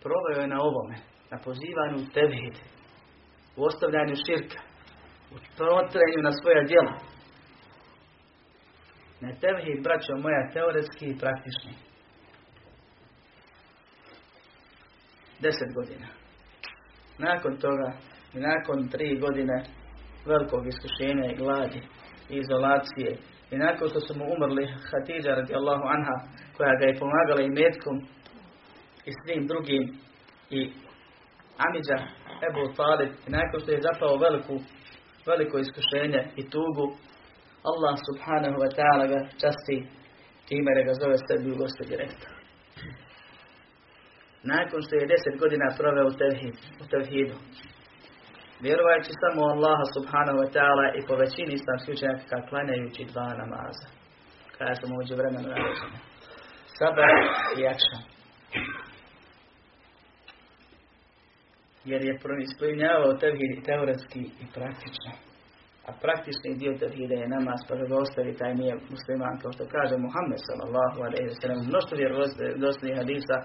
probao 0.02 0.40
je 0.40 0.46
na 0.46 0.58
ovome 0.62 0.96
na 1.30 1.38
pozivanju 1.44 1.96
u 2.02 2.12
tevhid 2.14 2.54
u 3.56 3.64
ostavljanju 3.64 4.14
širka 4.26 4.60
u 5.34 5.36
protrenju 5.56 6.20
na 6.22 6.32
svoja 6.32 6.62
djela 6.70 6.94
na 9.20 9.30
tevhid 9.40 9.82
braćo 9.84 10.12
moja 10.16 10.50
teoretski 10.52 11.06
i 11.06 11.18
praktični 11.18 11.89
deset 15.40 15.74
godina 15.74 16.06
nakon 17.18 17.56
toga 17.56 17.92
nakon 18.32 18.88
tri 18.88 19.18
godine 19.20 19.64
velikog 20.26 20.66
iskušenja 20.66 21.26
i 21.30 21.36
gladi 21.36 21.82
i 22.30 22.36
izolacije 22.36 23.16
i 23.50 23.56
nakon 23.56 23.88
što 23.88 24.00
su 24.00 24.18
mu 24.18 24.24
umrli 24.34 24.66
Hatidža 24.90 25.30
radijallahu 25.30 25.84
anha 25.96 26.16
koja 26.56 26.74
ga 26.78 26.84
je 26.86 26.98
pomagala 27.02 27.42
i 27.42 27.54
metkom 27.60 27.96
i 29.08 29.10
svim 29.20 29.46
drugim 29.46 29.82
i 30.50 30.60
Amidža 31.66 31.98
Ebu 32.48 32.72
Talib 32.76 33.12
i 33.26 33.30
nakon 33.30 33.60
što 33.60 33.70
je 33.72 33.86
zapao 33.88 34.16
veliku, 34.16 34.54
veliko 35.26 35.58
iskušenje 35.58 36.22
i 36.40 36.42
tugu 36.50 36.86
Allah 37.70 37.94
subhanahu 38.08 38.56
wa 38.62 38.70
ta'ala 38.76 39.04
ga 39.12 39.20
časti 39.42 39.76
time 40.48 40.70
da 40.76 40.82
ga 40.82 40.92
zove 41.02 41.16
sebi 41.26 41.52
u 41.52 41.56
goste 41.56 41.84
direktor. 41.88 42.39
Nakon 44.42 44.80
što 44.82 44.94
je 44.96 45.10
deset 45.12 45.34
godina 45.42 45.66
proveo 45.78 46.06
u, 46.06 46.16
tevhid, 46.22 46.56
u 46.82 46.84
tevhidu, 46.92 47.36
vjerovajući 48.66 49.12
samo 49.22 49.40
Allaha 49.54 49.86
subhanahu 49.96 50.38
wa 50.42 50.50
ta'ala 50.56 50.86
i 50.98 51.06
po 51.08 51.14
većini 51.22 51.52
islamskih 51.54 51.92
učenjaka 51.94 52.46
klanjajući 52.48 53.10
dva 53.12 53.28
namaza. 53.42 53.86
Kada 54.56 54.74
su 54.74 54.84
mođu 54.94 55.14
vremena 55.20 55.48
naređene. 55.48 55.98
Sabah 56.78 57.14
i 57.58 57.60
akšan. 57.72 58.02
Jer 61.90 62.00
je 62.04 62.14
ispunjavao 62.46 63.20
tevhid 63.22 63.64
teoretski 63.68 64.22
i 64.42 64.44
praktično. 64.56 65.12
A 65.88 65.90
praktični 66.04 66.58
dio 66.60 66.72
tevhida 66.82 67.14
je 67.14 67.32
namaz, 67.36 67.60
pa 67.68 67.74
ga 67.76 67.96
ostavi 68.04 68.36
taj 68.40 68.54
nije 68.54 68.74
musliman, 68.94 69.36
kao 69.42 69.52
što 69.52 69.64
kaže 69.76 69.94
Muhammed 70.06 70.40
sallallahu 70.48 70.98
alaihi 71.06 71.28
wa 71.32 71.38
sallam. 71.40 71.66
Mnoštvo 71.70 71.94
vjerodostojnih 71.98 72.96
hadisa, 73.02 73.36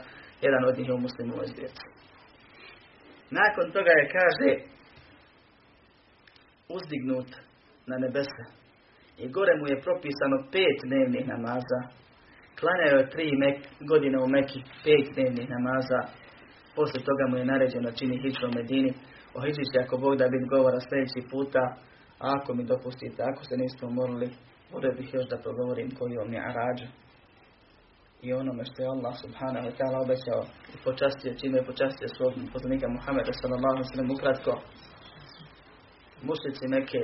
jedan 0.41 0.65
od 0.65 0.77
njih 0.77 0.87
je 0.87 0.93
u 0.93 0.97
muslimu. 0.97 1.33
Nakon 3.39 3.71
toga 3.71 3.91
je, 3.99 4.11
kaže, 4.17 4.49
uzdignut 6.69 7.29
na 7.87 7.97
nebesa. 7.97 8.45
I 9.17 9.29
gore 9.35 9.53
mu 9.59 9.65
je 9.67 9.81
propisano 9.81 10.37
pet 10.51 10.77
dnevnih 10.87 11.27
namaza. 11.27 11.79
Klanjao 12.59 12.99
je 12.99 13.09
tri 13.09 13.27
godine 13.91 14.17
u 14.23 14.27
Meki, 14.27 14.59
pet 14.83 15.05
dnevnih 15.13 15.47
namaza. 15.55 15.99
Poslije 16.75 17.05
toga 17.09 17.23
mu 17.29 17.37
je 17.37 17.45
naređeno 17.45 17.91
čini 17.91 18.21
hiću 18.23 18.45
u 18.47 18.55
Medini. 18.57 18.91
O 19.35 19.41
hiću 19.45 19.63
će 19.71 19.77
ako 19.83 19.97
Bog 19.97 20.15
da 20.17 20.33
biti 20.33 20.51
govora 20.55 20.79
sljedeći 20.79 21.29
puta. 21.31 21.63
Ako 22.19 22.53
mi 22.53 22.63
dopustite, 22.63 23.23
ako 23.31 23.43
se 23.43 23.55
nismo 23.57 23.89
morali, 23.89 24.29
volio 24.71 24.93
bih 24.97 25.13
još 25.13 25.25
da 25.29 25.37
progovorim 25.37 25.89
koji 25.97 26.13
je 26.13 26.45
arađu. 26.49 26.87
I 28.25 28.33
onome 28.41 28.63
što 28.69 28.77
je 28.81 28.93
Allah 28.95 29.13
subhanahu 29.23 29.65
wa 29.67 29.73
ta'ala 29.77 29.97
obećao 30.05 30.41
i 30.73 30.77
počastio, 30.87 31.39
čime 31.41 31.55
je 31.57 31.69
počastio 31.71 32.07
svog 32.17 32.33
poslanika 32.53 32.87
Muhammeda 32.95 33.33
sallallahu 33.41 33.81
sallam 33.89 34.11
ukratko. 34.15 34.51
Mušlici 36.27 36.65
neke 36.77 37.01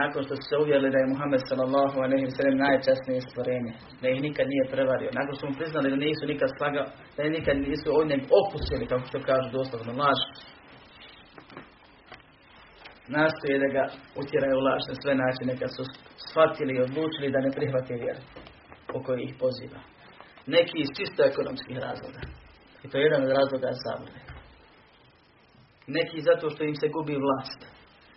nakon 0.00 0.20
što 0.24 0.34
su 0.36 0.44
se 0.48 0.56
uvjerili 0.62 0.92
da 0.94 0.98
je 1.00 1.10
Muhammed 1.12 1.42
sallallahu 1.50 1.96
alaihi 2.04 2.26
wa 2.28 2.34
sallam 2.36 2.56
najčasnije 2.66 3.20
stvorenje, 3.28 3.72
da 4.00 4.06
ih 4.08 4.20
nikad 4.26 4.46
nije 4.52 4.64
prevario, 4.74 5.10
nakon 5.18 5.34
što 5.36 5.44
mu 5.46 5.58
priznali 5.60 5.92
da 5.92 6.04
nisu 6.06 6.24
nikad 6.32 6.48
slagao, 6.58 6.86
da 7.16 7.20
nikad 7.38 7.56
nisu 7.68 7.88
od 7.98 8.04
njeg 8.10 8.22
opustili, 8.40 8.90
kako 8.90 9.04
što 9.10 9.26
kažu 9.30 9.48
doslovno 9.58 9.92
laž, 10.02 10.20
nastoje 13.16 13.56
da 13.64 13.68
ga 13.76 13.84
utjeraju 14.20 14.58
laž 14.66 14.82
na 14.90 14.94
sve 15.02 15.12
načine 15.22 15.52
kad 15.60 15.70
su 15.76 15.82
shvatili 16.26 16.72
i 16.74 16.84
odlučili 16.86 17.32
da 17.34 17.44
ne 17.46 17.50
prihvate 17.56 17.94
vjeru 18.02 18.22
po 18.92 19.02
kojoj 19.02 19.24
ih 19.24 19.34
poziva. 19.38 19.80
Neki 20.46 20.76
iz 20.80 20.90
čisto 20.98 21.22
ekonomskih 21.22 21.76
razloga. 21.78 22.20
I 22.84 22.88
to 22.88 22.98
je 22.98 23.04
jedan 23.04 23.22
od 23.22 23.30
razloga 23.38 23.70
zabune. 23.84 24.20
Neki 25.86 26.20
zato 26.20 26.50
što 26.50 26.64
im 26.64 26.76
se 26.76 26.88
gubi 26.88 27.16
vlast. 27.24 27.60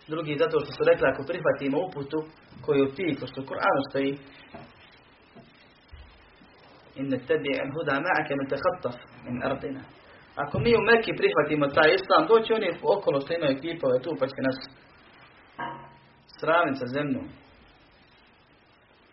Drugi 0.08 0.36
zato 0.38 0.60
što 0.60 0.70
su 0.72 0.82
rekli 0.90 1.06
ako 1.08 1.22
prihvatimo 1.30 1.76
uputu 1.86 2.18
koju 2.64 2.86
ti, 2.96 3.16
ko 3.20 3.26
što 3.26 3.40
u 3.40 3.44
Kur'anu 3.44 3.82
stoji 3.90 4.18
inne 7.00 7.18
tebi 7.28 7.50
en 7.62 7.70
huda 7.74 7.94
ma'ake 8.06 8.32
men 8.38 8.48
tehattaf 8.52 8.96
min 9.24 9.42
ardina. 9.50 9.82
Ako 10.42 10.58
mi 10.58 10.70
u 10.74 10.86
Mekki 10.88 11.12
prihvatimo 11.20 11.66
taj 11.66 11.90
islam, 11.98 12.22
doći 12.26 12.52
oni 12.52 12.68
okolo 12.96 13.20
što 13.20 13.34
imaju 13.34 13.60
kipove 13.62 13.96
tu, 14.04 14.10
pa 14.20 14.26
će 14.26 14.40
nas 14.48 14.58
sraviti 16.38 16.78
sa 16.80 16.86
zemljom. 16.86 17.26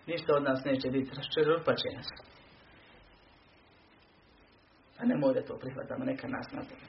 Ništa 0.07 0.35
od 0.35 0.43
nas 0.43 0.65
neće 0.65 0.89
biti, 0.89 1.11
raščerupat. 1.17 1.77
A 4.99 5.05
nemoj 5.05 5.33
da 5.33 5.41
to 5.41 5.57
prihvatamo, 5.57 6.05
neka 6.05 6.27
nas 6.27 6.47
napravi. 6.51 6.87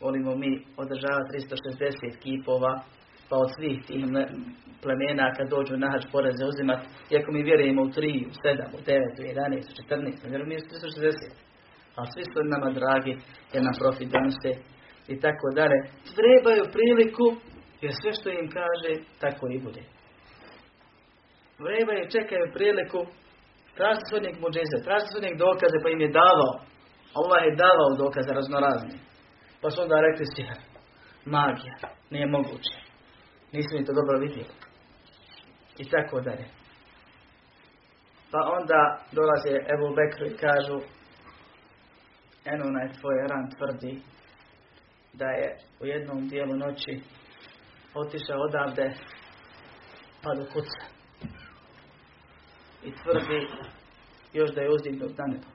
Volimo 0.00 0.36
mi 0.36 0.64
održavati 0.76 1.30
360 1.32 2.18
kipova, 2.22 2.72
pa 3.28 3.36
od 3.36 3.50
svih 3.56 3.78
tih 3.86 4.04
plemena 4.82 5.26
kad 5.36 5.46
dođu 5.48 5.76
na 5.76 5.88
hađ 5.92 6.04
poreze 6.12 6.44
uzimat, 6.52 6.80
iako 7.12 7.32
mi 7.32 7.42
vjerujemo 7.42 7.82
u 7.82 7.86
3, 7.86 8.26
u 8.30 8.34
7, 8.44 8.76
u 8.76 8.80
9, 8.86 9.20
u 9.20 9.22
11, 9.22 9.70
u 9.70 9.74
14, 9.94 10.28
vjerujemo 10.30 10.48
mi 10.48 10.56
u 10.56 10.58
360. 10.58 11.44
Ali 11.96 12.08
svi 12.12 12.24
su 12.24 12.38
nama 12.54 12.70
dragi 12.80 13.12
jer 13.52 13.62
nam 13.66 13.74
profit 13.82 14.08
donose 14.14 14.52
i 15.12 15.20
tako 15.24 15.46
dalje. 15.58 15.78
Trebaju 16.18 16.62
priliku, 16.76 17.26
jer 17.82 17.92
sve 18.00 18.10
što 18.18 18.28
im 18.30 18.46
kaže, 18.58 18.90
tako 19.22 19.44
i 19.48 19.58
bude. 19.66 19.82
Vrebaju, 21.58 22.10
čekaju 22.14 22.52
priliku, 22.52 23.00
tražite 23.76 24.06
se 24.08 24.16
od 24.16 24.22
njeg 24.22 24.36
muđize, 24.40 24.76
njeg 25.22 25.36
dokaze, 25.38 25.76
pa 25.82 25.88
im 25.88 26.00
je 26.00 26.16
davao. 26.20 26.52
Allah 27.18 27.40
je 27.44 27.60
davao 27.64 27.90
dokaze 28.04 28.30
raznorazni. 28.32 28.98
Pa 29.60 29.70
su 29.70 29.82
onda 29.82 30.06
rekli 30.08 30.26
sihr, 30.34 30.58
magija, 31.24 31.76
nije 32.10 32.26
moguće. 32.26 32.76
Nisu 33.52 33.70
mi 33.74 33.84
to 33.84 33.92
dobro 33.92 34.18
vidjeli. 34.18 34.54
I 35.78 35.90
tako 35.90 36.20
dalje. 36.20 36.46
Pa 38.30 38.40
onda 38.58 38.80
dolaze 39.12 39.54
Ebu 39.74 39.88
Bekru 39.96 40.26
i 40.26 40.36
kažu, 40.36 40.78
eno 42.44 42.64
onaj 42.66 42.88
tvoj 42.92 43.16
ran 43.30 43.50
tvrdi 43.56 44.02
da 45.12 45.24
je 45.24 45.56
u 45.80 45.86
jednom 45.86 46.28
dijelu 46.28 46.54
noći 46.56 47.00
otišao 47.94 48.40
odavde 48.40 48.94
pa 50.22 50.34
do 50.34 50.44
kuca. 50.52 50.93
I 52.84 52.90
tvrdi 53.02 53.40
još 54.32 54.50
da 54.54 54.60
je 54.60 54.70
uzdignut 54.70 55.18
na 55.18 55.26
nebo. 55.26 55.48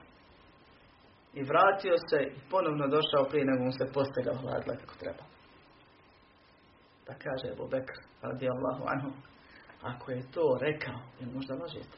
I 1.34 1.44
vratio 1.44 1.96
se 2.10 2.18
i 2.24 2.50
ponovno 2.50 2.88
došao 2.88 3.30
prije 3.30 3.46
nego 3.46 3.64
mu 3.64 3.72
se 3.72 3.94
postega 3.94 4.34
hladila 4.42 4.76
kako 4.82 4.96
treba. 5.00 5.24
Pa 7.06 7.14
kaže 7.24 7.46
Ebu 7.54 7.68
Bekr, 7.74 7.98
radi 8.22 8.50
Allahu 8.50 8.84
anhu, 8.94 9.12
ako 9.82 10.12
je 10.12 10.32
to 10.32 10.58
rekao, 10.62 11.00
jel 11.20 11.30
možda 11.36 11.54
lažete? 11.56 11.98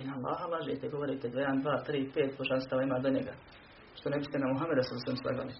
I 0.00 0.04
na 0.04 0.14
Allaha 0.18 0.46
lažete, 0.46 0.88
govorite 0.88 1.28
1, 1.28 1.62
2, 1.62 1.86
3, 1.86 2.12
5 2.14 2.38
božanstava 2.38 2.82
ima 2.82 2.98
do 2.98 3.10
njega. 3.10 3.32
Što 3.98 4.10
ne 4.10 4.18
biste 4.18 4.38
na 4.38 4.52
Muhammeda 4.52 4.82
sa 4.82 4.94
svem 5.04 5.16
slagali. 5.16 5.52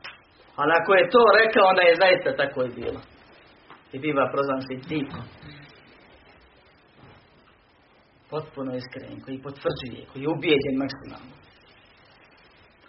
Ali 0.61 0.73
ako 0.81 0.91
je 0.95 1.11
to 1.15 1.23
rekao, 1.41 1.65
onda 1.73 1.83
je 1.83 2.01
zaista 2.03 2.31
tako 2.43 2.59
i 2.65 2.75
bilo. 2.81 3.01
I 3.93 3.99
biva 3.99 4.31
prozvan 4.33 4.61
dikom. 4.89 5.23
Potpuno 8.31 8.71
iskren, 8.75 9.21
koji 9.25 9.43
potvrđuje, 9.43 10.07
koji 10.11 10.23
je 10.23 10.29
ubijeđen 10.29 10.77
maksimalno. 10.83 11.35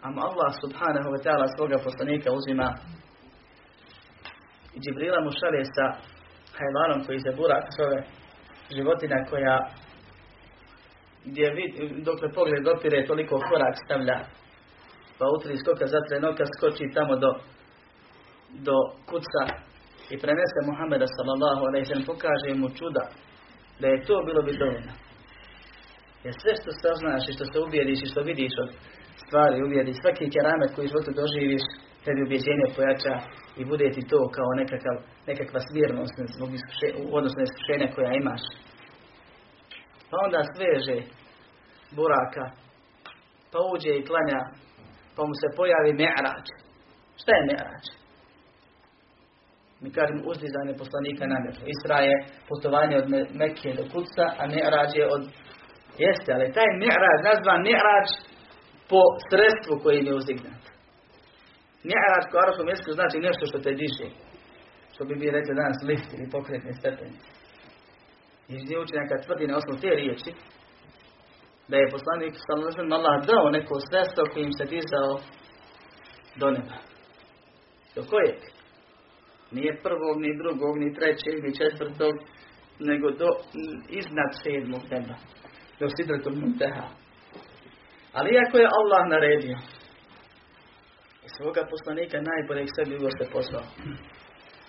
Ama 0.02 0.22
Allah 0.30 0.52
subhanahu 0.64 1.10
wa 1.14 1.20
ta'ala 1.24 1.46
svoga 1.56 1.78
poslanika 1.84 2.30
uzima 2.40 2.68
i 4.76 4.78
Džibrila 4.80 5.20
mu 5.24 5.32
šalje 5.40 5.64
sa 5.76 5.86
hajvanom 6.58 7.00
koji 7.06 7.20
se 7.20 7.32
burak 7.40 7.66
zove 7.78 8.00
životina 8.76 9.18
koja 9.30 9.56
gdje 11.26 11.54
vid, 11.58 11.72
dokle 12.06 12.28
pogled 12.32 12.64
dopire 12.64 13.06
toliko 13.06 13.36
korak 13.50 13.76
stavlja. 13.86 14.20
Pa 15.18 15.26
utri 15.36 15.58
skoka 15.58 15.86
zatre 15.94 16.20
noka 16.20 16.46
skoči 16.54 16.94
tamo 16.96 17.16
do 17.16 17.32
do 18.68 18.76
kuca 19.10 19.44
i 20.10 20.16
prenese 20.24 20.60
Muhammeda 20.70 21.08
sallallahu 21.16 21.62
alaihi 21.68 22.06
pokaže 22.06 22.52
mu 22.56 22.70
čuda. 22.70 23.04
Da 23.80 23.88
je 23.88 24.04
to 24.06 24.16
bilo 24.26 24.42
bi 24.42 24.58
dovoljno 24.58 25.09
jer 26.24 26.34
sve 26.41 26.53
što 26.59 26.70
saznaš 26.84 27.24
i 27.26 27.36
što 27.36 27.45
se 27.51 27.57
ubijediš 27.65 27.99
i 28.01 28.11
što 28.11 28.22
vidiš 28.30 28.53
od 28.63 28.70
stvari 29.24 29.63
uvjeri, 29.65 30.01
svaki 30.01 30.34
keramet 30.34 30.72
koji 30.74 30.86
u 30.86 30.91
životu 30.91 31.11
doživiš 31.22 31.65
tebi 32.03 32.22
ubjeđenje 32.24 32.67
pojača 32.76 33.15
i 33.59 33.61
bude 33.72 33.88
ti 33.95 34.01
to 34.11 34.20
kao 34.38 34.49
nekakav, 34.61 34.95
nekakva 35.30 35.59
smirnost 35.67 36.15
u 37.03 37.07
odnosu 37.17 37.36
na 37.39 37.45
iskušenja 37.47 37.88
koja 37.95 38.11
imaš. 38.22 38.43
Pa 40.09 40.15
onda 40.26 40.39
sveže 40.55 40.97
buraka, 41.97 42.45
pa 43.51 43.59
uđe 43.74 43.91
i 43.95 44.05
klanja, 44.09 44.41
pa 45.15 45.22
mu 45.28 45.34
se 45.41 45.47
pojavi 45.57 45.91
me'rađ. 46.03 46.45
Šta 47.22 47.32
je 47.36 47.47
me'rađ? 47.51 47.86
Mi 49.82 49.89
kažemo 49.97 50.22
uzdizanje 50.32 50.74
poslanika 50.84 51.24
na 51.28 51.38
nebo. 51.43 51.61
Isra 51.74 51.97
je 52.09 52.15
putovanje 52.49 52.95
od 52.97 53.07
Mekke 53.39 53.72
do 53.80 53.84
Kuca, 53.93 54.26
a 54.41 54.43
me'rađ 54.53 54.91
je 54.99 55.05
od... 55.15 55.24
Jeste, 56.06 56.30
ali 56.36 56.54
taj 56.58 56.70
me'rađ, 56.84 57.20
nazvan 57.30 57.62
me'rađ 57.70 58.08
po 58.91 59.02
sredstvu 59.30 59.74
koji 59.84 60.06
je 60.06 60.18
uzdignat. 60.20 60.62
Mi'rađ 61.89 62.24
u 62.34 62.39
arabskom 62.43 62.68
jeziku 62.72 62.91
znači 63.00 63.18
nešto 63.28 63.43
što 63.50 63.58
te 63.66 63.72
diže. 63.82 64.08
Što 64.93 65.02
bi 65.06 65.14
bi 65.22 65.36
rekli 65.38 65.60
danas 65.62 65.80
lift 65.89 66.10
ili 66.14 66.32
pokretni 66.36 66.74
stepen. 66.80 67.12
I 68.52 68.54
gdje 68.64 68.80
učenjaka 68.80 69.24
tvrdi 69.26 69.47
na 69.47 69.58
osnovu 69.58 69.78
te 69.84 69.91
riječi 70.02 70.32
da 71.70 71.76
je 71.78 71.93
poslanik 71.95 72.34
sallallahu 72.45 72.93
Allah 72.97 73.16
dao 73.32 73.50
neko 73.58 73.76
sredstvo 73.88 74.24
kojim 74.34 74.52
se 74.58 74.66
dizao 74.76 75.12
do 76.41 76.47
neba. 76.56 76.78
Do 77.95 78.02
kojeg? 78.12 78.39
Nije 79.52 79.82
prvog, 79.86 80.16
ni 80.24 80.32
drugog, 80.41 80.74
ni 80.78 80.93
trećeg, 80.97 81.36
ni 81.43 81.58
četvrtog, 81.60 82.14
nego 82.80 83.12
do 83.12 83.30
iznad 83.89 84.32
sedmog 84.43 84.84
neba. 84.91 85.16
Do 85.80 85.88
sidretom 85.96 86.40
munteha. 86.40 86.88
Ali 88.14 88.30
iako 88.34 88.58
je 88.58 88.74
Allah 88.80 89.02
naredio 89.10 89.58
i 91.26 91.28
svoga 91.38 91.62
poslanika 91.70 92.18
najboljeg 92.22 92.68
sebi 92.76 92.96
ugoste 92.96 93.26
poslao, 93.32 93.66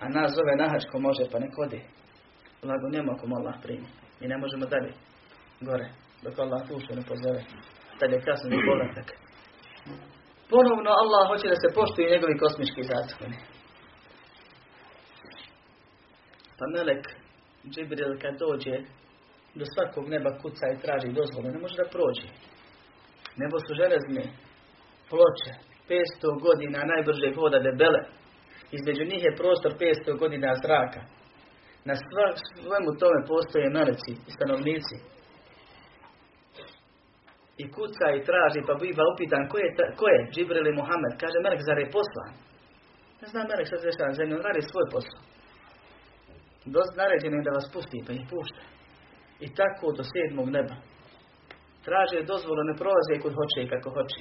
a 0.02 0.08
nas 0.08 0.30
zove 0.38 0.54
nahačko 0.62 0.98
može 0.98 1.24
pa 1.32 1.38
nek 1.38 1.58
odi, 1.58 1.80
blago 2.62 2.86
njemu 2.92 3.12
ako 3.12 3.26
Allah 3.38 3.54
primi. 3.62 3.88
I 4.20 4.28
ne 4.28 4.36
možemo 4.38 4.66
dalje, 4.66 4.92
gore, 5.60 5.88
dok 6.22 6.38
Allah 6.38 6.60
dušu 6.68 6.92
ne 6.98 7.02
pozove. 7.10 7.42
Tad 7.98 8.12
je 8.12 8.20
kasno 8.20 8.50
povratak. 8.68 9.08
Ponovno 10.50 10.90
Allah 11.02 11.22
hoće 11.30 11.46
da 11.52 11.58
se 11.60 11.74
poštuju 11.78 12.10
njegovi 12.10 12.38
kosmički 12.42 12.82
zakoni. 12.92 13.38
Pa 16.58 16.64
Melek 16.74 17.04
Džibril 17.72 18.12
kad 18.22 18.34
dođe 18.38 18.74
do 19.58 19.64
svakog 19.74 20.08
neba 20.08 20.30
kuca 20.42 20.66
i 20.68 20.80
traži 20.82 21.18
dozvolu, 21.18 21.46
ne 21.54 21.60
može 21.64 21.76
da 21.82 21.92
prođe. 21.94 22.28
Nebo 23.40 23.56
su 23.64 23.72
železne 23.80 24.24
ploče, 25.10 25.52
500 25.88 26.40
godina 26.46 26.78
najbrže 26.92 27.34
hoda 27.38 27.58
debele. 27.68 28.02
Između 28.76 29.04
njih 29.10 29.22
je 29.24 29.38
prostor 29.40 29.72
500 29.72 30.18
godina 30.22 30.60
zraka. 30.62 31.02
Na 31.88 31.94
svemu 31.96 32.90
tome 33.00 33.20
postoje 33.32 33.74
meleci 33.76 34.12
i 34.28 34.30
stanovnici. 34.36 34.96
I 37.62 37.64
kuca 37.76 38.06
i 38.10 38.24
traži, 38.28 38.60
pa 38.68 38.74
biva 38.82 39.04
upitan 39.12 39.42
ko 39.50 39.56
je, 39.62 39.68
ko 39.98 40.04
je 40.14 40.20
Džibril 40.32 40.66
i 40.68 40.78
Muhammed. 40.80 41.14
Kaže, 41.22 41.36
Melek, 41.44 41.62
zar 41.68 41.78
je 41.78 41.92
poslan? 41.96 42.32
Ne 43.20 43.26
znam 43.30 43.44
dešava 43.86 44.08
na 44.08 44.18
zemlji, 44.18 44.34
on 44.34 44.46
radi 44.48 44.62
svoj 44.70 44.86
posao. 44.94 45.20
Dost 46.76 46.92
naređen 47.00 47.34
je 47.34 47.46
da 47.46 47.56
vas 47.58 47.68
pusti, 47.72 47.98
pa 48.06 48.12
ih 48.12 48.24
pušta. 48.32 48.62
I 49.40 49.46
tako 49.54 49.92
do 49.96 50.02
sedmog 50.12 50.48
neba 50.56 50.76
traže 51.86 52.28
dozvolu, 52.32 52.62
ne 52.70 52.74
prolaze 52.80 53.14
kod 53.22 53.32
hoće 53.38 53.58
i 53.62 53.70
kako 53.72 53.88
hoće. 53.96 54.20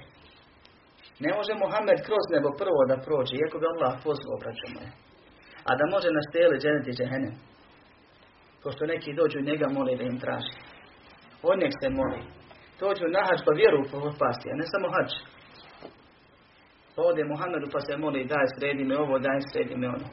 Ne 1.23 1.31
može 1.37 1.53
Muhammed 1.63 1.99
kroz 2.07 2.25
nebo 2.33 2.49
prvo 2.61 2.81
da 2.91 3.03
prođe, 3.05 3.33
iako 3.35 3.57
ga 3.61 3.67
Allah 3.73 3.93
pozvao, 4.05 4.41
braćo 4.41 4.67
moje. 4.75 4.89
A 5.69 5.71
da 5.79 5.83
može 5.93 6.09
na 6.17 6.21
stele 6.29 6.55
dženeti 6.63 6.97
džehenem. 6.97 7.35
Pošto 8.63 8.91
neki 8.93 9.17
dođu 9.19 9.39
njega 9.49 9.67
moli 9.77 9.99
da 9.99 10.03
im 10.03 10.17
traži. 10.23 10.55
On 11.49 11.57
nek 11.63 11.73
se 11.81 11.87
moli. 11.99 12.21
Dođu 12.81 13.05
na 13.15 13.21
hađ 13.27 13.39
pa 13.45 13.51
vjeru 13.59 13.79
pasti, 14.21 14.47
a 14.51 14.55
ne 14.59 14.65
samo 14.73 14.87
hađ. 14.95 15.11
Pa 16.95 16.99
ode 17.09 17.23
Muhammedu 17.31 17.67
pa 17.73 17.79
se 17.85 17.93
moli 18.03 18.29
daj 18.33 18.47
sredi 18.55 18.83
me 18.89 18.95
ovo, 19.03 19.19
daj 19.19 19.39
sredi 19.51 19.75
me 19.81 19.87
ono. 19.87 20.07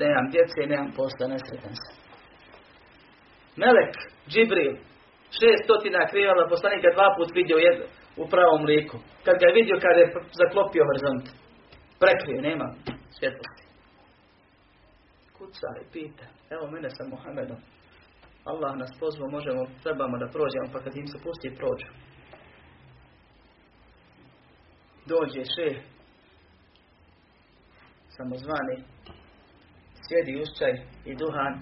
Nemam 0.00 0.26
djece, 0.32 0.60
nemam 0.72 0.90
posla, 0.98 1.24
nesretan 1.32 1.74
sam. 1.82 1.97
Melek, 3.62 3.94
Džibril, 4.30 4.74
Šestotina 5.38 6.08
krivala 6.10 6.48
poslanika 6.48 6.88
dva 6.96 7.08
put 7.16 7.30
vidio 7.34 7.56
jedno, 7.66 7.84
u 8.22 8.24
pravom 8.32 8.62
liku. 8.64 8.96
Kad 9.24 9.34
ga 9.40 9.46
je 9.46 9.56
vidio, 9.60 9.76
kad 9.84 9.94
je 10.00 10.06
zaklopio 10.40 10.84
horizont. 10.88 11.24
Prekrio, 12.00 12.40
nema 12.48 12.66
svjetlosti. 13.16 13.64
Kuca 15.36 15.68
pita. 15.92 16.26
Evo 16.54 16.64
mene 16.70 16.88
sa 16.90 17.04
Muhammedom. 17.12 17.60
Allah 18.44 18.76
nas 18.76 18.92
pozvao, 19.00 19.28
možemo, 19.30 19.60
trebamo 19.82 20.18
da 20.18 20.32
prođemo, 20.34 20.68
pa 20.72 20.78
kad 20.84 20.96
im 20.96 21.06
se 21.06 21.18
pusti, 21.24 21.56
prođu. 21.58 21.90
Dođe 25.06 25.42
še, 25.54 25.68
samozvani, 28.16 28.76
sjedi 30.06 30.40
ušćaj 30.42 30.72
i 31.10 31.14
duhan, 31.14 31.54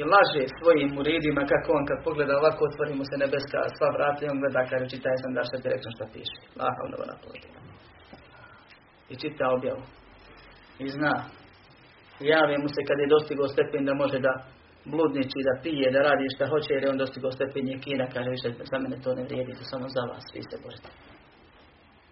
i 0.00 0.02
laže 0.12 0.42
svojim 0.58 0.88
muridima 0.96 1.42
kako 1.52 1.68
on 1.78 1.84
kad 1.88 1.98
pogleda 2.06 2.32
ovako 2.40 2.60
otvori 2.68 2.94
mu 2.98 3.04
se 3.10 3.16
nebeska 3.22 3.58
sva 3.76 3.88
vrata 3.96 4.20
i 4.22 4.30
on 4.32 4.38
gleda 4.42 4.70
kaže 4.70 4.86
čitaj 4.94 5.16
sam 5.22 5.32
da 5.36 5.42
što 5.48 5.56
direktno 5.64 5.90
što 5.94 6.04
piše. 6.14 6.38
Laha 6.60 6.80
ono 6.86 6.96
na 7.10 7.16
I 9.12 9.14
čita 9.22 9.44
objavu. 9.56 9.84
I 10.84 10.86
zna. 10.96 11.14
Javi 12.30 12.56
mu 12.62 12.68
se 12.74 12.80
kad 12.88 12.98
je 13.00 13.12
dostigao 13.14 13.48
stepen 13.54 13.82
da 13.88 13.94
može 14.02 14.18
da 14.28 14.32
bludniči, 14.92 15.46
da 15.48 15.60
pije, 15.62 15.86
da 15.94 16.00
radi 16.08 16.34
šta 16.34 16.44
hoće 16.52 16.70
jer 16.72 16.82
je 16.82 16.90
on 16.90 16.98
dostigao 17.02 17.32
stepen 17.38 17.68
je 17.68 17.78
kina, 17.84 18.04
kaže 18.14 18.30
više 18.30 18.48
za 18.70 18.78
mene 18.78 18.96
to 19.04 19.10
ne 19.18 19.22
vrijedi, 19.28 19.52
to 19.58 19.64
samo 19.72 19.86
za 19.96 20.02
vas, 20.10 20.24
vi 20.34 20.42
ste 20.46 20.56
božete. 20.64 20.90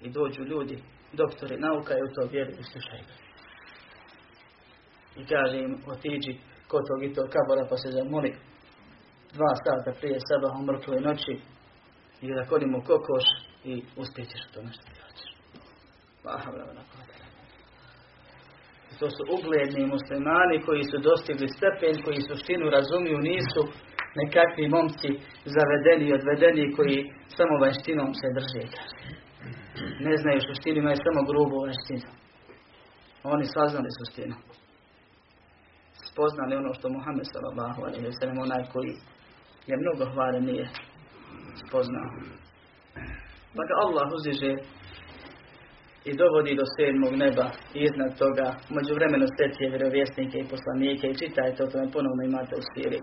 I 0.04 0.08
dođu 0.16 0.42
ljudi, 0.52 0.76
doktori 1.12 1.56
nauka 1.66 1.92
i 1.94 2.04
u 2.06 2.12
to 2.14 2.22
vjeruju 2.32 2.58
i 2.60 2.70
slušaju 2.70 3.04
I 5.20 5.22
kaže 5.32 5.56
im, 5.58 5.74
otiđi 5.92 6.32
kod 6.70 6.82
tog 6.88 7.00
i 7.04 7.14
tog 7.14 7.28
kabora 7.34 7.66
pa 7.70 7.76
se 7.76 7.88
zamoli 7.90 8.30
dva 9.36 9.52
sata 9.64 9.90
prije 10.00 10.18
seba 10.28 10.48
u 10.58 10.62
mrtvoj 10.68 11.00
noći 11.00 11.34
i 12.24 12.34
da 12.34 12.48
kodimo 12.50 12.78
kokoš 12.80 13.26
i 13.64 13.74
uspjećeš 14.02 14.42
to 14.52 14.62
nešto 14.62 14.84
ti 14.94 15.00
hoćeš. 15.04 15.30
To 18.98 19.06
su 19.10 19.22
ugledni 19.36 19.82
muslimani 19.94 20.56
koji 20.66 20.82
su 20.90 20.96
dostigli 21.08 21.48
stepen, 21.56 21.94
koji 22.04 22.28
suštinu 22.28 22.64
razumiju, 22.76 23.18
nisu 23.30 23.62
nekakvi 24.20 24.64
momci 24.76 25.10
zavedeni 25.56 26.04
i 26.08 26.16
odvedeni 26.18 26.74
koji 26.76 26.98
samo 27.36 27.54
vanštinom 27.62 28.10
se 28.20 28.28
drže. 28.36 28.64
Ne 30.06 30.14
znaju 30.22 30.40
suštinu, 30.48 30.76
imaju 30.78 30.98
samo 31.06 31.20
grubu 31.30 31.56
vanštinu. 31.64 32.08
Oni 33.34 33.44
saznali 33.56 33.90
suštinu. 33.98 34.36
Spoznali 36.16 36.56
ono 36.56 36.74
što 36.74 36.86
Muhammed 36.96 37.26
sallallahu 37.32 37.80
alaihi 37.86 38.06
wa 38.10 38.14
sallam, 38.18 38.38
onaj 38.46 38.64
koji 38.72 38.92
je 39.70 39.74
mnogo 39.82 40.04
hvale 40.12 40.40
nije 40.40 40.66
spoznao. 41.62 42.08
Pa 43.56 43.62
ga 43.68 43.74
Allah 43.84 44.06
uziže 44.18 44.52
i 46.08 46.10
dovodi 46.20 46.52
do 46.60 46.66
sedmog 46.76 47.12
neba 47.24 47.46
i 47.76 47.78
iznad 47.88 48.12
toga 48.22 48.46
među 48.76 48.92
vremenu 48.98 49.26
stecije 49.34 49.66
vjerovjesnike 49.72 50.36
i 50.38 50.50
poslanike 50.52 51.04
i 51.08 51.18
čitajte 51.20 51.58
o 51.62 51.70
tome 51.72 51.86
ponovno 51.96 52.22
imate 52.24 52.54
u 52.60 52.64
siri. 52.70 53.00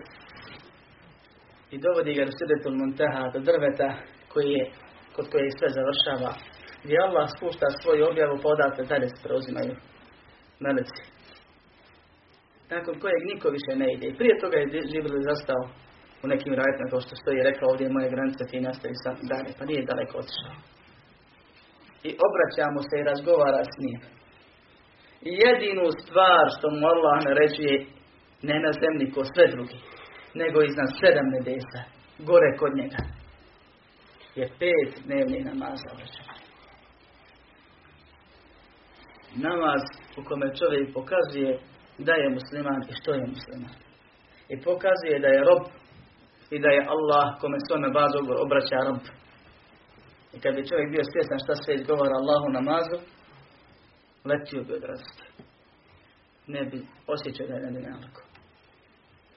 I 1.74 1.76
dovodi 1.84 2.12
ga 2.18 2.24
do 2.28 2.32
Sidetul 2.38 2.74
Muntaha, 2.80 3.24
do 3.34 3.38
drveta 3.48 3.90
koji 4.32 4.48
je, 4.58 4.64
kod 5.14 5.24
koje 5.32 5.58
sve 5.58 5.68
završava. 5.78 6.32
Gdje 6.84 7.04
Allah 7.06 7.26
spušta 7.36 7.66
svoju 7.70 8.02
objavu 8.10 8.36
pa 8.42 8.48
odatle 8.54 8.84
dalje 8.92 9.08
se 9.08 9.22
preuzimaju 9.24 9.74
meleci. 10.64 11.13
Nakon 12.70 12.94
kojeg 13.00 13.22
niko 13.32 13.48
više 13.56 13.72
ne 13.82 13.88
ide. 13.94 14.06
I 14.08 14.16
prije 14.18 14.34
toga 14.42 14.56
je 14.58 14.88
Žibril 14.90 15.22
zastao 15.30 15.62
u 16.22 16.26
nekim 16.32 16.54
rajtima 16.60 16.90
kao 16.90 17.00
što 17.00 17.16
stoji 17.16 17.46
rekao 17.48 17.68
ovdje 17.68 17.84
je 17.84 17.94
moja 17.96 18.08
granica 18.14 18.44
ti 18.50 18.66
nastavi 18.68 18.94
sam 19.02 19.16
dalje. 19.32 19.50
Pa 19.58 19.64
nije 19.64 19.88
daleko 19.90 20.14
otišao 20.18 20.74
i 22.08 22.10
obraća 22.26 22.66
mu 22.74 22.80
se 22.88 22.94
i 22.98 23.08
razgovara 23.10 23.62
s 23.72 23.74
njim. 23.82 24.00
I 25.28 25.30
jedinu 25.46 25.84
stvar 26.02 26.44
što 26.56 26.66
mu 26.70 26.86
Allah 26.92 27.16
naređuje 27.28 27.76
ne 28.48 28.56
na 28.66 28.72
zemlji 28.82 29.12
ko 29.14 29.20
sve 29.24 29.44
drugi, 29.54 29.78
nego 30.40 30.56
iznad 30.62 30.90
sedam 31.00 31.28
nebesa, 31.34 31.80
gore 32.28 32.50
kod 32.60 32.72
njega, 32.80 33.02
je 34.38 34.46
pet 34.60 34.90
dnevnih 35.06 35.44
namaza 35.44 35.90
Namaz 39.46 39.82
u 40.18 40.20
kome 40.28 40.56
čovjek 40.58 40.94
pokazuje 40.94 41.58
da 41.98 42.12
je 42.12 42.34
musliman 42.38 42.82
i 42.90 42.94
što 43.00 43.10
je 43.14 43.26
musliman. 43.34 43.74
I 44.52 44.54
pokazuje 44.66 45.22
da 45.24 45.28
je 45.34 45.44
rob 45.48 45.64
i 46.54 46.56
da 46.64 46.68
je 46.76 46.86
Allah 46.94 47.26
kome 47.40 47.58
se 47.60 47.94
bazu 47.98 48.18
obraća 48.44 48.80
rob. 48.88 49.02
I 50.34 50.36
kad 50.42 50.54
bi 50.54 50.68
čovjek 50.70 50.88
bio 50.90 51.04
svjestan 51.12 51.38
šta 51.44 51.54
sve 51.54 51.72
izgovara 51.74 52.14
Allahu 52.20 52.48
namazu, 52.58 52.98
letio 54.30 54.60
bi 54.66 54.72
od 54.78 54.84
radosti. 54.90 55.24
Ne 56.54 56.62
bi 56.70 56.78
osjećao 57.14 57.46
da 57.46 57.54
je 57.54 57.70
na 57.70 57.96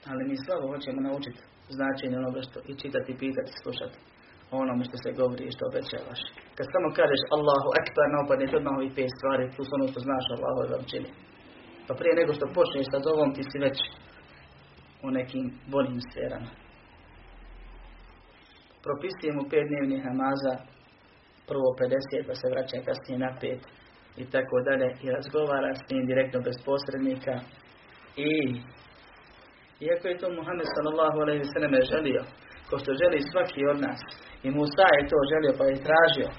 Ali 0.10 0.24
mi 0.30 0.44
slabo 0.44 0.66
hoćemo 0.74 1.00
naučiti 1.02 1.42
značenje 1.78 2.16
onoga 2.18 2.42
što 2.48 2.58
i 2.70 2.74
čitati, 2.82 3.20
pitati, 3.24 3.52
slušati 3.62 3.98
o 4.52 4.56
onome 4.64 4.84
što 4.90 4.98
se 5.04 5.18
govori 5.20 5.44
i 5.46 5.56
što 5.56 5.64
obećavaš. 5.72 6.22
Kad 6.58 6.66
samo 6.74 6.88
kažeš 7.00 7.22
Allahu 7.36 7.70
Ekber, 7.80 8.08
naopadne 8.16 8.46
ti 8.48 8.58
odmah 8.60 8.74
ovih 8.78 8.92
pet 8.98 9.12
stvari, 9.18 9.52
plus 9.56 9.70
ono 9.78 9.86
što 9.92 10.00
znaš 10.08 10.26
Allahu 10.36 10.60
je 10.64 10.90
čini. 10.92 11.10
Pa 11.88 11.94
prije 12.00 12.14
nego 12.16 12.32
što 12.34 12.54
počneš 12.58 12.86
sa 12.92 12.98
ovom, 13.14 13.30
ti 13.36 13.44
si 13.50 13.58
već 13.66 13.78
u 15.06 15.10
nekim 15.18 15.46
boljim 15.74 16.00
sferama. 16.10 16.52
Propisujemo 18.86 19.42
pet 19.52 19.66
dnevnih 19.70 20.02
namaza 20.10 20.54
prvo 21.50 21.68
50 21.80 22.28
pa 22.28 22.34
se 22.40 22.48
vraća 22.54 22.78
kasnije 22.88 23.18
na 23.26 23.32
5 23.42 23.58
i 24.22 24.24
tako 24.34 24.56
dalje 24.68 24.88
i 25.06 25.08
razgovara 25.18 25.72
s 25.76 25.84
njim 25.90 26.04
direktno 26.12 26.40
bez 26.48 26.58
posrednika 26.68 27.34
i 28.30 28.32
iako 29.88 30.06
je 30.08 30.20
to 30.22 30.28
Muhammed 30.38 30.70
sallallahu 30.76 31.18
alaihi 31.24 31.50
sallam 31.54 31.76
želio 31.94 32.22
ko 32.70 32.76
što 32.82 33.00
želi 33.02 33.30
svaki 33.32 33.62
od 33.72 33.78
nas 33.88 34.02
i 34.46 34.48
Musa 34.58 34.88
je 34.98 35.10
to 35.12 35.20
želio 35.32 35.54
pa 35.60 35.64
je 35.66 35.86
tražio 35.90 36.30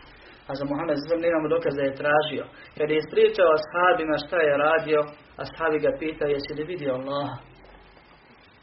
a 0.48 0.50
za 0.58 0.64
Muhammed 0.70 0.96
sallam 0.98 1.24
nemamo 1.26 1.48
dokaza 1.54 1.82
je 1.84 1.98
tražio 2.02 2.44
kad 2.76 2.86
je 2.90 2.96
ispričao 3.02 3.56
ashabima 3.58 4.16
šta 4.24 4.38
je 4.46 4.62
radio 4.66 5.00
ashabi 5.44 5.78
ga 5.84 5.92
pita 6.00 6.24
jesi 6.32 6.52
li 6.58 6.64
vidio 6.72 6.92
Allah 6.98 7.28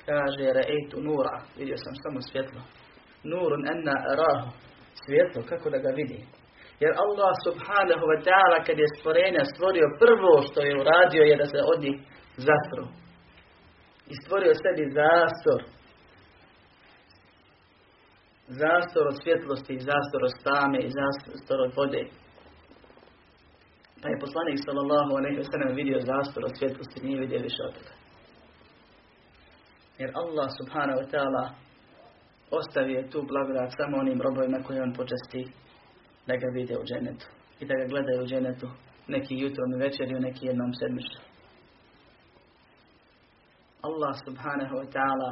kaže 0.08 0.46
rejtu 0.60 0.98
nura 1.08 1.36
vidio 1.60 1.78
sam 1.84 1.94
samo 2.04 2.20
svjetlo 2.30 2.62
nurun 3.32 3.64
enna 3.74 3.96
arahu 4.12 4.50
svjetlo, 5.04 5.42
kako 5.50 5.70
da 5.70 5.78
ga 5.78 5.92
vidi. 6.00 6.20
Jer 6.82 6.92
Allah 7.06 7.34
subhanahu 7.48 8.06
wa 8.12 8.20
ta'ala 8.28 8.58
kad 8.66 8.78
je 8.80 8.94
stvorenja 8.96 9.44
stvorio 9.54 9.88
prvo 10.04 10.34
što 10.48 10.60
je 10.68 10.80
uradio 10.82 11.24
je 11.30 11.36
da 11.42 11.46
se 11.54 11.60
od 11.74 11.80
njih 11.86 11.98
zastru. 12.48 12.86
I 14.12 14.14
stvorio 14.22 14.54
sebi 14.64 14.86
zastor. 15.00 15.60
Zastor 18.48 19.08
od 19.08 19.18
svjetlosti, 19.24 19.80
zastor 19.80 20.22
od 20.24 20.34
stame 20.40 20.80
i 20.84 20.94
zastor 21.00 21.58
od 21.66 21.72
vode. 21.76 22.04
Pa 24.02 24.10
je 24.10 24.24
poslanik 24.26 24.60
sallallahu 24.66 25.12
alaihi 25.20 25.38
wa 25.42 25.48
sallam 25.52 25.76
vidio 25.76 26.00
zastor 26.12 26.42
od 26.46 26.54
svjetlosti, 26.58 27.06
nije 27.06 27.20
vidio 27.20 27.40
više 27.48 27.62
od 27.68 27.74
toga. 27.78 27.94
Jer 30.00 30.10
Allah 30.22 30.48
subhanahu 30.60 31.00
wa 31.02 31.08
ta'ala 31.14 31.44
ostavio 32.52 33.10
tu 33.12 33.20
blagodat 33.32 33.70
samo 33.78 33.98
onim 33.98 34.22
robovima 34.22 34.60
koje 34.66 34.84
on 34.84 34.94
počesti 34.94 35.42
da 36.28 36.34
ga 36.36 36.48
vide 36.54 36.78
u 36.78 36.84
dženetu 36.90 37.28
i 37.60 37.66
da 37.66 37.74
ga 37.80 37.86
gledaju 37.92 38.24
u 38.24 38.28
dženetu 38.28 38.68
neki 39.08 39.36
jutrom 39.38 39.74
i 39.74 39.84
večer 39.86 40.08
neki 40.20 40.46
jednom 40.46 40.74
sedmišću. 40.74 41.20
Allah 43.82 44.14
subhanahu 44.26 44.76
wa 44.82 44.88
ta'ala 44.96 45.30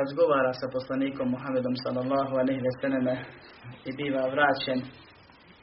razgovara 0.00 0.52
sa 0.60 0.66
poslanikom 0.76 1.26
Muhammedom 1.34 1.74
sallallahu 1.84 2.34
alaihi 2.40 2.62
ve 2.66 2.72
selleme 2.80 3.14
i 3.88 3.90
biva 3.98 4.24
vraćen 4.34 4.80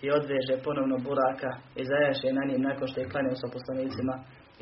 i 0.06 0.08
odveže 0.18 0.56
ponovno 0.66 0.96
buraka 1.08 1.52
i 1.80 1.82
zajaše 1.92 2.28
na 2.38 2.44
njim 2.50 2.62
nakon 2.70 2.88
što 2.88 2.98
je 3.00 3.12
klanio 3.12 3.42
sa 3.42 3.48
poslanicima 3.56 4.16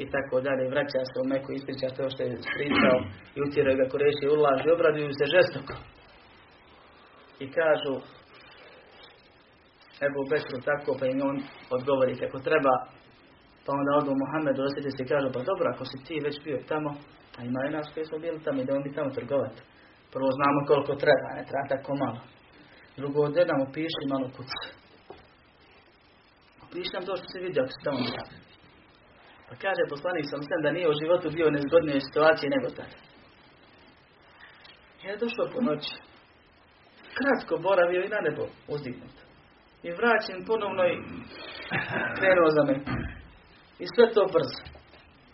i 0.04 0.06
tako 0.14 0.36
dalje. 0.48 0.72
Vraća 0.74 1.02
se 1.10 1.18
u 1.24 1.28
Meku, 1.32 1.50
ispriča 1.52 1.96
to 1.98 2.04
što 2.14 2.22
je 2.24 2.42
pričao 2.58 2.98
i 3.36 3.38
utjeraju 3.46 3.76
ga 3.82 3.92
koreši 3.94 4.24
i 4.26 4.34
ulaži, 4.38 4.76
obraduju 4.76 5.12
se 5.20 5.26
žestoko. 5.36 5.74
I 7.44 7.46
kažu 7.60 7.94
Ebu 10.08 10.22
Bekru 10.32 10.58
tako, 10.70 10.90
pa 11.00 11.06
im 11.06 11.20
on 11.30 11.38
odgovori 11.78 12.22
kako 12.22 12.38
treba. 12.48 12.74
Pa 13.66 13.70
onda 13.80 13.92
odu 14.00 14.12
Muhammedu, 14.24 14.60
osjeti 14.68 14.90
se 14.96 15.02
i 15.04 15.10
kažu, 15.14 15.28
pa 15.36 15.42
dobro, 15.50 15.66
ako 15.74 15.84
si 15.90 15.98
ti 16.06 16.26
već 16.28 16.36
bio 16.46 16.60
tamo, 16.72 16.90
a 17.38 17.44
ima 17.44 17.60
i 17.68 17.72
nas 17.72 17.88
koji 17.94 18.06
smo 18.06 18.18
bili 18.20 18.44
tamo, 18.44 18.62
idemo 18.62 18.80
mi 18.80 18.94
tamo 18.94 19.10
trgovati. 19.10 19.62
Prvo 20.14 20.30
znamo 20.38 20.60
koliko 20.68 20.94
treba, 21.04 21.30
ne 21.38 21.44
treba 21.50 21.68
tako 21.74 21.96
malo. 21.96 22.20
Drugo, 22.98 23.30
da 23.30 23.46
nam 23.46 23.60
malo 24.14 24.28
kući. 24.36 24.60
Opiši 26.64 26.94
nam 26.94 27.06
to 27.06 27.14
što 27.18 27.28
si 27.32 27.46
vidio 27.46 27.64
ako 27.64 27.74
si 27.76 27.86
tamo 27.86 28.00
bio. 28.08 28.24
Pa 29.48 29.54
kaže 29.64 29.92
poslanik 29.94 30.26
sam 30.30 30.42
sem 30.50 30.60
da 30.64 30.72
nije 30.72 30.90
u 30.90 31.00
životu 31.02 31.28
bio 31.38 31.56
nezgodnije 31.56 32.00
situacije 32.08 32.50
nego 32.56 32.68
tada. 32.78 32.98
Je 35.04 35.18
došao 35.24 35.48
po 35.54 35.60
noći. 35.62 35.94
Kratko 37.18 37.54
boravio 37.68 38.02
i 38.04 38.14
na 38.14 38.20
nebo 38.28 38.44
uzdignut. 38.68 39.16
I 39.84 39.90
vraćen 40.00 40.46
ponovno 40.50 40.84
i 40.94 40.96
krenuo 42.18 42.50
za 42.58 42.64
me. 42.64 42.76
I 43.84 43.86
sve 43.94 44.06
to 44.14 44.24
brzo. 44.36 44.62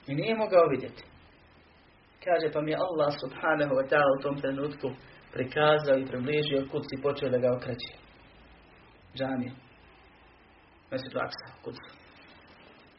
I 0.08 0.16
nije 0.16 0.36
mogao 0.36 0.66
vidjeti. 0.74 1.04
Kaže 2.26 2.54
pa 2.54 2.62
mi 2.62 2.72
je 2.72 2.78
Allah 2.78 3.12
subhanahu 3.24 3.74
wa 3.80 3.86
ta'ala 3.90 4.12
u 4.20 4.22
tom 4.24 4.36
trenutku 4.42 4.88
prikazao 5.34 5.98
i 5.98 6.06
približio 6.06 6.68
kud 6.72 6.84
si 6.90 7.02
počeo 7.02 7.30
da 7.30 7.38
ga 7.38 7.56
okreći. 7.58 7.92
Džamija. 9.16 9.54
Meseđu 10.92 11.18
Aksa, 11.26 11.48
kucu. 11.64 11.90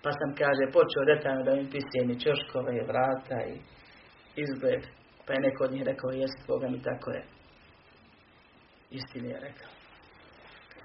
Pa 0.03 0.11
sam, 0.19 0.31
kaže, 0.41 0.73
počeo 0.79 1.05
detaljno 1.13 1.43
da 1.45 1.53
mi 1.55 1.71
pisijem 1.75 2.11
i 2.11 2.21
čoškove 2.21 2.73
i 2.77 2.87
vrata 2.91 3.39
i 3.53 3.55
izgled. 4.45 4.83
Pa 5.27 5.33
je 5.33 5.41
neko 5.41 5.65
od 5.65 5.73
njih 5.73 5.83
rekao, 5.83 6.11
jest 6.11 6.47
Boga 6.49 6.69
mi 6.69 6.83
tako 6.83 7.11
je. 7.11 7.25
Istini 8.91 9.29
je 9.29 9.41
rekao. 9.41 9.71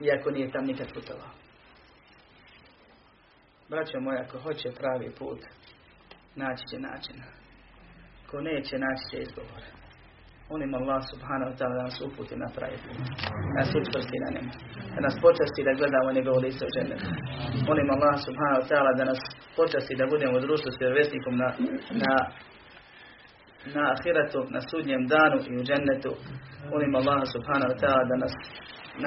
Iako 0.06 0.32
nije 0.32 0.52
tam 0.52 0.66
nikad 0.66 0.94
putovao. 0.94 1.32
Braćo 3.70 4.00
moja, 4.00 4.22
ako 4.22 4.40
hoće 4.40 4.70
pravi 4.72 5.12
put, 5.20 5.40
naći 6.36 6.64
će 6.72 6.80
način. 6.80 7.39
Ko 8.30 8.42
neće, 8.42 8.76
naći 8.86 9.04
će 9.10 9.18
izgovor. 9.26 9.64
Molim 10.52 10.72
Allah 10.80 11.02
subhanahu 11.12 11.52
ta'ala 11.58 11.76
da 11.78 11.84
nas 11.90 11.98
uputi 12.08 12.36
na 12.44 12.50
pravi 12.56 12.78
put. 12.84 12.98
Da 13.54 13.60
nas 13.60 13.72
učvrsti 13.80 14.18
na 14.24 14.30
njemu. 14.34 14.52
Da 14.96 15.00
nas 15.08 15.16
počasti 15.26 15.62
da 15.68 15.78
gledamo 15.80 16.16
njegovo 16.18 16.40
lice 16.46 16.64
u 16.66 16.74
žene. 16.78 16.96
Molim 17.70 17.88
Allah 17.96 18.16
subhanahu 18.28 18.64
ta'ala 18.70 18.92
da 19.00 19.04
nas 19.12 19.22
počasti 19.60 19.94
da 20.00 20.06
budemo 20.14 20.34
u 20.38 20.44
društvu 20.46 20.70
s 20.72 20.80
vjerovjesnikom 20.82 21.34
na, 21.42 21.50
na 22.04 22.14
na 23.76 23.84
ahiratu, 23.94 24.40
na 24.56 24.62
sudnjem 24.70 25.04
danu 25.14 25.38
i 25.50 25.58
u 25.60 25.64
džennetu. 25.68 26.12
Molim 26.72 26.96
Allah 26.96 27.22
subhanahu 27.36 27.74
ta'ala 27.82 28.04
da 28.12 28.16
nas 28.24 28.34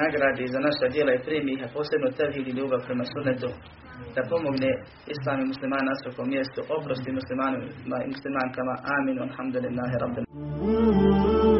nagradi 0.01 0.53
za 0.53 0.59
naša 0.67 0.87
djela 0.93 1.11
i 1.13 1.23
primi 1.27 1.53
a 1.63 1.67
posebno 1.75 2.09
tevhid 2.17 2.47
i 2.47 2.57
ljubav 2.59 2.79
prema 2.87 3.05
sunnetu, 3.13 3.49
da 4.15 4.21
pomogne 4.29 4.71
islam 5.13 5.37
i 5.41 5.45
muslimana 5.51 5.83
na 5.83 5.95
svakom 6.01 6.27
mjestu, 6.29 6.59
oprosti 6.77 7.11
muslimanima 7.19 7.97
i 8.05 8.07
muslimankama. 8.13 8.73
Amin. 8.95 9.17
Alhamdulillahi 9.27 9.95
rabbil. 10.03 11.52